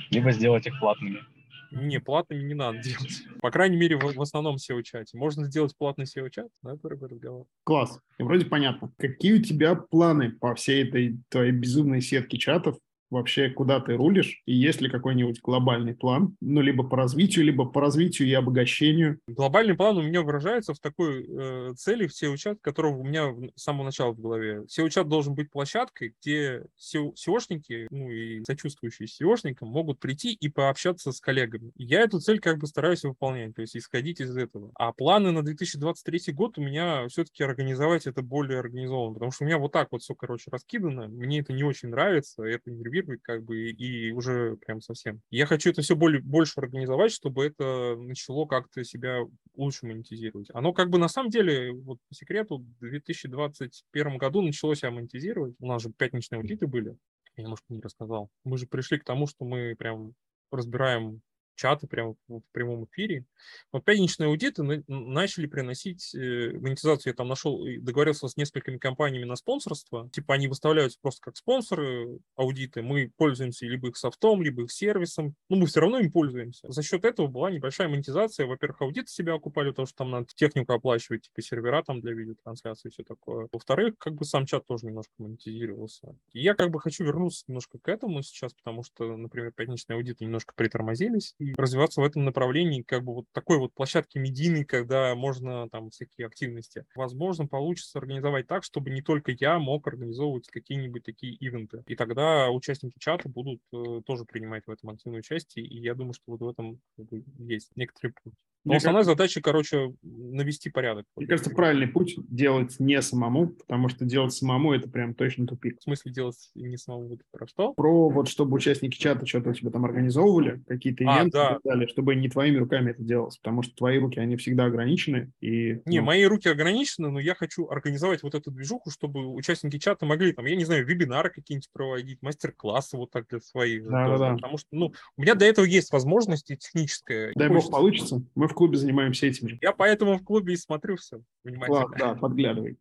Либо 0.09 0.31
сделать 0.31 0.67
их 0.67 0.79
платными. 0.79 1.23
Не, 1.71 1.99
платными 1.99 2.43
не 2.43 2.53
надо 2.53 2.77
делать. 2.79 3.23
По 3.41 3.49
крайней 3.49 3.77
мере, 3.77 3.97
в, 3.97 4.13
в 4.13 4.21
основном 4.21 4.57
SEO-чате. 4.57 5.17
Можно 5.17 5.45
сделать 5.45 5.75
платный 5.75 6.05
SEO-чат, 6.05 6.47
да, 6.61 6.77
первый 6.77 7.09
разговор. 7.09 7.45
Класс. 7.63 7.99
И 8.19 8.23
вроде 8.23 8.45
понятно. 8.45 8.91
Какие 8.97 9.33
у 9.33 9.41
тебя 9.41 9.75
планы 9.75 10.31
по 10.31 10.53
всей 10.53 10.87
этой 10.87 11.17
твоей 11.29 11.51
безумной 11.51 12.01
сетке 12.01 12.37
чатов 12.37 12.77
вообще, 13.13 13.49
куда 13.49 13.79
ты 13.79 13.95
рулишь, 13.95 14.41
и 14.45 14.53
есть 14.53 14.81
ли 14.81 14.89
какой-нибудь 14.89 15.39
глобальный 15.41 15.95
план, 15.95 16.35
ну, 16.41 16.61
либо 16.61 16.83
по 16.83 16.97
развитию, 16.97 17.45
либо 17.45 17.65
по 17.65 17.79
развитию 17.79 18.27
и 18.27 18.33
обогащению. 18.33 19.19
Глобальный 19.27 19.75
план 19.75 19.97
у 19.97 20.01
меня 20.01 20.21
выражается 20.21 20.73
в 20.73 20.79
такой 20.79 21.25
э, 21.25 21.73
цели 21.75 22.07
в 22.07 22.11
SEO-чат, 22.11 22.57
которого 22.61 22.97
у 22.97 23.03
меня 23.03 23.33
с 23.55 23.63
самого 23.63 23.85
начала 23.85 24.11
в 24.11 24.19
голове. 24.19 24.63
SEO-чат 24.63 25.07
должен 25.07 25.35
быть 25.35 25.51
площадкой, 25.51 26.15
где 26.19 26.63
SEO-шники, 26.77 27.87
ну 27.91 28.09
и 28.09 28.43
сочувствующие 28.45 29.07
SEO-шникам 29.07 29.67
могут 29.67 29.99
прийти 29.99 30.33
и 30.33 30.49
пообщаться 30.49 31.11
с 31.11 31.19
коллегами. 31.19 31.71
Я 31.75 32.01
эту 32.01 32.19
цель 32.19 32.39
как 32.39 32.57
бы 32.57 32.67
стараюсь 32.67 33.03
выполнять, 33.03 33.55
то 33.55 33.61
есть 33.61 33.77
исходить 33.77 34.19
из 34.19 34.35
этого. 34.35 34.71
А 34.75 34.91
планы 34.91 35.31
на 35.31 35.43
2023 35.43 36.33
год 36.33 36.57
у 36.57 36.61
меня 36.61 37.07
все-таки 37.07 37.43
организовать 37.43 38.07
это 38.07 38.21
более 38.21 38.59
организованно, 38.59 39.13
потому 39.13 39.31
что 39.31 39.43
у 39.43 39.47
меня 39.47 39.59
вот 39.59 39.71
так 39.71 39.89
вот 39.91 40.01
все, 40.01 40.15
короче, 40.15 40.49
раскидано. 40.51 41.07
Мне 41.07 41.39
это 41.39 41.53
не 41.53 41.63
очень 41.63 41.89
нравится, 41.89 42.43
это 42.43 42.71
нервирует 42.71 43.02
как 43.21 43.43
бы 43.43 43.69
и 43.71 44.11
уже 44.11 44.57
прям 44.57 44.81
совсем. 44.81 45.21
Я 45.29 45.45
хочу 45.45 45.69
это 45.69 45.81
все 45.81 45.95
более, 45.95 46.21
больше 46.21 46.59
организовать, 46.59 47.11
чтобы 47.11 47.45
это 47.45 47.95
начало 47.95 48.45
как-то 48.45 48.83
себя 48.83 49.19
лучше 49.55 49.85
монетизировать. 49.85 50.49
Оно 50.53 50.73
как 50.73 50.89
бы 50.89 50.97
на 50.97 51.07
самом 51.07 51.29
деле, 51.29 51.71
вот 51.71 51.99
по 52.07 52.15
секрету, 52.15 52.59
в 52.59 52.79
2021 52.79 54.17
году 54.17 54.41
началось 54.41 54.79
себя 54.79 54.91
монетизировать. 54.91 55.55
У 55.59 55.67
нас 55.67 55.81
же 55.81 55.89
пятничные 55.89 56.39
аудиты 56.39 56.67
были. 56.67 56.95
Я 57.35 57.43
немножко 57.43 57.65
не 57.69 57.81
рассказал. 57.81 58.29
Мы 58.43 58.57
же 58.57 58.67
пришли 58.67 58.99
к 58.99 59.03
тому, 59.03 59.27
что 59.27 59.45
мы 59.45 59.75
прям 59.77 60.13
разбираем 60.51 61.21
чаты 61.55 61.87
прямо 61.87 62.15
в 62.27 62.41
прямом 62.51 62.85
эфире. 62.85 63.25
Вот 63.71 63.83
пятничные 63.83 64.27
аудиты 64.27 64.63
начали 64.87 65.45
приносить 65.45 66.13
э, 66.15 66.51
монетизацию. 66.57 67.11
Я 67.11 67.15
там 67.15 67.27
нашел, 67.27 67.63
договорился 67.79 68.27
с 68.27 68.37
несколькими 68.37 68.77
компаниями 68.77 69.25
на 69.25 69.35
спонсорство. 69.35 70.09
Типа 70.11 70.35
они 70.35 70.47
выставляются 70.47 70.99
просто 71.01 71.21
как 71.21 71.37
спонсоры 71.37 72.19
аудиты. 72.35 72.81
Мы 72.81 73.11
пользуемся 73.17 73.65
либо 73.65 73.89
их 73.89 73.97
софтом, 73.97 74.41
либо 74.41 74.63
их 74.63 74.71
сервисом. 74.71 75.35
Но 75.49 75.57
мы 75.57 75.67
все 75.67 75.81
равно 75.81 75.99
им 75.99 76.11
пользуемся. 76.11 76.71
За 76.71 76.83
счет 76.83 77.05
этого 77.05 77.27
была 77.27 77.51
небольшая 77.51 77.87
монетизация. 77.87 78.45
Во-первых, 78.45 78.81
аудиты 78.81 79.07
себя 79.07 79.33
окупали, 79.33 79.69
потому 79.69 79.87
что 79.87 79.97
там 79.97 80.11
надо 80.11 80.27
технику 80.35 80.73
оплачивать, 80.73 81.23
типа 81.23 81.41
сервера 81.41 81.83
там 81.83 82.01
для 82.01 82.13
видеотрансляции 82.13 82.89
и 82.89 82.91
все 82.91 83.03
такое. 83.03 83.47
Во-вторых, 83.51 83.95
как 83.97 84.13
бы 84.13 84.25
сам 84.25 84.45
чат 84.45 84.65
тоже 84.65 84.85
немножко 84.85 85.13
монетизировался. 85.17 86.15
И 86.33 86.41
я 86.41 86.55
как 86.55 86.71
бы 86.71 86.79
хочу 86.79 87.03
вернуться 87.03 87.43
немножко 87.47 87.79
к 87.79 87.87
этому 87.87 88.21
сейчас, 88.23 88.53
потому 88.53 88.83
что, 88.83 89.15
например, 89.17 89.51
пятничные 89.51 89.97
аудиты 89.97 90.25
немножко 90.25 90.53
притормозились 90.55 91.35
развиваться 91.57 92.01
в 92.01 92.05
этом 92.05 92.25
направлении, 92.25 92.81
как 92.81 93.03
бы 93.03 93.13
вот 93.13 93.25
такой 93.31 93.57
вот 93.57 93.73
площадки 93.73 94.17
медийной, 94.17 94.65
когда 94.65 95.13
можно 95.15 95.69
там 95.69 95.89
всякие 95.89 96.27
активности. 96.27 96.85
Возможно, 96.95 97.47
получится 97.47 97.99
организовать 97.99 98.47
так, 98.47 98.63
чтобы 98.63 98.89
не 98.89 99.01
только 99.01 99.31
я 99.31 99.59
мог 99.59 99.87
организовывать 99.87 100.47
какие-нибудь 100.47 101.03
такие 101.03 101.33
ивенты. 101.33 101.83
И 101.87 101.95
тогда 101.95 102.49
участники 102.49 102.95
чата 102.99 103.29
будут 103.29 103.61
э, 103.73 104.01
тоже 104.05 104.25
принимать 104.25 104.65
в 104.65 104.71
этом 104.71 104.89
активное 104.89 105.19
участие, 105.19 105.65
и 105.65 105.79
я 105.79 105.95
думаю, 105.95 106.13
что 106.13 106.23
вот 106.27 106.41
в 106.41 106.47
этом 106.47 106.79
как 106.97 107.07
бы, 107.07 107.23
есть 107.37 107.71
некоторый 107.75 108.13
путь. 108.23 108.33
Но 108.65 108.71
Мне 108.71 108.77
основная 108.77 109.03
кажется, 109.03 109.17
задача, 109.17 109.41
короче, 109.41 109.93
навести 110.01 110.69
порядок. 110.69 111.05
Мне 111.17 111.27
кажется, 111.27 111.49
правильный 111.49 111.87
путь 111.87 112.15
делать 112.29 112.79
не 112.79 113.01
самому, 113.01 113.47
потому 113.47 113.89
что 113.89 114.05
делать 114.05 114.33
самому 114.33 114.73
это 114.73 114.89
прям 114.89 115.13
точно 115.15 115.45
тупик. 115.47 115.79
В 115.79 115.83
смысле 115.83 116.13
делать 116.13 116.37
не 116.55 116.77
самому? 116.77 117.17
Про 117.31 117.47
что? 117.47 117.73
Про 117.73 118.09
вот, 118.09 118.29
чтобы 118.29 118.55
участники 118.55 118.97
чата 118.97 119.25
что-то 119.25 119.49
у 119.49 119.53
тебя 119.53 119.69
там 119.69 119.83
организовывали, 119.83 120.63
какие-то 120.65 121.03
а, 121.05 121.17
ивенты, 121.17 121.37
да, 121.37 121.59
далее, 121.63 121.87
чтобы 121.89 122.15
не 122.15 122.29
твоими 122.29 122.57
руками 122.57 122.91
это 122.91 123.03
делалось, 123.03 123.37
потому 123.37 123.63
что 123.63 123.75
твои 123.75 123.99
руки, 123.99 124.19
они 124.19 124.37
всегда 124.37 124.65
ограничены. 124.65 125.31
И, 125.41 125.81
не, 125.85 125.99
ну... 125.99 126.05
мои 126.05 126.23
руки 126.23 126.47
ограничены, 126.47 127.09
но 127.09 127.19
я 127.19 127.35
хочу 127.35 127.67
организовать 127.67 128.23
вот 128.23 128.33
эту 128.33 128.49
движуху, 128.49 128.91
чтобы 128.91 129.27
участники 129.27 129.77
чата 129.77 130.05
могли, 130.05 130.31
там, 130.31 130.45
я 130.45 130.55
не 130.55 130.63
знаю, 130.63 130.85
вебинары 130.85 131.31
какие-нибудь 131.31 131.69
проводить, 131.73 132.21
мастер-классы 132.21 132.95
вот 132.95 133.11
так 133.11 133.27
для 133.27 133.41
своих. 133.41 133.83
Да, 133.89 134.07
да, 134.07 134.17
да. 134.17 134.33
Потому 134.35 134.57
что, 134.57 134.69
ну, 134.71 134.93
у 135.17 135.21
меня 135.21 135.35
до 135.35 135.43
этого 135.43 135.65
есть 135.65 135.91
возможности 135.91 136.55
техническая. 136.55 137.33
Дай 137.35 137.49
бог 137.49 137.69
получится. 137.69 138.23
Мы 138.35 138.47
в 138.53 138.55
клубе 138.55 138.77
занимаемся 138.77 139.27
этим 139.27 139.49
же. 139.49 139.57
Я 139.61 139.73
поэтому 139.73 140.17
в 140.17 140.23
клубе 140.23 140.53
и 140.53 140.57
смотрю 140.57 140.95
все 140.95 141.21
внимательно. 141.43 141.87
Класс, 141.87 141.91
да, 141.99 142.15
подглядывай. 142.15 142.77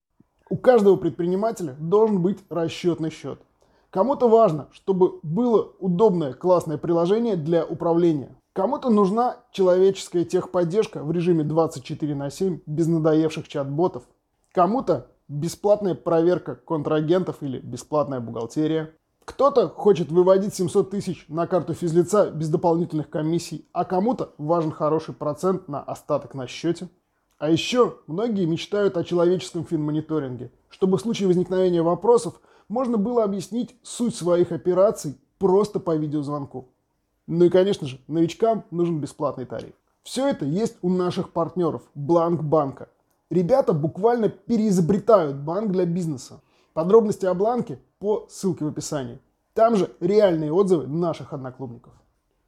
У 0.49 0.57
каждого 0.57 0.97
предпринимателя 0.97 1.75
должен 1.81 2.23
быть 2.23 2.39
расчетный 2.49 3.11
счет. 3.11 3.41
Кому-то 3.91 4.29
важно, 4.29 4.69
чтобы 4.73 5.19
было 5.23 5.73
удобное, 5.79 6.33
классное 6.33 6.79
приложение 6.79 7.37
для 7.37 7.65
управления. 7.65 8.37
Кому-то 8.55 8.91
нужна 8.91 9.39
человеческая 9.51 10.25
техподдержка 10.25 11.03
в 11.03 11.11
режиме 11.11 11.43
24 11.43 12.15
на 12.15 12.31
7 12.31 12.61
без 12.67 12.87
надоевших 12.87 13.49
чат-ботов. 13.49 14.05
Кому-то 14.53 15.11
бесплатная 15.29 15.95
проверка 15.95 16.55
контрагентов 16.55 17.43
или 17.43 17.59
бесплатная 17.59 18.21
бухгалтерия. 18.21 18.95
Кто-то 19.25 19.69
хочет 19.69 20.11
выводить 20.11 20.55
700 20.55 20.91
тысяч 20.91 21.27
на 21.29 21.47
карту 21.47 21.75
физлица 21.75 22.31
без 22.31 22.49
дополнительных 22.49 23.09
комиссий, 23.09 23.69
а 23.73 23.85
кому-то 23.85 24.35
важен 24.37 24.73
хороший 24.73 25.15
процент 25.15 25.69
на 25.69 25.81
остаток 25.81 26.35
на 26.35 26.47
счете. 26.47 26.89
А 27.39 27.49
еще 27.51 27.99
многие 28.07 28.47
мечтают 28.47 28.97
о 28.97 29.05
человеческом 29.05 29.65
финмониторинге, 29.65 30.53
чтобы 30.71 30.99
в 30.99 31.01
случае 31.01 31.29
возникновения 31.29 31.83
вопросов 31.83 32.41
можно 32.69 32.99
было 32.99 33.25
объяснить 33.25 33.77
суть 33.83 34.15
своих 34.15 34.53
операций 34.53 35.17
просто 35.39 35.79
по 35.81 35.95
видеозвонку. 35.97 36.69
Ну 37.27 37.45
и, 37.45 37.49
конечно 37.49 37.87
же, 37.87 38.01
новичкам 38.09 38.65
нужен 38.71 39.01
бесплатный 39.01 39.45
тариф. 39.45 39.75
Все 40.03 40.29
это 40.29 40.45
есть 40.45 40.77
у 40.83 40.89
наших 40.89 41.31
партнеров 41.31 41.83
Бланк 41.95 42.43
Банка. 42.43 42.89
Ребята 43.31 43.73
буквально 43.73 44.29
переизобретают 44.29 45.37
банк 45.37 45.71
для 45.71 45.87
бизнеса. 45.87 46.41
Подробности 46.75 47.27
о 47.27 47.35
Бланке 47.35 47.79
по 48.03 48.27
ссылке 48.29 48.65
в 48.65 48.69
описании. 48.69 49.21
Там 49.55 49.77
же 49.77 49.89
реальные 50.01 50.53
отзывы 50.53 50.89
наших 50.89 51.33
одноклубников. 51.33 51.93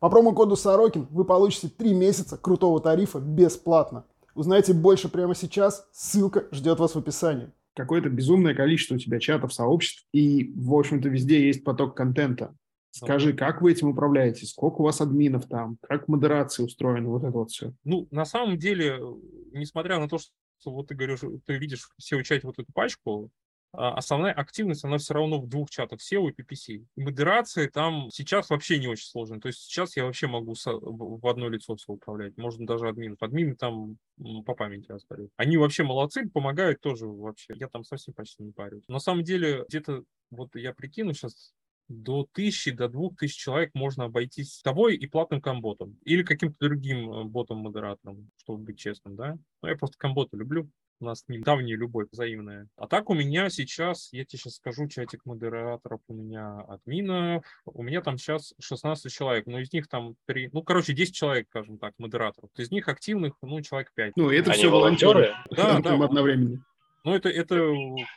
По 0.01 0.11
промокоду 0.11 0.57
Сорокин 0.57 1.07
вы 1.11 1.25
получите 1.25 1.69
3 1.69 1.95
месяца 1.95 2.37
крутого 2.37 2.81
тарифа 2.81 3.21
бесплатно. 3.21 4.05
Узнайте 4.35 4.75
больше 4.75 5.09
прямо 5.09 5.37
сейчас, 5.37 5.88
ссылка 5.93 6.49
ждет 6.51 6.81
вас 6.81 6.97
в 6.97 6.99
описании. 6.99 7.53
Какое-то 7.77 8.09
безумное 8.09 8.53
количество 8.53 8.97
у 8.97 8.99
тебя 8.99 9.21
чатов, 9.21 9.55
сообществ, 9.55 10.05
и, 10.12 10.53
в 10.57 10.75
общем-то, 10.75 11.09
везде 11.09 11.47
есть 11.47 11.62
поток 11.62 11.97
контента. 11.97 12.57
Скажи, 12.90 13.33
как 13.33 13.62
вы 13.62 13.71
этим 13.71 13.90
управляете? 13.90 14.47
Сколько 14.47 14.81
у 14.81 14.85
вас 14.85 15.01
админов 15.01 15.47
там? 15.47 15.79
Как 15.83 16.09
модерация 16.09 16.67
устроена? 16.67 17.09
Вот 17.09 17.23
это 17.23 17.38
вот 17.38 17.53
все. 17.53 17.73
Ну, 17.85 18.09
на 18.11 18.25
самом 18.25 18.59
деле, 18.59 18.99
несмотря 19.53 20.01
на 20.01 20.09
то, 20.09 20.19
что 20.19 20.73
вот 20.73 20.88
ты 20.88 20.97
говоришь, 20.97 21.21
ты 21.47 21.59
видишь 21.59 21.90
все 21.99 22.17
учать 22.17 22.43
вот 22.43 22.59
эту 22.59 22.73
пачку, 22.73 23.31
основная 23.77 24.33
активность, 24.33 24.85
она 24.85 24.99
все 24.99 25.15
равно 25.15 25.41
в 25.41 25.49
двух 25.49 25.71
чатах, 25.71 26.01
SEO 26.01 26.31
и 26.31 26.43
PPC. 26.43 26.85
Модерации 26.97 27.67
там 27.67 28.09
сейчас 28.11 28.51
вообще 28.51 28.79
не 28.79 28.89
очень 28.89 29.07
сложно. 29.07 29.41
То 29.41 29.49
есть 29.49 29.61
сейчас 29.61 29.97
я 29.97 30.05
вообще 30.05 30.27
могу 30.27 30.55
в 30.65 31.27
одно 31.27 31.49
лицо 31.49 31.77
все 31.77 31.93
управлять. 31.93 32.37
Можно 32.37 32.67
даже 32.67 32.89
админов. 32.89 33.23
Админы 33.23 33.57
там 33.57 33.99
по 34.45 34.55
памяти 34.55 34.93
остались. 34.93 35.31
Они 35.37 35.57
вообще 35.57 35.83
молодцы, 35.83 36.29
помогают 36.29 36.81
тоже 36.81 37.07
вообще. 37.07 37.55
Я 37.57 37.69
там 37.69 37.85
совсем 37.85 38.15
почти 38.15 38.43
не 38.43 38.53
парюсь. 38.53 38.85
На 38.89 38.99
самом 38.99 39.25
деле, 39.25 39.65
где-то, 39.69 40.05
вот 40.31 40.55
я 40.55 40.73
прикину 40.73 41.13
сейчас, 41.13 41.53
до 41.89 42.27
тысячи, 42.33 42.71
до 42.71 42.89
двух 42.89 43.17
тысяч 43.17 43.37
человек 43.37 43.71
можно 43.75 44.05
обойтись 44.05 44.63
тобой 44.63 44.97
и 44.97 45.07
платным 45.07 45.41
комботом. 45.41 45.99
Или 46.05 46.23
каким-то 46.23 46.57
другим 46.61 47.13
э, 47.13 47.25
ботом-модератором, 47.25 48.31
чтобы 48.37 48.65
быть 48.65 48.79
честным, 48.79 49.17
да? 49.17 49.37
Ну, 49.63 49.69
я 49.69 49.77
просто 49.77 49.99
комбота 49.99 50.37
люблю. 50.37 50.71
У 51.00 51.07
нас 51.07 51.20
с 51.20 51.28
ним 51.28 51.42
давняя 51.42 51.76
любовь 51.76 52.09
взаимная. 52.12 52.68
А 52.76 52.87
так 52.87 53.11
у 53.11 53.14
меня 53.14 53.50
сейчас, 53.50 54.09
я 54.12 54.24
тебе 54.24 54.38
сейчас 54.38 54.54
скажу, 54.54 54.87
чатик 54.88 55.24
модераторов 55.24 56.00
у 56.09 56.14
меня 56.14 56.61
админов. 56.61 57.44
У 57.66 57.83
меня 57.83 58.00
там 58.00 58.18
сейчас 58.18 58.54
16 58.61 59.12
человек, 59.12 59.46
но 59.46 59.59
из 59.59 59.72
них 59.72 59.88
там 59.88 60.14
3, 60.26 60.50
ну, 60.52 60.62
короче, 60.62 60.92
10 60.92 61.14
человек, 61.14 61.48
скажем 61.48 61.78
так, 61.78 61.94
модераторов. 61.98 62.50
Из 62.57 62.70
них 62.70 62.88
активных, 62.88 63.35
ну, 63.42 63.61
человек 63.61 63.90
5. 63.94 64.12
Ну, 64.16 64.30
это 64.30 64.52
Они 64.52 64.59
все 64.59 64.70
волонтеры? 64.70 65.35
Да, 65.50 65.80
да. 65.80 65.94
Одновременно. 66.04 66.64
Ну, 67.05 67.14
это, 67.14 67.29
это 67.29 67.55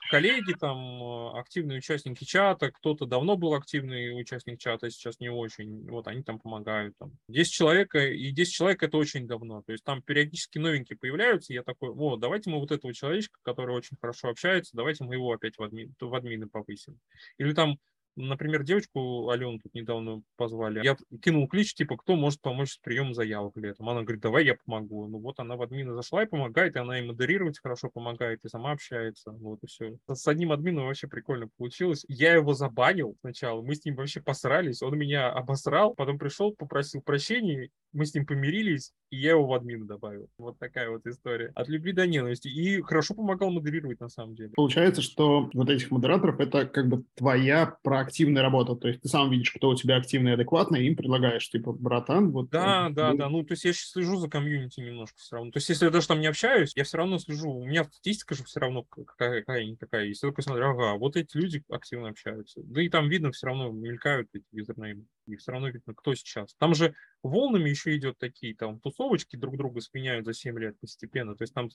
коллеги, 0.10 0.54
там, 0.54 1.36
активные 1.36 1.80
участники 1.80 2.24
чата, 2.24 2.72
кто-то 2.72 3.06
давно 3.06 3.36
был 3.36 3.54
активный 3.54 4.18
участник 4.20 4.60
чата, 4.60 4.90
сейчас 4.90 5.20
не 5.20 5.28
очень, 5.28 5.90
вот 5.90 6.08
они 6.08 6.24
там 6.24 6.40
помогают. 6.40 6.96
Там. 6.98 7.12
10 7.28 7.52
человек, 7.52 7.94
и 7.96 8.32
10 8.32 8.54
человек 8.54 8.84
это 8.84 8.98
очень 8.98 9.28
давно, 9.28 9.62
то 9.62 9.74
есть 9.74 9.84
там 9.84 10.02
периодически 10.02 10.58
новенькие 10.58 10.98
появляются, 10.98 11.52
я 11.52 11.64
такой, 11.64 11.90
о, 11.90 12.16
давайте 12.16 12.50
мы 12.50 12.60
вот 12.60 12.72
этого 12.72 12.94
человечка, 12.94 13.38
который 13.42 13.76
очень 13.76 13.98
хорошо 14.00 14.30
общается, 14.30 14.72
давайте 14.74 15.04
мы 15.04 15.16
его 15.16 15.34
опять 15.34 15.58
в, 15.58 15.64
админ, 15.64 15.94
в 16.00 16.16
админы 16.16 16.48
повысим. 16.48 16.98
Или 17.38 17.54
там 17.54 17.78
Например, 18.18 18.64
девочку 18.64 19.30
Алену 19.30 19.60
тут 19.60 19.74
недавно 19.74 20.22
позвали. 20.36 20.84
Я 20.84 20.98
кинул 21.22 21.48
клич, 21.48 21.76
типа, 21.76 21.98
кто 21.98 22.16
может 22.16 22.42
помочь 22.42 22.72
с 22.72 22.78
приемом 22.78 23.14
заявок 23.14 23.56
летом. 23.58 23.88
Она 23.90 24.02
говорит, 24.02 24.22
давай 24.22 24.46
я 24.46 24.56
помогу. 24.66 25.08
Ну 25.08 25.20
вот 25.20 25.40
она 25.40 25.56
в 25.56 25.62
админа 25.62 25.94
зашла 25.94 26.24
и 26.24 26.28
помогает, 26.28 26.76
и 26.76 26.80
она 26.80 27.00
и 27.00 27.06
модерировать 27.06 27.60
хорошо 27.60 27.90
помогает, 27.90 28.44
и 28.44 28.50
сама 28.50 28.72
общается. 28.72 29.32
Вот 29.32 29.60
и 29.64 29.68
все. 29.68 29.98
С 30.08 30.28
одним 30.28 30.52
админом 30.52 30.88
вообще 30.88 31.08
прикольно 31.08 31.48
получилось. 31.58 32.06
Я 32.08 32.34
его 32.34 32.54
забанил 32.54 33.16
сначала, 33.22 33.62
мы 33.62 33.76
с 33.76 33.86
ним 33.86 33.96
вообще 33.96 34.20
посрались, 34.22 34.82
он 34.82 34.98
меня 34.98 35.30
обосрал, 35.30 35.94
потом 35.94 36.18
пришел, 36.18 36.54
попросил 36.54 37.02
прощения, 37.02 37.70
мы 37.94 38.06
с 38.06 38.14
ним 38.14 38.26
помирились, 38.26 38.92
и 39.10 39.18
я 39.18 39.32
его 39.32 39.46
в 39.46 39.54
админ 39.54 39.88
добавил. 39.88 40.30
Вот 40.38 40.60
такая 40.60 40.90
вот 40.90 41.06
история. 41.06 41.52
От 41.56 41.70
любви 41.70 41.94
до 41.94 42.06
ненависти. 42.06 42.48
И 42.48 42.82
хорошо 42.82 43.14
помогал 43.14 43.52
модерировать 43.52 44.00
на 44.00 44.10
самом 44.10 44.36
деле. 44.36 44.52
Получается, 44.56 45.02
что 45.02 45.50
вот 45.54 45.70
этих 45.70 45.92
модераторов 45.92 46.40
это 46.40 46.66
как 46.66 46.88
бы 46.88 47.04
твоя 47.16 47.78
проактивная 48.08 48.42
работа. 48.42 48.76
То 48.76 48.88
есть 48.88 49.02
ты 49.02 49.10
сам 49.10 49.30
видишь, 49.30 49.52
кто 49.52 49.70
у 49.70 49.76
тебя 49.76 49.98
активный 49.98 50.32
и 50.32 50.34
адекватный, 50.36 50.84
и 50.84 50.88
им 50.88 50.96
предлагаешь, 50.96 51.50
типа, 51.50 51.74
братан, 51.74 52.32
вот... 52.32 52.50
Да, 52.50 52.86
вот, 52.86 52.96
да, 52.96 53.12
ну, 53.12 53.18
да. 53.18 53.30
Ну, 53.30 53.44
то 53.44 53.52
есть 53.52 53.66
я 53.66 53.74
сейчас 53.74 53.92
слежу 53.92 54.18
за 54.18 54.30
комьюнити 54.30 54.80
немножко 54.80 55.18
все 55.18 55.36
равно. 55.36 55.52
То 55.52 55.58
есть 55.58 55.70
если 55.70 55.86
я 55.86 55.92
даже 55.92 56.08
там 56.08 56.22
не 56.22 56.28
общаюсь, 56.28 56.72
я 56.76 56.84
все 56.84 56.98
равно 56.98 57.20
слежу. 57.20 57.52
У 57.52 57.66
меня 57.66 57.84
статистика 57.84 58.36
же 58.36 58.44
все 58.46 58.60
равно 58.60 58.84
какая-никакая 58.84 60.06
есть. 60.06 60.24
Я 60.24 60.30
такой 60.30 60.44
смотрю, 60.44 60.70
ага, 60.70 60.98
вот 60.98 61.18
эти 61.18 61.36
люди 61.36 61.64
активно 61.70 62.10
общаются. 62.10 62.62
Да 62.64 62.82
и 62.82 62.90
там 62.90 63.10
видно 63.10 63.32
все 63.32 63.48
равно 63.48 63.72
мелькают 63.72 64.30
эти 64.34 64.46
юзернеймы. 64.52 65.06
И 65.28 65.36
все 65.36 65.52
равно 65.52 65.70
видно, 65.70 65.94
кто 65.94 66.16
сейчас. 66.16 66.56
Там 66.58 66.74
же 66.74 66.94
волнами 67.24 67.70
еще 67.70 67.96
идет 67.96 68.18
такие 68.18 68.56
там 68.56 68.80
тусовочки 68.80 69.36
друг 69.36 69.58
друга 69.58 69.82
сменяют 69.82 70.26
за 70.26 70.34
7 70.34 70.58
лет 70.60 70.80
постепенно. 70.80 71.36
То 71.36 71.44
есть 71.44 71.54
там 71.54 71.70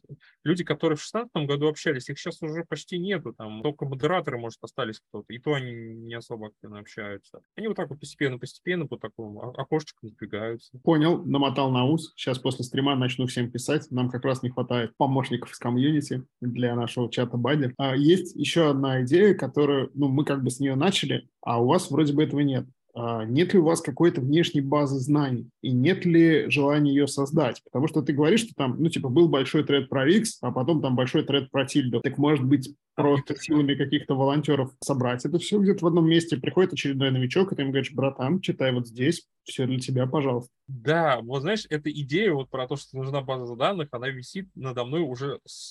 люди, 0.45 0.65
которые 0.65 0.97
в 0.97 1.03
16 1.03 1.31
году 1.47 1.69
общались, 1.69 2.09
их 2.09 2.19
сейчас 2.19 2.43
уже 2.43 2.65
почти 2.65 2.99
нету. 2.99 3.35
Там 3.35 3.63
только 3.63 3.85
модераторы, 3.85 4.39
может, 4.39 4.59
остались 4.63 5.01
кто-то. 5.01 5.33
И 5.33 5.39
то 5.39 5.55
они 5.55 5.73
не 5.73 6.15
особо 6.15 6.49
активно 6.49 6.79
общаются. 6.79 7.41
Они 7.57 7.69
вот 7.69 7.77
так 7.77 7.91
вот 7.91 8.01
постепенно-постепенно 8.01 8.87
по 8.87 8.99
такому 8.99 9.53
окошечку 9.57 10.09
сдвигаются. 10.09 10.79
Понял, 10.83 11.25
намотал 11.25 11.71
на 11.71 11.85
ус. 11.85 12.13
Сейчас 12.17 12.39
после 12.39 12.65
стрима 12.65 12.95
начну 12.97 13.27
всем 13.27 13.51
писать. 13.51 13.91
Нам 13.91 14.11
как 14.11 14.25
раз 14.25 14.43
не 14.43 14.51
хватает 14.51 14.97
помощников 14.97 15.53
из 15.53 15.59
комьюнити 15.59 16.25
для 16.41 16.75
нашего 16.75 17.11
чата 17.11 17.37
Бади. 17.37 17.73
А 17.77 17.97
есть 17.97 18.35
еще 18.37 18.71
одна 18.71 19.03
идея, 19.03 19.35
которую, 19.35 19.91
ну, 19.95 20.09
мы 20.09 20.25
как 20.25 20.43
бы 20.43 20.51
с 20.51 20.61
нее 20.61 20.75
начали, 20.75 21.29
а 21.41 21.63
у 21.63 21.67
вас 21.67 21.91
вроде 21.91 22.13
бы 22.13 22.23
этого 22.23 22.41
нет. 22.41 22.67
А, 22.95 23.25
нет 23.25 23.55
ли 23.55 23.61
у 23.61 23.65
вас 23.65 23.81
какой-то 23.81 24.21
внешней 24.21 24.61
базы 24.61 24.99
знаний 24.99 25.49
и 25.63 25.73
нет 25.73 26.05
ли 26.05 26.51
желания 26.51 26.91
ее 26.91 27.09
создать? 27.09 27.63
Потому 27.65 27.89
что 27.89 28.03
ты 28.03 28.13
говоришь, 28.13 28.41
что 28.41 28.55
там, 28.55 28.77
ну, 28.79 28.89
типа, 28.91 29.09
был 29.09 29.29
большой 29.29 29.65
тред 29.65 29.89
про 29.89 30.09
X, 30.09 30.39
а 30.43 30.51
потом 30.51 30.83
там 30.83 30.95
большой 30.95 31.25
тред 31.25 31.51
про 31.51 31.65
Тильду. 31.65 32.01
Так 32.01 32.19
может 32.19 32.45
быть, 32.45 32.75
просто 32.95 33.35
силами 33.37 33.75
каких-то 33.75 34.15
волонтеров 34.15 34.73
собрать 34.81 35.25
это 35.25 35.39
все 35.39 35.59
где-то 35.59 35.85
в 35.85 35.89
одном 35.89 36.09
месте. 36.09 36.37
Приходит 36.37 36.75
очередной 36.75 37.11
новичок, 37.11 37.53
и 37.53 37.57
ты 37.57 37.63
ему 37.63 37.73
говоришь, 37.73 37.93
братан, 37.93 38.41
читай 38.41 38.73
вот 38.73 38.87
здесь, 38.87 39.27
все 39.45 39.67
для 39.67 39.79
тебя, 39.79 40.07
пожалуйста. 40.07 40.53
Да, 40.69 41.21
вот 41.21 41.41
знаешь, 41.43 41.67
эта 41.69 41.91
идея 41.91 42.33
вот 42.33 42.49
про 42.49 42.67
то, 42.67 42.77
что 42.77 42.97
нужна 42.97 43.21
база 43.21 43.57
данных, 43.57 43.89
она 43.91 44.09
висит 44.09 44.49
надо 44.55 44.85
мной 44.85 45.03
уже 45.03 45.41
с 45.45 45.71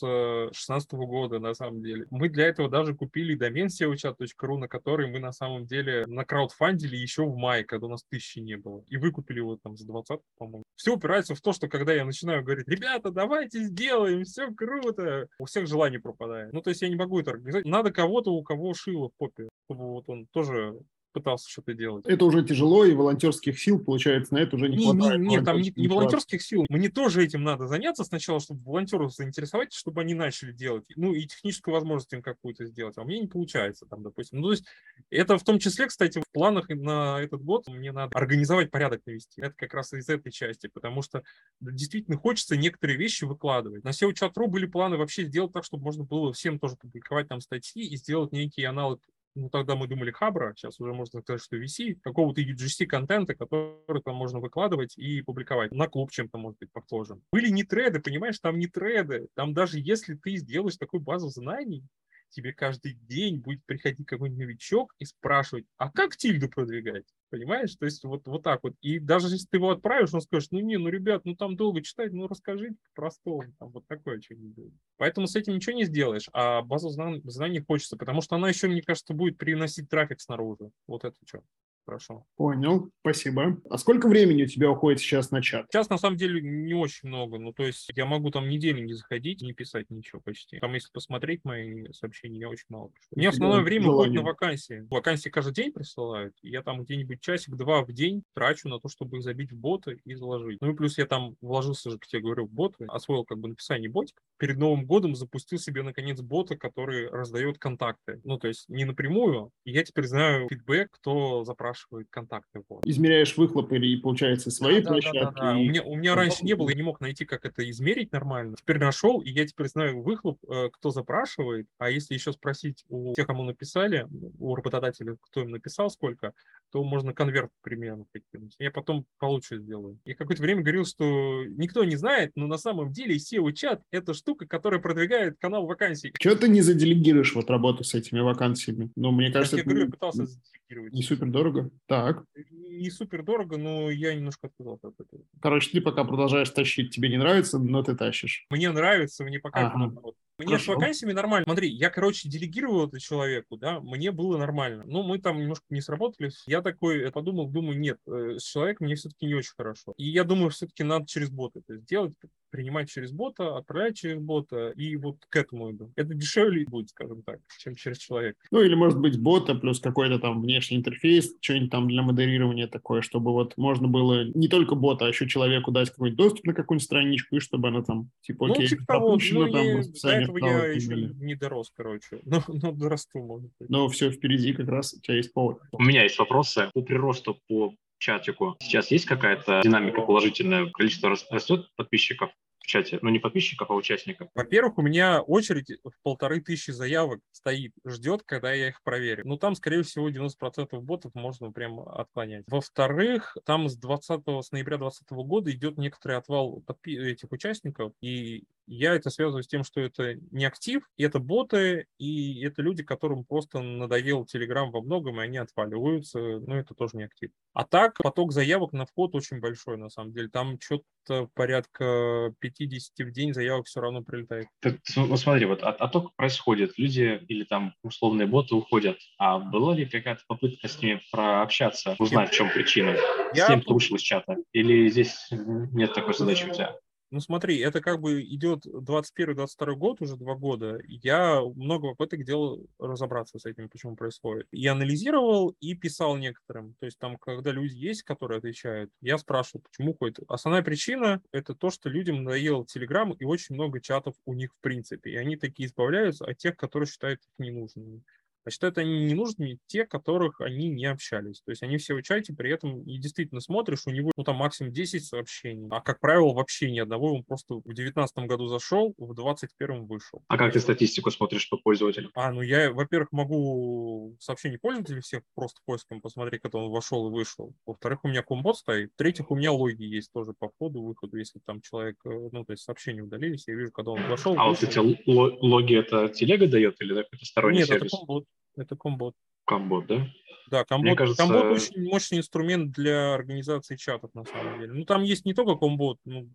16 0.54 0.92
года, 0.94 1.40
на 1.40 1.54
самом 1.54 1.82
деле. 1.82 2.06
Мы 2.12 2.30
для 2.30 2.48
этого 2.48 2.70
даже 2.70 2.94
купили 2.94 3.36
домен 3.36 3.68
seochat.ru, 3.68 4.58
на 4.58 4.68
который 4.68 5.10
мы 5.10 5.20
на 5.20 5.32
самом 5.32 5.66
деле 5.66 6.06
на 6.08 6.26
краудфандили 6.26 6.96
еще 6.98 7.26
в 7.26 7.36
мае, 7.36 7.64
когда 7.64 7.88
у 7.88 7.90
нас 7.90 8.04
тысячи 8.04 8.40
не 8.40 8.58
было. 8.58 8.84
И 8.90 8.98
выкупили 8.98 9.38
его 9.38 9.58
там 9.58 9.78
за 9.78 9.88
20, 9.88 10.20
по-моему. 10.38 10.64
Все 10.76 10.96
упирается 10.96 11.36
в 11.36 11.42
то, 11.42 11.54
что 11.54 11.68
когда 11.68 11.94
я 11.94 12.06
начинаю 12.06 12.44
говорить, 12.44 12.68
ребята, 12.68 13.12
давайте 13.12 13.64
сделаем, 13.64 14.24
все 14.24 14.52
круто, 14.54 15.28
у 15.40 15.46
всех 15.46 15.68
желание 15.68 16.00
пропадает. 16.00 16.54
Ну, 16.54 16.62
то 16.62 16.70
есть 16.70 16.82
я 16.82 16.90
не 16.90 16.96
могу 16.96 17.20
это 17.20 17.32
организовать. 17.32 17.66
Надо 17.66 17.92
кого-то, 17.92 18.32
у 18.32 18.44
кого 18.44 18.74
шило 18.74 19.10
в 19.10 19.14
попе, 19.18 19.50
чтобы 19.66 19.92
вот 19.92 20.10
он 20.10 20.28
тоже 20.28 20.80
пытался 21.12 21.50
что-то 21.50 21.74
делать. 21.74 22.06
Это 22.08 22.26
уже 22.26 22.44
тяжело, 22.44 22.86
и 22.86 22.94
волонтерских 22.94 23.60
сил, 23.60 23.80
получается, 23.80 24.34
на 24.34 24.40
это 24.40 24.56
уже 24.56 24.70
не, 24.70 24.78
не 24.78 24.86
хватает. 24.86 25.20
Не, 25.22 25.28
не, 25.28 25.44
там 25.44 25.62
не, 25.62 25.74
не 25.76 25.88
волонтерских 25.88 26.42
сил. 26.42 26.66
Мне 26.70 26.90
тоже 26.90 27.24
этим 27.24 27.44
надо 27.44 27.68
заняться 27.68 28.04
сначала, 28.04 28.40
чтобы 28.40 28.64
волонтеров 28.64 29.14
заинтересовать, 29.14 29.74
чтобы 29.74 30.02
они 30.02 30.14
начали 30.14 30.52
делать. 30.52 30.86
Ну, 30.96 31.14
и 31.14 31.26
техническую 31.26 31.74
возможность 31.74 32.12
им 32.14 32.22
какую-то 32.22 32.66
сделать. 32.66 32.98
А 32.98 33.02
у 33.02 33.06
меня 33.06 33.22
не 33.22 33.28
получается 33.28 33.86
там, 33.86 34.04
допустим. 34.04 34.40
Ну, 34.40 34.48
то 34.48 34.52
есть 34.52 34.66
это 35.10 35.38
в 35.38 35.44
том 35.44 35.60
числе, 35.60 35.88
кстати, 35.88 36.20
в 36.20 36.32
планах 36.32 36.70
на 36.70 37.22
этот 37.22 37.44
год 37.44 37.68
мне 37.68 37.92
надо 37.92 38.18
организовать 38.18 38.72
порядок 38.72 39.02
навести. 39.06 39.42
Это 39.42 39.54
как 39.56 39.74
раз 39.74 39.94
из 39.94 40.10
этой 40.10 40.32
части, 40.32 40.68
потому 40.68 41.02
что 41.02 41.24
действительно 41.60 42.18
хочется 42.18 42.58
некоторые 42.58 42.98
вещи 42.98 43.24
выкладывать. 43.24 43.84
На 43.84 43.90
SEO-чат.ru 43.90 44.48
были 44.48 44.66
планы 44.66 44.98
вообще 44.98 45.24
сделать 45.24 45.54
так, 45.54 45.64
чтобы 45.64 45.84
можно 45.84 46.04
было 46.04 46.34
всем 46.34 46.60
тоже 46.60 46.76
публиковать 46.76 47.28
там 47.28 47.42
статьи 47.42 47.84
и 47.84 47.98
сделать 47.98 48.32
некий 48.32 48.64
аналог 48.64 49.02
ну, 49.36 49.50
тогда 49.50 49.76
мы 49.76 49.88
думали 49.88 50.12
Хабра, 50.12 50.54
сейчас 50.56 50.80
уже 50.80 50.94
можно 50.94 51.22
сказать, 51.22 51.42
что 51.42 51.58
VC, 51.58 51.96
какого-то 52.02 52.42
UGC-контента, 52.42 53.36
который 53.36 54.02
там 54.04 54.16
можно 54.16 54.40
выкладывать 54.40 54.98
и 54.98 55.22
публиковать. 55.22 55.72
На 55.72 55.88
клуб 55.88 56.12
чем-то 56.12 56.38
может 56.38 56.60
быть 56.60 56.72
похожим. 56.72 57.24
Были 57.32 57.50
не 57.50 57.64
треды, 57.64 58.00
понимаешь, 58.00 58.40
там 58.40 58.60
не 58.60 58.68
треды. 58.68 59.28
Там 59.36 59.54
даже 59.54 59.80
если 59.80 60.16
ты 60.16 60.36
сделаешь 60.36 60.78
такую 60.78 61.02
базу 61.02 61.30
знаний, 61.30 61.84
тебе 62.30 62.54
каждый 62.54 62.94
день 62.94 63.40
будет 63.40 63.64
приходить 63.66 64.08
какой-нибудь 64.08 64.46
новичок 64.46 64.94
и 65.00 65.06
спрашивать, 65.06 65.66
а 65.78 65.90
как 65.92 66.18
тильду 66.18 66.50
продвигать? 66.50 67.06
Понимаешь? 67.32 67.74
То 67.78 67.86
есть 67.86 68.04
вот, 68.04 68.28
вот 68.28 68.44
так 68.44 68.62
вот. 68.62 68.74
И 68.82 69.00
даже 69.00 69.28
если 69.28 69.48
ты 69.48 69.56
его 69.56 69.72
отправишь, 69.72 70.14
он 70.14 70.20
скажет, 70.20 70.52
ну 70.52 70.60
не, 70.60 70.78
ну 70.78 70.90
ребят, 70.90 71.24
ну 71.24 71.34
там 71.34 71.56
долго 71.56 71.82
читать, 71.82 72.12
ну 72.12 72.28
расскажите 72.28 72.76
по-простому. 72.94 73.54
Там 73.58 73.70
вот 73.70 73.88
такое 73.88 74.20
что-нибудь. 74.20 74.74
Поэтому 74.98 75.28
с 75.28 75.36
этим 75.38 75.56
ничего 75.56 75.78
не 75.78 75.86
сделаешь. 75.86 76.28
А 76.34 76.62
базу 76.62 76.90
знаний, 76.90 77.22
знаний 77.24 77.64
хочется, 77.66 77.96
потому 77.96 78.22
что 78.22 78.36
она 78.36 78.50
еще, 78.50 78.68
мне 78.68 78.82
кажется, 78.82 79.14
будет 79.14 79.38
приносить 79.38 79.88
трафик 79.90 80.20
снаружи. 80.20 80.72
Вот 80.88 81.06
это 81.06 81.16
что. 81.26 81.42
Хорошо. 81.86 82.26
Понял, 82.38 82.90
спасибо. 83.02 83.60
А 83.70 83.78
сколько 83.78 84.08
времени 84.08 84.44
у 84.44 84.48
тебя 84.48 84.70
уходит 84.70 85.00
сейчас 85.00 85.32
на 85.32 85.42
чат? 85.42 85.66
Сейчас, 85.70 85.90
на 85.90 85.98
самом 85.98 86.18
деле, 86.18 86.40
не 86.42 86.74
очень 86.74 87.10
много. 87.10 87.40
Ну, 87.40 87.54
то 87.54 87.64
есть 87.64 87.90
я 87.96 88.06
могу 88.06 88.30
там 88.30 88.48
неделю 88.48 88.84
не 88.84 88.94
заходить, 88.94 89.42
не 89.42 89.54
писать 89.54 89.90
ничего 89.90 90.22
почти. 90.22 90.60
Там, 90.60 90.74
если 90.74 90.92
посмотреть 90.92 91.44
мои 91.44 91.92
сообщения, 91.92 92.40
я 92.40 92.50
очень 92.50 92.68
мало 92.70 92.92
пишу. 92.92 93.08
У 93.12 93.20
меня 93.20 93.30
основное 93.30 93.62
время 93.62 93.90
уходит 93.90 94.14
на 94.14 94.22
вакансии. 94.22 94.86
Вакансии 94.90 95.30
каждый 95.30 95.54
день 95.54 95.72
присылают. 95.72 96.36
Я 96.44 96.62
там 96.62 96.84
где-нибудь 96.84 97.20
часик-два 97.20 97.84
в 97.84 97.92
день 97.92 98.24
трачу 98.36 98.70
на 98.70 98.80
то, 98.80 98.88
чтобы 98.88 99.18
их 99.18 99.24
забить 99.24 99.52
в 99.52 99.58
боты 99.58 100.00
и 100.06 100.14
заложить. 100.14 100.62
Ну 100.62 100.72
и 100.72 100.76
плюс 100.76 100.98
я 100.98 101.08
там 101.08 101.36
вложился 101.42 101.90
же, 101.90 101.98
как 101.98 102.14
я 102.14 102.22
говорю, 102.22 102.46
в 102.46 102.52
боты, 102.52 102.86
освоил 102.90 103.26
как 103.26 103.40
бы 103.40 103.50
написание 103.50 103.90
ботика. 103.90 104.22
Перед 104.38 104.58
Новым 104.58 104.86
годом 104.86 105.16
запустил 105.16 105.58
себе, 105.58 105.82
наконец, 105.82 106.22
бота, 106.22 106.56
который 106.56 107.10
раздает 107.10 107.58
контакты. 107.58 108.22
Ну, 108.24 108.38
то 108.38 108.48
есть 108.48 108.70
не 108.70 108.86
напрямую. 108.86 109.52
И 109.66 109.72
я 109.72 109.84
теперь 109.84 110.06
знаю 110.06 110.48
фидбэк, 110.48 110.90
кто 110.92 111.44
запрашивает 111.44 111.71
спрашивают 111.72 112.08
контакты. 112.10 112.64
Вот. 112.70 112.86
Измеряешь 112.86 113.38
выхлоп 113.38 113.72
или, 113.72 114.00
получается, 114.00 114.52
свои 114.52 114.82
да, 114.82 114.90
площадки? 114.90 115.20
Да, 115.20 115.32
да, 115.32 115.54
да. 115.54 115.60
И... 115.60 115.68
У 115.68 115.70
меня, 115.70 115.84
у 115.84 115.96
меня 115.96 116.16
раньше 116.16 116.44
не 116.44 116.54
было, 116.54 116.70
я 116.70 116.76
не 116.76 116.84
мог 116.84 117.00
найти, 117.00 117.26
как 117.26 117.46
это 117.46 117.68
измерить 117.70 118.12
нормально. 118.12 118.56
Теперь 118.58 118.80
нашел, 118.80 119.22
и 119.22 119.30
я 119.30 119.46
теперь 119.48 119.68
знаю 119.68 120.02
выхлоп, 120.02 120.40
э, 120.50 120.70
кто 120.72 120.92
запрашивает. 120.92 121.68
А 121.78 121.90
если 121.90 122.14
еще 122.14 122.34
спросить 122.34 122.84
у 122.90 123.14
тех, 123.14 123.28
кому 123.28 123.44
написали, 123.44 124.08
у 124.40 124.56
работодателя, 124.56 125.16
кто 125.22 125.42
им 125.42 125.52
написал, 125.52 125.90
сколько, 125.90 126.34
то 126.72 126.84
можно 126.84 127.14
конверт 127.14 127.52
примерно 127.62 128.06
прикинуть. 128.12 128.56
Я 128.60 128.72
потом 128.72 129.06
получше 129.20 129.60
сделаю. 129.60 130.00
Я 130.06 130.16
какое-то 130.16 130.42
время 130.42 130.62
говорил, 130.62 130.86
что 130.86 131.44
никто 131.46 131.84
не 131.84 131.96
знает, 131.96 132.32
но 132.36 132.48
на 132.48 132.58
самом 132.58 132.92
деле 132.92 133.18
SEO-чат— 133.18 133.82
это 133.92 134.14
штука, 134.14 134.48
которая 134.48 134.80
продвигает 134.80 135.38
канал 135.40 135.66
вакансий. 135.66 136.14
Чего 136.18 136.36
ты 136.36 136.48
не 136.48 136.62
заделегируешь 136.62 137.36
вот 137.36 137.50
работу 137.50 137.84
с 137.84 137.94
этими 137.94 138.20
вакансиями? 138.20 138.92
Ну, 138.96 139.12
мне 139.12 139.32
кажется, 139.32 139.58
я 139.58 139.64
говорю, 139.64 139.86
я 139.86 139.92
пытался 139.92 140.26
заделегировать. 140.26 140.94
Не 140.94 141.04
супер 141.04 141.28
дорого. 141.28 141.70
Так. 141.88 142.24
Не 142.52 142.90
супер 142.90 143.24
дорого, 143.24 143.58
но 143.58 143.90
я 143.90 144.16
немножко 144.16 144.48
отказался 144.48 144.88
от 144.88 145.00
этого. 145.00 145.24
Короче, 145.42 145.72
ты 145.72 145.82
пока 145.82 146.04
продолжаешь 146.04 146.50
тащить, 146.50 146.96
тебе 146.96 147.10
не 147.10 147.18
нравится, 147.18 147.60
но 147.60 147.84
ты 147.84 147.96
тащишь. 147.96 148.46
Мне 148.50 148.72
нравится, 148.72 149.24
мне 149.24 149.40
пока 149.40 149.68
ага. 149.68 149.78
наоборот. 149.78 150.16
Мне 150.46 150.56
Хорошо. 150.56 150.74
с 150.74 150.76
вакансиями 150.76 151.14
нормально. 151.14 151.44
Смотри, 151.46 151.70
я, 151.70 151.90
короче, 151.90 152.30
делегировал 152.30 152.88
это 152.88 153.00
человеку, 153.00 153.58
да, 153.58 153.80
мне 153.80 154.12
было 154.12 154.38
нормально. 154.38 154.84
Ну, 154.86 155.04
мы 155.04 155.20
там 155.20 155.40
немножко 155.40 155.66
не 155.70 155.82
сработались. 155.82 156.44
Я 156.48 156.62
такой 156.62 157.12
подумал, 157.12 157.48
думаю, 157.48 157.80
нет, 157.80 157.98
э, 158.08 158.38
с 158.38 158.44
человеком 158.44 158.88
мне 158.88 158.96
все-таки 158.96 159.26
не 159.26 159.36
очень 159.36 159.54
хорошо. 159.56 159.94
И 159.98 160.10
я 160.10 160.24
думаю, 160.24 160.50
все-таки 160.50 160.84
надо 160.84 161.06
через 161.08 161.30
бота 161.30 161.60
это 161.60 161.78
сделать, 161.78 162.14
принимать 162.52 162.90
через 162.90 163.12
бота, 163.12 163.58
отправлять 163.58 163.98
через 163.98 164.20
бота, 164.20 164.70
и 164.70 164.96
вот 164.96 165.18
к 165.30 165.36
этому 165.36 165.72
иду. 165.72 165.92
Это 165.96 166.14
дешевле 166.14 166.66
будет, 166.66 166.90
скажем 166.90 167.24
так, 167.24 167.40
чем 167.58 167.76
через 167.76 167.98
человека. 167.98 168.38
Ну, 168.52 168.62
или, 168.62 168.76
может 168.76 169.00
быть, 169.00 169.20
бота 169.20 169.56
плюс 169.56 169.80
какой-то 169.80 170.20
там 170.20 170.42
внешний 170.42 170.78
интерфейс, 170.78 171.34
что-нибудь 171.40 171.72
там 171.72 171.88
для 171.88 172.02
модерирования 172.02 172.68
такое, 172.68 173.02
чтобы 173.02 173.32
вот 173.32 173.58
можно 173.58 173.88
было 173.88 174.26
не 174.26 174.48
только 174.48 174.76
бота, 174.76 175.06
а 175.06 175.08
еще 175.08 175.28
человеку 175.28 175.72
дать 175.72 175.90
какой-нибудь 175.90 176.18
доступ 176.18 176.46
на 176.46 176.54
какую-нибудь 176.54 176.86
страничку, 176.86 177.38
и 177.38 177.40
чтобы 177.40 177.70
она 177.70 177.82
там, 177.82 178.10
типа, 178.22 178.48
ну, 178.48 178.54
окей, 178.54 178.68
типа 178.68 178.86
того, 178.86 179.18
ну, 179.32 179.52
там, 179.52 179.66
я, 179.66 179.84
до 180.04 180.10
этого 180.10 180.38
я 180.38 180.66
еще 180.68 180.96
не 180.96 181.36
дорос, 181.36 181.72
короче. 181.76 182.20
Но, 182.26 182.44
но 182.48 182.72
дорасту, 182.72 183.20
может 183.20 183.50
быть. 183.60 183.70
Но 183.70 183.88
все 183.90 184.12
впереди 184.12 184.54
как 184.54 184.68
раз, 184.68 184.94
у 184.94 185.00
тебя 185.00 185.18
есть 185.18 185.34
повод. 185.34 185.60
У 185.72 185.82
меня 185.82 186.04
есть 186.04 186.20
вопросы 186.20 186.70
по 186.74 186.82
приросту 186.82 187.38
по 187.48 187.74
чатику. 188.02 188.58
Сейчас 188.60 188.92
есть 188.92 189.06
какая-то 189.06 189.62
динамика 189.64 190.02
положительная? 190.02 190.70
Количество 190.72 191.10
растет 191.10 191.68
подписчиков? 191.76 192.32
в 192.62 192.68
чате, 192.68 193.00
ну 193.02 193.10
не 193.10 193.20
подписчиков, 193.20 193.70
а 193.72 193.74
участников? 193.74 194.30
Во-первых, 194.36 194.78
у 194.78 194.82
меня 194.84 195.22
очередь 195.22 195.72
в 195.84 195.92
полторы 196.04 196.42
тысячи 196.42 196.72
заявок 196.72 197.20
стоит, 197.32 197.74
ждет, 197.86 198.22
когда 198.24 198.54
я 198.54 198.70
их 198.70 198.84
проверю. 198.84 199.24
Ну 199.26 199.38
там, 199.38 199.56
скорее 199.56 199.84
всего, 199.84 200.10
90% 200.10 200.80
ботов 200.80 201.14
можно 201.16 201.52
прям 201.52 201.80
отклонять. 201.80 202.44
Во-вторых, 202.48 203.36
там 203.46 203.68
с 203.68 203.76
20 203.76 204.22
с 204.44 204.52
ноября 204.52 204.78
2020 204.78 205.12
года 205.28 205.52
идет 205.52 205.78
некоторый 205.78 206.18
отвал 206.18 206.62
подпи- 206.66 206.98
этих 206.98 207.32
участников, 207.32 207.94
и 208.00 208.44
Я 208.68 208.96
это 208.96 209.10
связываю 209.10 209.44
с 209.44 209.48
тем, 209.48 209.64
что 209.64 209.82
это 209.82 210.16
не 210.32 210.46
актив, 210.46 210.84
это 210.98 211.20
боты, 211.20 211.88
и 211.98 212.44
это 212.44 212.62
люди, 212.62 212.84
которым 212.84 213.26
просто 213.26 213.60
надоел 213.60 214.28
Telegram 214.34 214.70
во 214.70 214.82
многом, 214.82 215.20
и 215.20 215.24
они 215.24 215.38
отваливаются, 215.38 216.20
но 216.20 216.58
это 216.58 216.74
тоже 216.74 216.98
не 216.98 217.04
актив. 217.04 217.32
А 217.54 217.66
так, 217.66 217.98
поток 217.98 218.32
заявок 218.32 218.72
на 218.72 218.86
вход 218.86 219.14
очень 219.16 219.40
большой, 219.40 219.78
на 219.78 219.90
самом 219.90 220.14
деле. 220.14 220.30
Там 220.30 220.58
что-то 220.60 221.30
порядка 221.34 222.34
50 222.40 223.08
в 223.08 223.12
день 223.12 223.34
заявок 223.34 223.68
все 223.68 223.82
равно 223.82 224.04
прилетает. 224.04 224.48
Так, 224.62 224.76
ну, 224.96 225.18
смотри, 225.18 225.46
вот 225.46 225.64
отток 225.64 226.08
а, 226.08 226.10
происходит, 226.16 226.78
люди 226.78 227.22
или 227.28 227.44
там 227.44 227.74
условные 227.84 228.28
боты 228.28 228.56
уходят. 228.56 228.98
А 229.18 229.40
была 229.40 229.76
ли 229.76 229.86
какая-то 229.86 230.22
попытка 230.28 230.68
с 230.68 230.82
ними 230.82 231.02
прообщаться, 231.12 231.96
узнать, 232.00 232.30
в 232.30 232.34
чем 232.34 232.50
причина? 232.50 232.96
Я... 233.34 233.46
С 233.46 233.48
тем, 233.48 233.62
кто 233.62 233.74
вышел 233.74 233.98
из 233.98 234.02
чата? 234.02 234.38
Или 234.54 234.90
здесь 234.90 235.28
нет 235.32 235.94
такой 235.94 236.14
задачи 236.14 236.46
у 236.46 236.54
тебя? 236.54 236.78
Ну 237.12 237.20
смотри, 237.20 237.60
это 237.60 237.82
как 237.82 238.00
бы 238.00 238.24
идет 238.24 238.66
21-22 238.66 239.76
год, 239.76 240.02
уже 240.02 240.16
два 240.16 240.36
года. 240.36 240.80
Я 240.88 241.42
много 241.42 241.90
попыток 241.90 242.24
делал 242.24 242.66
разобраться 242.80 243.38
с 243.38 243.46
этим, 243.46 243.68
почему 243.68 243.98
происходит. 243.98 244.48
И 244.52 244.66
анализировал, 244.66 245.54
и 245.60 245.76
писал 245.76 246.16
некоторым. 246.16 246.74
То 246.80 246.86
есть 246.86 246.98
там, 247.00 247.18
когда 247.18 247.52
люди 247.52 247.76
есть, 247.76 248.04
которые 248.04 248.38
отвечают, 248.38 248.92
я 249.02 249.18
спрашиваю, 249.18 249.64
почему 249.64 249.94
ходит. 249.94 250.20
Основная 250.30 250.64
причина— 250.64 251.22
это 251.34 251.54
то, 251.54 251.70
что 251.70 251.90
людям 251.90 252.24
надоел 252.24 252.64
Телеграм, 252.64 253.12
и 253.12 253.26
очень 253.26 253.56
много 253.56 253.82
чатов 253.82 254.16
у 254.26 254.34
них 254.34 254.54
в 254.54 254.62
принципе. 254.62 255.12
И 255.12 255.18
они 255.18 255.36
такие 255.36 255.68
избавляются 255.68 256.24
от 256.24 256.38
тех, 256.38 256.56
которые 256.56 256.88
считают 256.88 257.20
их 257.20 257.46
ненужными. 257.46 258.04
А 258.44 258.50
считают 258.50 258.78
они 258.78 259.06
ненужными 259.06 259.60
те, 259.68 259.86
которых 259.86 260.42
они 260.42 260.70
не 260.70 260.86
общались. 260.86 261.42
То 261.42 261.52
есть 261.52 261.64
они 261.64 261.78
все 261.78 261.96
в 261.96 262.02
чате, 262.02 262.34
при 262.34 262.52
этом 262.52 262.82
и 262.84 262.98
действительно 262.98 263.42
смотришь, 263.42 263.84
у 263.86 263.92
него 263.92 264.12
ну, 264.16 264.24
там 264.24 264.38
максимум 264.38 264.74
10 264.74 265.06
сообщений, 265.06 265.68
а 265.70 265.82
как 265.82 266.00
правило 266.00 266.34
вообще 266.34 266.72
ни 266.72 266.80
одного, 266.80 267.14
он 267.14 267.24
просто 267.24 267.56
в 267.56 267.64
2019 267.64 268.18
году 268.28 268.48
зашел, 268.48 268.94
в 268.98 269.14
2021 269.14 269.86
вышел. 269.86 270.24
А 270.28 270.38
как 270.38 270.54
ты 270.54 270.60
статистику 270.60 271.12
смотришь 271.12 271.50
по 271.50 271.58
пользователям? 271.58 272.12
А, 272.16 272.32
ну 272.32 272.42
я, 272.42 272.72
во-первых, 272.72 273.12
могу 273.12 274.16
сообщения 274.20 274.58
пользователей 274.58 275.02
всех 275.02 275.24
просто 275.36 275.62
поиском 275.66 276.02
посмотреть, 276.02 276.42
когда 276.42 276.60
он 276.60 276.72
вошел 276.72 277.08
и 277.08 277.12
вышел. 277.12 277.54
Во-вторых, 277.66 278.00
у 278.04 278.08
меня 278.08 278.24
комбот 278.24 278.58
стоит. 278.58 278.92
В-третьих, 278.94 279.32
у 279.32 279.36
меня 279.36 279.52
логи 279.52 279.84
есть 279.84 280.12
тоже 280.12 280.34
по 280.38 280.50
входу-выходу, 280.50 281.18
если 281.18 281.40
там 281.46 281.62
человек, 281.62 281.98
э, 282.06 282.30
ну, 282.32 282.46
то 282.46 282.52
есть 282.52 282.64
сообщения 282.64 283.02
удалились, 283.02 283.48
я 283.48 283.56
вижу, 283.56 283.72
когда 283.72 283.92
он 283.92 284.08
вошел. 284.08 284.36
А 284.38 284.50
вышел. 284.50 284.68
вот 284.68 284.96
эти 284.96 285.46
логи 285.46 285.76
это 285.76 286.10
телега 286.10 286.48
дает 286.48 286.82
или 286.82 287.00
это 287.00 287.26
сторонний 287.26 287.60
Нет, 287.60 287.68
сервис? 287.68 287.94
это 287.94 287.98
комбот. 287.98 288.26
Это 288.56 288.76
комбот. 288.76 289.16
Комбот, 289.46 289.88
да? 289.88 290.08
Да, 290.50 290.66
комбот, 290.66 290.98
кажется... 290.98 291.22
комбот 291.22 291.46
очень 291.46 291.84
мощный 291.84 292.20
инструмент 292.20 292.72
для 292.72 293.14
организации 293.14 293.76
чатов, 293.76 294.14
на 294.14 294.26
самом 294.26 294.60
деле. 294.60 294.74
Ну, 294.74 294.86
там 294.86 295.04
есть 295.04 295.26
не 295.26 295.34
только 295.34 295.56
комбот, 295.56 295.98
ну, 296.06 296.30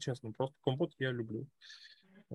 честно, 0.00 0.32
просто 0.32 0.56
комбот 0.62 0.92
я 0.98 1.10
люблю. 1.10 1.46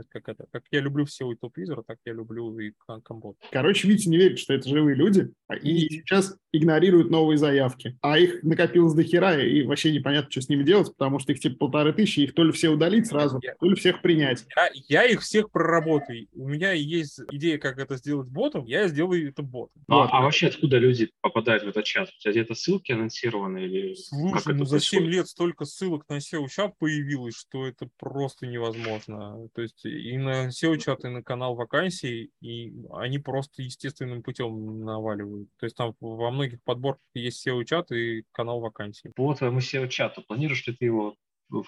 Как, 0.09 0.27
это, 0.27 0.45
как 0.51 0.63
я 0.71 0.81
люблю 0.81 1.05
все 1.05 1.25
у 1.25 1.35
топ-визора, 1.35 1.83
так 1.83 1.97
я 2.05 2.13
люблю 2.13 2.57
и 2.59 2.73
компот. 3.03 3.37
Короче, 3.51 3.87
Витя 3.87 4.09
не 4.09 4.17
верит, 4.17 4.39
что 4.39 4.53
это 4.53 4.67
живые 4.67 4.95
люди, 4.95 5.31
а 5.47 5.55
и 5.55 5.89
сейчас 5.89 6.37
игнорируют 6.51 7.09
новые 7.09 7.37
заявки. 7.37 7.97
А 8.01 8.17
их 8.17 8.43
накопилось 8.43 8.93
до 8.93 9.03
хера, 9.03 9.41
и 9.41 9.63
вообще 9.63 9.91
непонятно, 9.91 10.31
что 10.31 10.41
с 10.41 10.49
ними 10.49 10.63
делать, 10.63 10.91
потому 10.95 11.19
что 11.19 11.31
их 11.31 11.39
типа 11.39 11.57
полторы 11.57 11.93
тысячи, 11.93 12.21
их 12.21 12.33
то 12.33 12.43
ли 12.43 12.51
все 12.51 12.69
удалить 12.69 13.07
сразу, 13.07 13.39
я, 13.41 13.55
то 13.55 13.67
ли 13.67 13.75
всех 13.75 14.01
принять. 14.01 14.45
Я, 14.55 14.69
я 14.87 15.03
их 15.05 15.21
всех 15.21 15.51
проработаю. 15.51 16.27
У 16.33 16.47
меня 16.47 16.71
есть 16.71 17.19
идея, 17.31 17.57
как 17.57 17.79
это 17.79 17.95
сделать 17.97 18.27
ботом, 18.27 18.65
я 18.65 18.87
сделаю 18.87 19.29
это 19.29 19.43
ботом. 19.43 19.81
А, 19.87 19.95
вот. 19.95 20.09
а 20.11 20.21
вообще 20.21 20.47
откуда 20.47 20.77
люди 20.77 21.11
попадают 21.21 21.63
в 21.63 21.67
этот 21.67 21.85
чат? 21.85 22.09
У 22.09 22.21
тебя 22.21 22.31
где-то 22.31 22.55
ссылки 22.55 22.91
анонсированы? 22.91 23.59
Или 23.59 23.95
Слушай, 23.95 24.33
как 24.33 24.45
ну 24.47 24.63
это 24.63 24.65
за 24.65 24.79
7 24.79 25.03
лет 25.05 25.27
столько 25.27 25.65
ссылок 25.65 26.05
на 26.09 26.17
SEO-чат 26.17 26.77
появилось, 26.77 27.35
что 27.35 27.65
это 27.65 27.87
просто 27.97 28.47
невозможно. 28.47 29.47
То 29.53 29.61
есть 29.61 29.84
и 29.85 30.17
на 30.17 30.47
SEO-чат, 30.49 31.05
и 31.05 31.09
на 31.09 31.23
канал 31.23 31.55
вакансий, 31.55 32.31
и 32.41 32.73
они 32.91 33.19
просто 33.19 33.61
естественным 33.61 34.23
путем 34.23 34.83
наваливают. 34.83 35.49
То 35.57 35.65
есть 35.65 35.75
там 35.75 35.95
во 35.99 36.31
многих 36.31 36.63
подборках 36.63 37.03
есть 37.13 37.45
SEO-чат 37.47 37.91
и 37.91 38.23
канал 38.31 38.59
вакансий. 38.59 39.11
По 39.15 39.33
твоему 39.33 39.59
SEO-чату 39.59 40.23
планируешь 40.27 40.65
ли 40.67 40.75
ты 40.75 40.85
его 40.85 41.15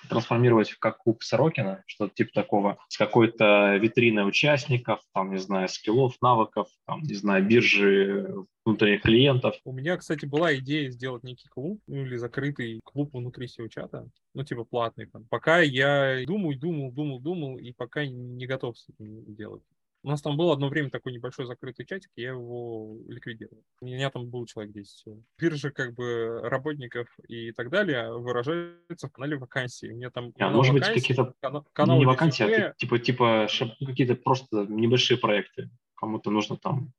трансформировать 0.10 0.70
в 0.70 0.80
как 0.80 0.98
куб 0.98 1.24
Сорокина, 1.24 1.84
что-то 1.86 2.14
типа 2.14 2.32
такого, 2.34 2.78
с 2.90 2.98
какой-то 2.98 3.78
витриной 3.78 4.28
участников, 4.28 5.02
там, 5.14 5.32
не 5.32 5.38
знаю, 5.38 5.70
скиллов, 5.70 6.16
навыков, 6.22 6.68
там, 6.86 7.02
не 7.02 7.14
знаю, 7.14 7.46
биржи 7.46 8.34
внутренних 8.66 9.02
клиентов. 9.02 9.56
У 9.64 9.72
меня, 9.72 9.98
кстати, 9.98 10.26
была 10.26 10.56
идея 10.56 10.90
сделать 10.90 11.24
некий 11.24 11.48
клуб, 11.48 11.82
ну, 11.88 12.06
или 12.06 12.18
закрытый 12.18 12.82
клуб 12.84 13.14
внутри 13.14 13.48
SEO-чата, 13.48 14.10
ну, 14.34 14.44
типа 14.44 14.66
платный. 14.66 15.06
Там. 15.06 15.26
Пока 15.30 15.60
я 15.60 16.24
думаю, 16.26 16.60
думал, 16.60 16.92
думал, 16.92 17.20
думал, 17.20 17.58
и 17.58 17.72
пока 17.72 18.06
не 18.06 18.46
готов 18.46 18.78
с 18.78 18.90
этим 18.90 19.36
делать. 19.36 19.64
У 20.08 20.10
нас 20.10 20.22
там 20.22 20.38
был 20.38 20.54
одно 20.54 20.70
время 20.70 20.90
такой 20.90 21.12
небольшой 21.12 21.48
закрытый 21.48 21.86
чатик, 21.86 22.10
я 22.16 22.30
его 22.30 22.98
ликвидировал. 23.10 23.62
У 23.82 23.88
меня 23.88 24.10
там 24.10 24.30
был 24.30 24.46
человек 24.46 24.74
10. 24.74 25.18
Биржа 25.38 25.70
как 25.70 25.96
бы 25.96 26.40
работников 26.44 27.10
и 27.28 27.52
так 27.52 27.70
далее 27.70 28.14
выражается 28.18 29.10
в 29.10 29.12
канале 29.12 29.36
вакансий. 29.36 29.92
У 29.92 29.98
меня 29.98 30.10
там 30.10 30.32
а, 30.40 30.50
может 30.50 30.74
быть 30.74 30.86
какие-то 30.86 31.34
канал, 31.42 32.00
не 32.00 32.06
вакансии, 32.06 32.46
а 32.46 32.74
типа, 32.78 33.00
типа 33.00 33.48
какие-то 33.86 34.16
просто 34.16 34.66
небольшие 34.70 35.18
проекты. 35.18 35.70
Кому-то 35.96 36.32
нужно 36.32 36.56
там 36.56 36.94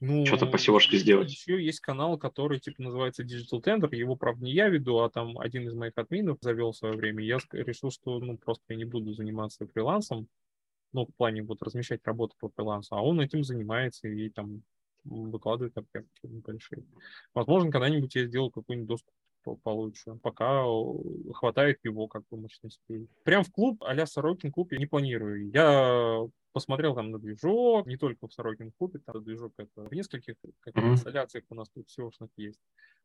ну, 0.00 0.26
что-то 0.26 0.46
по 0.46 0.56
seo 0.56 0.80
сделать. 0.96 1.30
Еще 1.30 1.64
есть 1.64 1.78
канал, 1.78 2.18
который 2.18 2.58
типа 2.58 2.82
называется 2.82 3.22
Digital 3.22 3.62
Tender. 3.62 3.94
Его, 3.94 4.16
правда, 4.16 4.44
не 4.44 4.52
я 4.52 4.68
веду, 4.68 4.98
а 4.98 5.10
там 5.10 5.38
один 5.38 5.68
из 5.68 5.74
моих 5.74 5.92
админов 5.94 6.38
завел 6.40 6.72
в 6.72 6.76
свое 6.76 6.96
время. 6.96 7.22
Я 7.22 7.38
решил, 7.52 7.92
что 7.92 8.18
ну 8.18 8.36
просто 8.36 8.64
я 8.70 8.76
не 8.76 8.84
буду 8.84 9.12
заниматься 9.12 9.64
фрилансом 9.68 10.26
ну, 10.92 11.06
в 11.06 11.14
плане 11.14 11.42
вот 11.42 11.62
размещать 11.62 12.00
работу 12.04 12.34
по 12.38 12.48
фрилансу, 12.50 12.94
а 12.94 13.02
он 13.02 13.20
этим 13.20 13.44
занимается 13.44 14.08
и 14.08 14.28
там 14.28 14.62
выкладывает 15.04 15.76
объекты 15.76 16.28
небольшие. 16.28 16.84
Возможно, 17.34 17.70
когда-нибудь 17.70 18.14
я 18.14 18.26
сделаю 18.26 18.50
какой-нибудь 18.50 18.88
доступ 18.88 19.14
получше, 19.62 20.14
пока 20.22 20.64
хватает 21.34 21.78
его 21.82 22.06
как 22.06 22.22
бы 22.30 22.36
мощностей. 22.36 23.08
Прям 23.24 23.42
в 23.42 23.50
клуб 23.50 23.82
а-ля 23.82 24.06
Сорокин 24.06 24.52
клуб 24.52 24.72
я 24.72 24.78
не 24.78 24.86
планирую. 24.86 25.50
Я 25.50 26.20
посмотрел 26.52 26.94
там 26.94 27.10
на 27.10 27.18
движок, 27.18 27.86
не 27.86 27.96
только 27.96 28.28
в 28.28 28.32
Сорокин 28.32 28.72
клубе, 28.72 29.00
там 29.04 29.22
движок 29.22 29.52
это 29.56 29.88
в 29.88 29.92
нескольких 29.92 30.36
как 30.60 30.74
mm-hmm. 30.74 30.92
инсталляциях 30.92 31.44
у 31.50 31.54
нас 31.54 31.68
тут 31.70 31.88
всего 31.88 32.10
есть. 32.36 32.60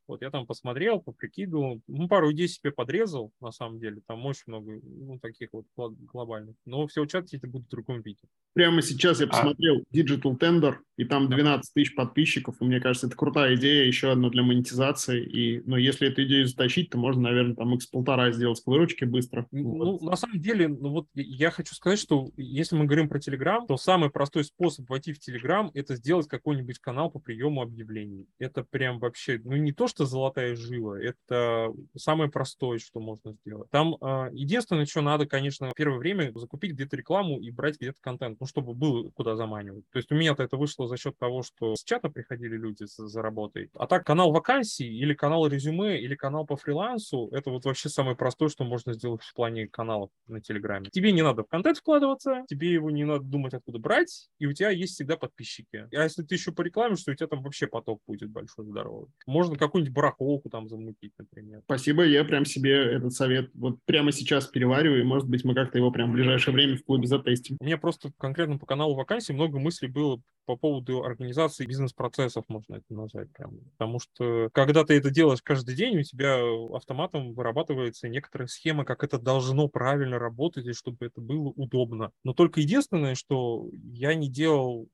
Вот 0.07 0.21
я 0.21 0.31
там 0.31 0.45
посмотрел, 0.47 1.01
поприкидывал, 1.01 1.81
ну, 1.87 2.07
пару 2.07 2.31
идей 2.31 2.47
себе 2.47 2.71
подрезал, 2.71 3.33
на 3.41 3.51
самом 3.51 3.79
деле, 3.79 4.01
там 4.07 4.25
очень 4.25 4.43
много, 4.47 4.79
ну, 4.81 5.19
таких 5.19 5.49
вот 5.51 5.65
глобальных. 5.75 6.55
Но 6.65 6.87
все 6.87 7.01
учат 7.01 7.27
это 7.33 7.45
будут 7.45 7.67
в 7.67 7.71
другом 7.71 8.01
виде. 8.01 8.21
Прямо 8.53 8.81
сейчас 8.81 9.19
я 9.19 9.25
а. 9.27 9.29
посмотрел 9.29 9.77
а... 9.77 9.95
Digital 9.95 10.37
Tender, 10.39 10.75
и 10.95 11.03
там 11.03 11.29
12 11.29 11.73
тысяч 11.73 11.93
подписчиков, 11.93 12.55
и 12.61 12.65
мне 12.65 12.79
кажется, 12.79 13.07
это 13.07 13.17
крутая 13.17 13.55
идея, 13.55 13.85
еще 13.85 14.11
одна 14.11 14.29
для 14.29 14.43
монетизации, 14.43 15.23
и, 15.23 15.61
но 15.65 15.77
если 15.77 16.07
эту 16.07 16.23
идею 16.23 16.47
затащить, 16.47 16.89
то 16.89 16.97
можно, 16.97 17.23
наверное, 17.23 17.55
там 17.55 17.75
x 17.75 17.87
полтора 17.87 18.31
сделать 18.31 18.57
с 18.57 18.65
выручки 18.65 19.03
быстро. 19.03 19.45
Ну, 19.51 19.97
вот. 19.97 20.01
на 20.01 20.15
самом 20.15 20.39
деле, 20.39 20.69
ну, 20.69 20.89
вот 20.89 21.07
я 21.15 21.51
хочу 21.51 21.75
сказать, 21.75 21.99
что 21.99 22.29
если 22.37 22.77
мы 22.77 22.85
говорим 22.85 23.09
про 23.09 23.19
Telegram, 23.37 23.65
то 23.67 23.77
самый 23.77 24.09
простой 24.09 24.43
способ 24.43 24.89
войти 24.89 25.13
в 25.13 25.19
Telegram– 25.19 25.69
это 25.73 25.95
сделать 25.95 26.27
какой-нибудь 26.27 26.79
канал 26.79 27.09
по 27.09 27.19
приему 27.19 27.61
объявлений. 27.61 28.27
Это 28.39 28.63
прям 28.63 28.99
вообще, 28.99 29.39
ну, 29.43 29.55
не 29.55 29.71
то, 29.71 29.87
что 29.87 30.05
золотая 30.05 30.55
жила. 30.55 30.99
Это 30.99 31.71
самое 31.95 32.29
простое, 32.29 32.79
что 32.79 32.99
можно 32.99 33.33
сделать. 33.33 33.69
Там 33.69 33.95
э, 34.01 34.29
единственное, 34.33 34.85
что 34.85 35.01
надо, 35.01 35.25
конечно, 35.25 35.69
в 35.69 35.73
первое 35.75 35.97
время 35.97 36.31
закупить 36.35 36.73
где-то 36.73 36.95
рекламу 36.95 37.39
и 37.39 37.51
брать 37.51 37.77
где-то 37.77 37.97
контент, 38.01 38.39
ну, 38.39 38.47
чтобы 38.47 38.73
было 38.73 39.09
куда 39.11 39.35
заманивать. 39.35 39.85
То 39.91 39.97
есть 39.97 40.11
у 40.11 40.15
меня-то 40.15 40.43
это 40.43 40.57
вышло 40.57 40.87
за 40.87 40.97
счет 40.97 41.17
того, 41.17 41.43
что 41.43 41.75
с 41.75 41.83
чата 41.83 42.09
приходили 42.09 42.57
люди 42.57 42.85
за, 42.85 43.07
за 43.07 43.21
работой. 43.21 43.69
А 43.75 43.87
так 43.87 44.05
канал 44.05 44.31
вакансий 44.31 44.87
или 44.87 45.13
канал 45.13 45.47
резюме 45.47 45.99
или 45.99 46.15
канал 46.15 46.45
по 46.45 46.55
фрилансу, 46.55 47.29
это 47.31 47.49
вот 47.49 47.65
вообще 47.65 47.89
самое 47.89 48.15
простое, 48.15 48.49
что 48.49 48.63
можно 48.63 48.93
сделать 48.93 49.21
в 49.21 49.33
плане 49.33 49.67
каналов 49.67 50.09
на 50.27 50.41
Телеграме. 50.41 50.89
Тебе 50.91 51.11
не 51.11 51.21
надо 51.21 51.43
в 51.43 51.47
контент 51.47 51.77
вкладываться, 51.77 52.43
тебе 52.47 52.71
его 52.71 52.89
не 52.91 53.03
надо 53.03 53.23
думать, 53.29 53.53
откуда 53.53 53.79
брать, 53.79 54.29
и 54.39 54.45
у 54.45 54.53
тебя 54.53 54.69
есть 54.69 54.93
всегда 54.93 55.17
подписчики. 55.17 55.87
А 55.93 56.03
если 56.03 56.23
ты 56.23 56.35
еще 56.35 56.51
порекламишь, 56.51 57.03
то 57.03 57.11
у 57.11 57.15
тебя 57.15 57.27
там 57.27 57.41
вообще 57.41 57.67
поток 57.67 58.01
будет 58.05 58.29
большой, 58.29 58.65
здоровый. 58.65 59.09
Можно 59.25 59.55
какую-нибудь 59.55 59.77
какую-нибудь 59.77 59.93
барахолку 59.93 60.49
там 60.49 60.67
замутить, 60.67 61.13
например. 61.17 61.61
Спасибо, 61.65 62.03
я 62.05 62.23
прям 62.23 62.45
себе 62.45 62.73
этот 62.73 63.13
совет 63.13 63.49
вот 63.53 63.79
прямо 63.85 64.11
сейчас 64.11 64.47
перевариваю, 64.47 65.01
и, 65.01 65.05
может 65.05 65.27
быть, 65.27 65.43
мы 65.43 65.53
как-то 65.53 65.77
его 65.77 65.91
прям 65.91 66.11
в 66.11 66.13
ближайшее 66.13 66.53
время 66.53 66.77
в 66.77 66.83
клубе 66.83 67.07
затестим. 67.07 67.57
У 67.59 67.65
меня 67.65 67.77
просто 67.77 68.11
конкретно 68.17 68.57
по 68.57 68.65
каналу 68.65 68.95
вакансий 68.95 69.33
много 69.33 69.59
мыслей 69.59 69.89
было 69.89 70.21
по 70.47 70.55
поводу 70.55 71.03
организации 71.03 71.65
бизнес-процессов, 71.65 72.45
можно 72.47 72.75
это 72.75 72.85
назвать 72.89 73.31
прям. 73.33 73.59
Потому 73.77 73.99
что 73.99 74.49
когда 74.53 74.85
ты 74.85 74.95
это 74.95 75.11
делаешь 75.11 75.41
каждый 75.43 75.75
день, 75.75 75.99
у 75.99 76.03
тебя 76.03 76.39
автоматом 76.73 77.33
вырабатывается 77.33 78.07
некоторая 78.07 78.47
схема, 78.47 78.85
как 78.85 79.03
это 79.03 79.19
должно 79.19 79.67
правильно 79.67 80.17
работать, 80.17 80.65
и 80.65 80.73
чтобы 80.73 81.05
это 81.05 81.19
было 81.19 81.49
удобно. 81.49 82.11
Но 82.23 82.33
только 82.33 82.61
единственное, 82.61 83.13
что 83.15 83.69
я 83.91 84.15
не 84.15 84.29
делал 84.29 84.87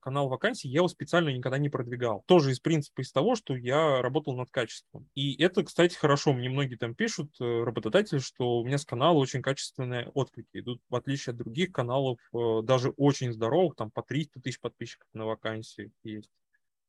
канал 0.00 0.28
вакансий, 0.28 0.68
я 0.68 0.78
его 0.78 0.88
специально 0.88 1.28
никогда 1.28 1.58
не 1.58 1.68
продвигал. 1.68 2.22
Тоже 2.26 2.50
из 2.50 2.60
принципа 2.60 3.02
из 3.02 3.12
того, 3.12 3.36
что 3.36 3.56
я 3.56 4.02
работал 4.02 4.36
над 4.36 4.50
качеством. 4.50 5.08
И 5.14 5.40
это, 5.42 5.62
кстати, 5.62 5.94
хорошо. 5.94 6.32
Мне 6.32 6.48
многие 6.48 6.76
там 6.76 6.94
пишут, 6.94 7.30
э, 7.40 7.62
работодатели, 7.62 8.18
что 8.18 8.60
у 8.60 8.64
меня 8.64 8.78
с 8.78 8.84
канала 8.84 9.18
очень 9.18 9.42
качественные 9.42 10.08
отклики 10.14 10.48
идут, 10.54 10.80
в 10.88 10.96
отличие 10.96 11.32
от 11.32 11.38
других 11.38 11.72
каналов, 11.72 12.18
э, 12.32 12.60
даже 12.62 12.90
очень 12.90 13.32
здоровых, 13.32 13.76
там 13.76 13.90
по 13.90 14.02
300 14.02 14.40
тысяч 14.40 14.60
подписчиков 14.60 15.08
на 15.12 15.26
вакансии 15.26 15.92
есть. 16.02 16.30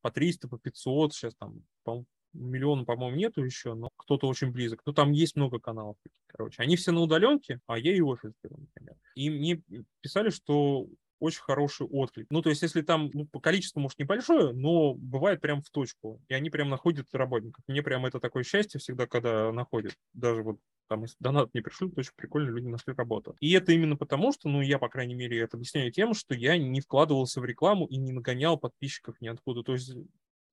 По 0.00 0.10
300, 0.10 0.48
по 0.48 0.58
500, 0.58 1.14
сейчас 1.14 1.34
там 1.36 1.62
по 1.84 2.04
миллиона, 2.32 2.84
по-моему, 2.84 3.16
нету 3.16 3.44
еще, 3.44 3.74
но 3.74 3.90
кто-то 3.96 4.26
очень 4.26 4.50
близок. 4.50 4.82
Ну, 4.86 4.92
там 4.92 5.12
есть 5.12 5.36
много 5.36 5.58
каналов, 5.58 5.96
короче. 6.26 6.62
Они 6.62 6.76
все 6.76 6.92
на 6.92 7.00
удаленке, 7.00 7.60
а 7.66 7.78
я 7.78 7.94
и 7.94 8.00
офис 8.00 8.32
беру, 8.42 8.56
например. 8.58 8.96
И 9.14 9.30
мне 9.30 9.62
писали, 10.00 10.30
что 10.30 10.86
очень 11.22 11.42
хороший 11.42 11.86
отклик. 11.86 12.26
Ну, 12.30 12.42
то 12.42 12.50
есть, 12.50 12.62
если 12.62 12.82
там 12.82 13.10
ну, 13.14 13.26
по 13.26 13.40
количеству, 13.40 13.80
может, 13.80 13.98
небольшое, 13.98 14.52
но 14.52 14.94
бывает 14.94 15.40
прям 15.40 15.62
в 15.62 15.70
точку. 15.70 16.20
И 16.28 16.34
они 16.34 16.50
прям 16.50 16.68
находят 16.68 17.06
работников. 17.12 17.62
Мне 17.68 17.82
прям 17.82 18.04
это 18.06 18.18
такое 18.18 18.42
счастье 18.42 18.80
всегда, 18.80 19.06
когда 19.06 19.52
находят. 19.52 19.94
Даже 20.12 20.42
вот 20.42 20.58
там, 20.88 21.02
если 21.02 21.16
донат 21.20 21.54
не 21.54 21.60
пришли, 21.60 21.88
то 21.88 22.00
очень 22.00 22.12
прикольно, 22.16 22.50
люди 22.50 22.66
нашли 22.66 22.92
работу. 22.94 23.36
И 23.40 23.52
это 23.52 23.72
именно 23.72 23.96
потому, 23.96 24.32
что, 24.32 24.48
ну, 24.48 24.60
я, 24.60 24.78
по 24.78 24.88
крайней 24.88 25.14
мере, 25.14 25.40
это 25.40 25.56
объясняю 25.56 25.92
тем, 25.92 26.12
что 26.12 26.34
я 26.34 26.58
не 26.58 26.80
вкладывался 26.80 27.40
в 27.40 27.44
рекламу 27.44 27.86
и 27.86 27.96
не 27.96 28.12
нагонял 28.12 28.58
подписчиков 28.58 29.20
ниоткуда. 29.20 29.62
То 29.62 29.72
есть 29.72 29.94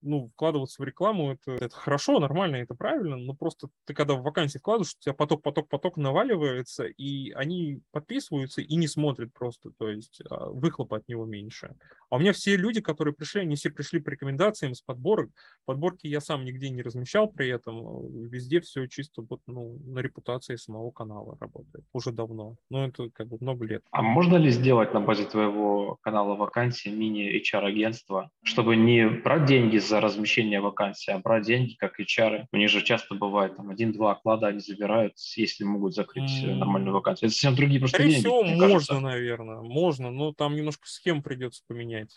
ну, 0.01 0.29
вкладываться 0.33 0.81
в 0.81 0.85
рекламу, 0.85 1.33
это, 1.33 1.63
это 1.63 1.75
хорошо, 1.75 2.19
нормально, 2.19 2.57
это 2.57 2.75
правильно, 2.75 3.17
но 3.17 3.33
просто 3.33 3.69
ты 3.85 3.93
когда 3.93 4.15
в 4.15 4.23
вакансии 4.23 4.57
вкладываешь, 4.57 4.95
у 4.99 5.03
тебя 5.03 5.13
поток, 5.13 5.41
поток, 5.41 5.67
поток 5.67 5.97
наваливается, 5.97 6.85
и 6.85 7.31
они 7.31 7.81
подписываются 7.91 8.61
и 8.61 8.75
не 8.75 8.87
смотрят 8.87 9.33
просто, 9.33 9.71
то 9.77 9.89
есть 9.89 10.21
а, 10.29 10.49
выхлоп 10.49 10.93
от 10.93 11.07
него 11.07 11.25
меньше. 11.25 11.75
А 12.09 12.15
у 12.15 12.19
меня 12.19 12.33
все 12.33 12.55
люди, 12.55 12.81
которые 12.81 13.13
пришли, 13.13 13.41
они 13.41 13.55
все 13.55 13.69
пришли 13.69 13.99
по 13.99 14.09
рекомендациям 14.09 14.73
с 14.73 14.81
подборок. 14.81 15.29
Подборки 15.65 16.07
я 16.07 16.21
сам 16.21 16.45
нигде 16.45 16.69
не 16.69 16.81
размещал 16.81 17.27
при 17.27 17.49
этом, 17.49 18.27
везде 18.27 18.61
все 18.61 18.87
чисто 18.87 19.21
вот, 19.29 19.41
ну, 19.47 19.79
на 19.85 19.99
репутации 19.99 20.55
самого 20.55 20.91
канала 20.91 21.37
работает 21.39 21.85
уже 21.93 22.11
давно, 22.11 22.55
но 22.69 22.87
это 22.87 23.09
как 23.11 23.27
бы 23.27 23.37
много 23.39 23.65
лет. 23.65 23.83
А 23.91 24.01
можно 24.01 24.37
ли 24.37 24.49
сделать 24.49 24.93
на 24.93 25.01
базе 25.01 25.25
твоего 25.25 25.97
канала 26.01 26.35
вакансии 26.35 26.89
мини-HR-агентство, 26.89 28.31
чтобы 28.43 28.75
не 28.75 29.07
брать 29.09 29.45
деньги 29.45 29.77
за 29.89 29.99
размещение 29.99 30.61
вакансий, 30.61 31.11
а 31.11 31.19
брать 31.19 31.45
деньги 31.45 31.73
как 31.73 31.99
HR. 31.99 32.45
У 32.51 32.57
них 32.57 32.69
же 32.69 32.81
часто 32.81 33.15
бывает 33.15 33.57
там 33.57 33.69
один-два 33.69 34.13
оклада 34.13 34.47
они 34.47 34.59
забирают, 34.59 35.13
если 35.35 35.63
могут 35.63 35.95
закрыть 35.95 36.43
mm. 36.43 36.55
нормальную 36.55 36.93
вакансию. 36.93 37.27
Это 37.27 37.33
совсем 37.33 37.55
другие 37.55 37.79
просто 37.79 37.97
Скорее 37.97 38.11
деньги. 38.11 38.21
всего, 38.21 38.43
можно, 38.43 38.67
кажется. 38.67 38.99
наверное, 38.99 39.61
можно, 39.61 40.11
но 40.11 40.31
там 40.33 40.55
немножко 40.55 40.87
схем 40.87 41.21
придется 41.21 41.63
поменять. 41.67 42.11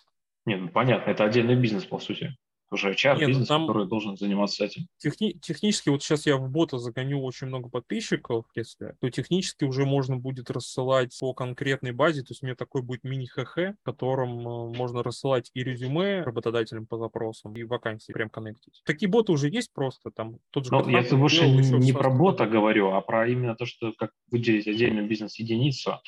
Нет, 0.44 0.60
ну 0.60 0.68
понятно, 0.68 1.10
это 1.10 1.24
отдельный 1.24 1.56
бизнес, 1.56 1.84
по 1.84 1.98
сути 1.98 2.36
уже 2.72 2.92
HR-бизнес, 2.92 3.48
ну, 3.48 3.66
который 3.66 3.86
должен 3.86 4.16
заниматься 4.16 4.64
этим. 4.64 4.86
Техни- 4.98 5.32
технически, 5.40 5.88
вот 5.88 6.02
сейчас 6.02 6.26
я 6.26 6.36
в 6.36 6.48
бота 6.50 6.78
загоню 6.78 7.22
очень 7.22 7.46
много 7.46 7.68
подписчиков, 7.68 8.44
если, 8.54 8.94
то 9.00 9.10
технически 9.10 9.64
уже 9.64 9.84
можно 9.84 10.16
будет 10.16 10.50
рассылать 10.50 11.16
по 11.20 11.34
конкретной 11.34 11.92
базе, 11.92 12.22
то 12.22 12.30
есть 12.30 12.42
у 12.42 12.46
меня 12.46 12.56
такой 12.56 12.82
будет 12.82 13.04
мини-ХХ, 13.04 13.56
в 13.56 13.84
котором 13.84 14.40
э, 14.40 14.76
можно 14.76 15.02
рассылать 15.02 15.50
и 15.54 15.62
резюме 15.62 16.22
работодателям 16.22 16.86
по 16.86 16.98
запросам, 16.98 17.54
и 17.56 17.64
вакансии 17.64 18.12
прям 18.12 18.30
коннектить. 18.30 18.82
Такие 18.84 19.08
боты 19.08 19.32
уже 19.32 19.48
есть 19.48 19.72
просто, 19.72 20.10
там 20.10 20.38
тот 20.50 20.66
же... 20.66 20.72
Ну, 20.72 20.88
я 20.88 21.02
больше 21.16 21.48
не 21.48 21.92
про 21.92 22.10
бота 22.10 22.46
говорю, 22.46 22.92
а 22.92 23.00
про 23.00 23.28
именно 23.28 23.54
то, 23.54 23.66
что 23.66 23.92
как 23.92 24.12
выделить 24.30 24.66
отдельную 24.66 25.06
бизнес-единицу, 25.06 26.00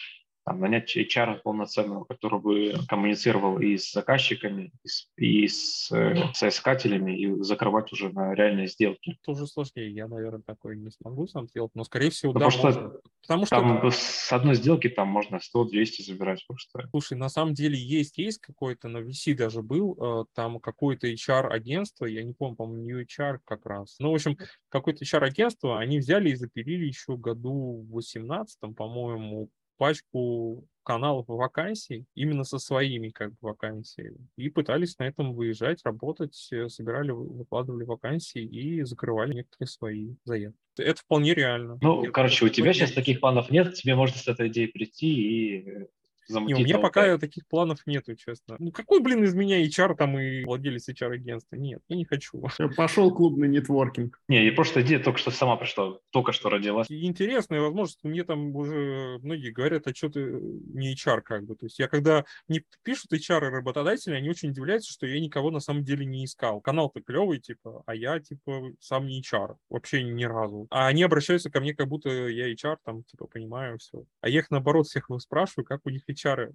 там, 0.44 0.60
нанять 0.60 0.96
HR 0.96 1.40
полноценного, 1.42 2.04
который 2.04 2.40
бы 2.40 2.74
коммуницировал 2.88 3.58
и 3.58 3.76
с 3.76 3.92
заказчиками, 3.92 4.72
и 4.82 4.88
с, 4.88 5.08
и 5.16 5.48
с 5.48 5.92
э, 5.92 6.32
соискателями, 6.34 7.18
и 7.18 7.42
закрывать 7.42 7.92
уже 7.92 8.10
на 8.10 8.34
реальные 8.34 8.68
сделки. 8.68 9.18
Это 9.22 9.32
уже 9.32 9.46
сложнее. 9.46 9.90
Я, 9.90 10.06
наверное, 10.06 10.42
такое 10.44 10.76
не 10.76 10.90
смогу 10.90 11.26
сам 11.26 11.48
сделать, 11.48 11.72
но, 11.74 11.84
скорее 11.84 12.10
всего, 12.10 12.32
ну, 12.32 12.40
да, 12.40 12.46
потому 12.46 12.72
что 12.72 13.00
Потому 13.26 13.46
что 13.46 13.56
там 13.56 13.90
с 13.90 14.32
одной 14.32 14.54
сделки 14.54 14.88
там 14.88 15.08
можно 15.08 15.36
100-200 15.36 16.02
забирать 16.06 16.46
просто. 16.46 16.86
Слушай, 16.90 17.16
на 17.16 17.30
самом 17.30 17.54
деле 17.54 17.78
есть 17.78 18.18
есть 18.18 18.38
какой-то, 18.38 18.88
на 18.88 18.98
VC 18.98 19.34
даже 19.34 19.62
был, 19.62 19.96
э, 19.98 20.24
там 20.34 20.60
какое-то 20.60 21.10
HR-агентство, 21.10 22.04
я 22.04 22.22
не 22.22 22.34
помню, 22.34 22.56
по-моему, 22.56 22.82
не 22.82 23.02
HR 23.04 23.38
как 23.44 23.64
раз. 23.64 23.96
Ну, 23.98 24.10
в 24.10 24.14
общем, 24.14 24.36
какое-то 24.68 25.04
HR-агентство, 25.04 25.78
они 25.78 26.00
взяли 26.00 26.30
и 26.30 26.34
запилили 26.34 26.84
еще 26.84 27.16
году 27.16 27.86
в 27.88 27.94
18 27.94 28.58
по-моему, 28.76 29.48
пачку 29.76 30.66
каналов 30.84 31.26
вакансий 31.28 32.04
именно 32.14 32.44
со 32.44 32.58
своими 32.58 33.08
как 33.08 33.30
бы 33.30 33.36
вакансиями 33.40 34.28
и 34.36 34.50
пытались 34.50 34.98
на 34.98 35.04
этом 35.04 35.34
выезжать, 35.34 35.80
работать, 35.84 36.48
э, 36.52 36.68
собирали, 36.68 37.10
выкладывали 37.10 37.84
вакансии 37.84 38.42
и 38.42 38.82
закрывали 38.82 39.34
некоторые 39.34 39.68
свои 39.68 40.14
заявки. 40.24 40.58
Это 40.76 41.00
вполне 41.00 41.34
реально. 41.34 41.78
Ну, 41.80 42.04
Я 42.04 42.10
короче, 42.10 42.44
у 42.44 42.48
тебя 42.48 42.72
сейчас 42.72 42.92
таких 42.92 43.20
планов 43.20 43.50
нет, 43.50 43.74
тебе 43.74 43.94
можно 43.94 44.16
с 44.16 44.28
этой 44.28 44.48
идеей 44.48 44.68
прийти 44.68 45.08
и 45.08 45.86
не, 46.28 46.54
у 46.54 46.58
меня 46.58 46.78
пока 46.78 47.18
таких 47.18 47.46
планов 47.46 47.80
нету, 47.86 48.14
честно. 48.14 48.56
Ну 48.58 48.70
какой, 48.70 49.00
блин, 49.00 49.24
из 49.24 49.34
меня 49.34 49.64
HR 49.64 49.96
там 49.96 50.18
и 50.18 50.44
владелец 50.44 50.88
HR-агентства? 50.88 51.56
Нет, 51.56 51.80
я 51.88 51.96
не 51.96 52.04
хочу. 52.04 52.42
Пошел 52.76 53.14
клубный 53.14 53.48
нетворкинг. 53.48 54.20
Не, 54.28 54.46
и 54.46 54.50
просто 54.50 54.82
идея 54.82 55.00
только 55.00 55.18
что 55.18 55.30
сама 55.30 55.56
пришла, 55.56 55.98
только 56.10 56.32
что 56.32 56.48
родилась. 56.48 56.90
И 56.90 57.06
интересная 57.06 57.60
возможность. 57.60 58.02
Мне 58.02 58.24
там 58.24 58.54
уже 58.54 59.18
многие 59.22 59.50
говорят, 59.50 59.86
а 59.86 59.94
что 59.94 60.08
ты 60.08 60.20
не 60.20 60.94
HR 60.94 61.22
как 61.22 61.44
бы. 61.44 61.56
То 61.56 61.66
есть 61.66 61.78
я 61.78 61.88
когда 61.88 62.24
мне 62.48 62.62
пишут 62.82 63.12
HR 63.12 63.46
и 63.46 63.50
работодатели, 63.50 64.14
они 64.14 64.28
очень 64.28 64.50
удивляются, 64.50 64.92
что 64.92 65.06
я 65.06 65.20
никого 65.20 65.50
на 65.50 65.60
самом 65.60 65.84
деле 65.84 66.04
не 66.04 66.24
искал. 66.24 66.60
Канал-то 66.60 67.00
клевый, 67.02 67.40
типа, 67.40 67.82
а 67.86 67.94
я, 67.94 68.18
типа, 68.20 68.72
сам 68.80 69.06
не 69.06 69.20
HR. 69.20 69.56
Вообще 69.70 70.02
ни 70.02 70.24
разу. 70.24 70.66
А 70.70 70.86
они 70.86 71.02
обращаются 71.02 71.50
ко 71.50 71.60
мне, 71.60 71.74
как 71.74 71.88
будто 71.88 72.10
я 72.10 72.52
HR, 72.52 72.78
там, 72.84 73.04
типа, 73.04 73.26
понимаю 73.26 73.78
все. 73.78 74.04
А 74.20 74.28
я 74.28 74.40
их, 74.40 74.50
наоборот, 74.50 74.86
всех 74.86 75.08
спрашиваю, 75.18 75.64
как 75.64 75.80
у 75.84 75.90
них 75.90 76.02
HR 76.14 76.50
э, 76.50 76.52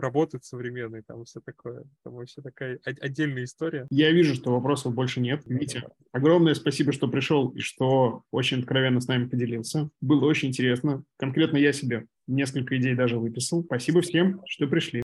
работают 0.00 0.44
современные, 0.44 1.02
там 1.02 1.24
все 1.24 1.40
такое. 1.40 1.84
Там 2.04 2.14
вообще 2.14 2.40
такая 2.42 2.78
отдельная 2.84 3.44
история. 3.44 3.86
Я 3.90 4.10
вижу, 4.12 4.34
что 4.34 4.52
вопросов 4.52 4.94
больше 4.94 5.20
нет. 5.20 5.42
Витя, 5.46 5.84
огромное 6.12 6.54
спасибо, 6.54 6.92
что 6.92 7.08
пришел 7.08 7.48
и 7.50 7.60
что 7.60 8.22
очень 8.30 8.60
откровенно 8.60 9.00
с 9.00 9.08
нами 9.08 9.28
поделился. 9.28 9.90
Было 10.00 10.26
очень 10.26 10.48
интересно. 10.48 11.04
Конкретно 11.18 11.56
я 11.56 11.72
себе 11.72 12.06
несколько 12.26 12.76
идей 12.78 12.94
даже 12.94 13.18
выписал. 13.18 13.64
Спасибо 13.64 14.00
всем, 14.00 14.40
что 14.46 14.66
пришли. 14.66 15.00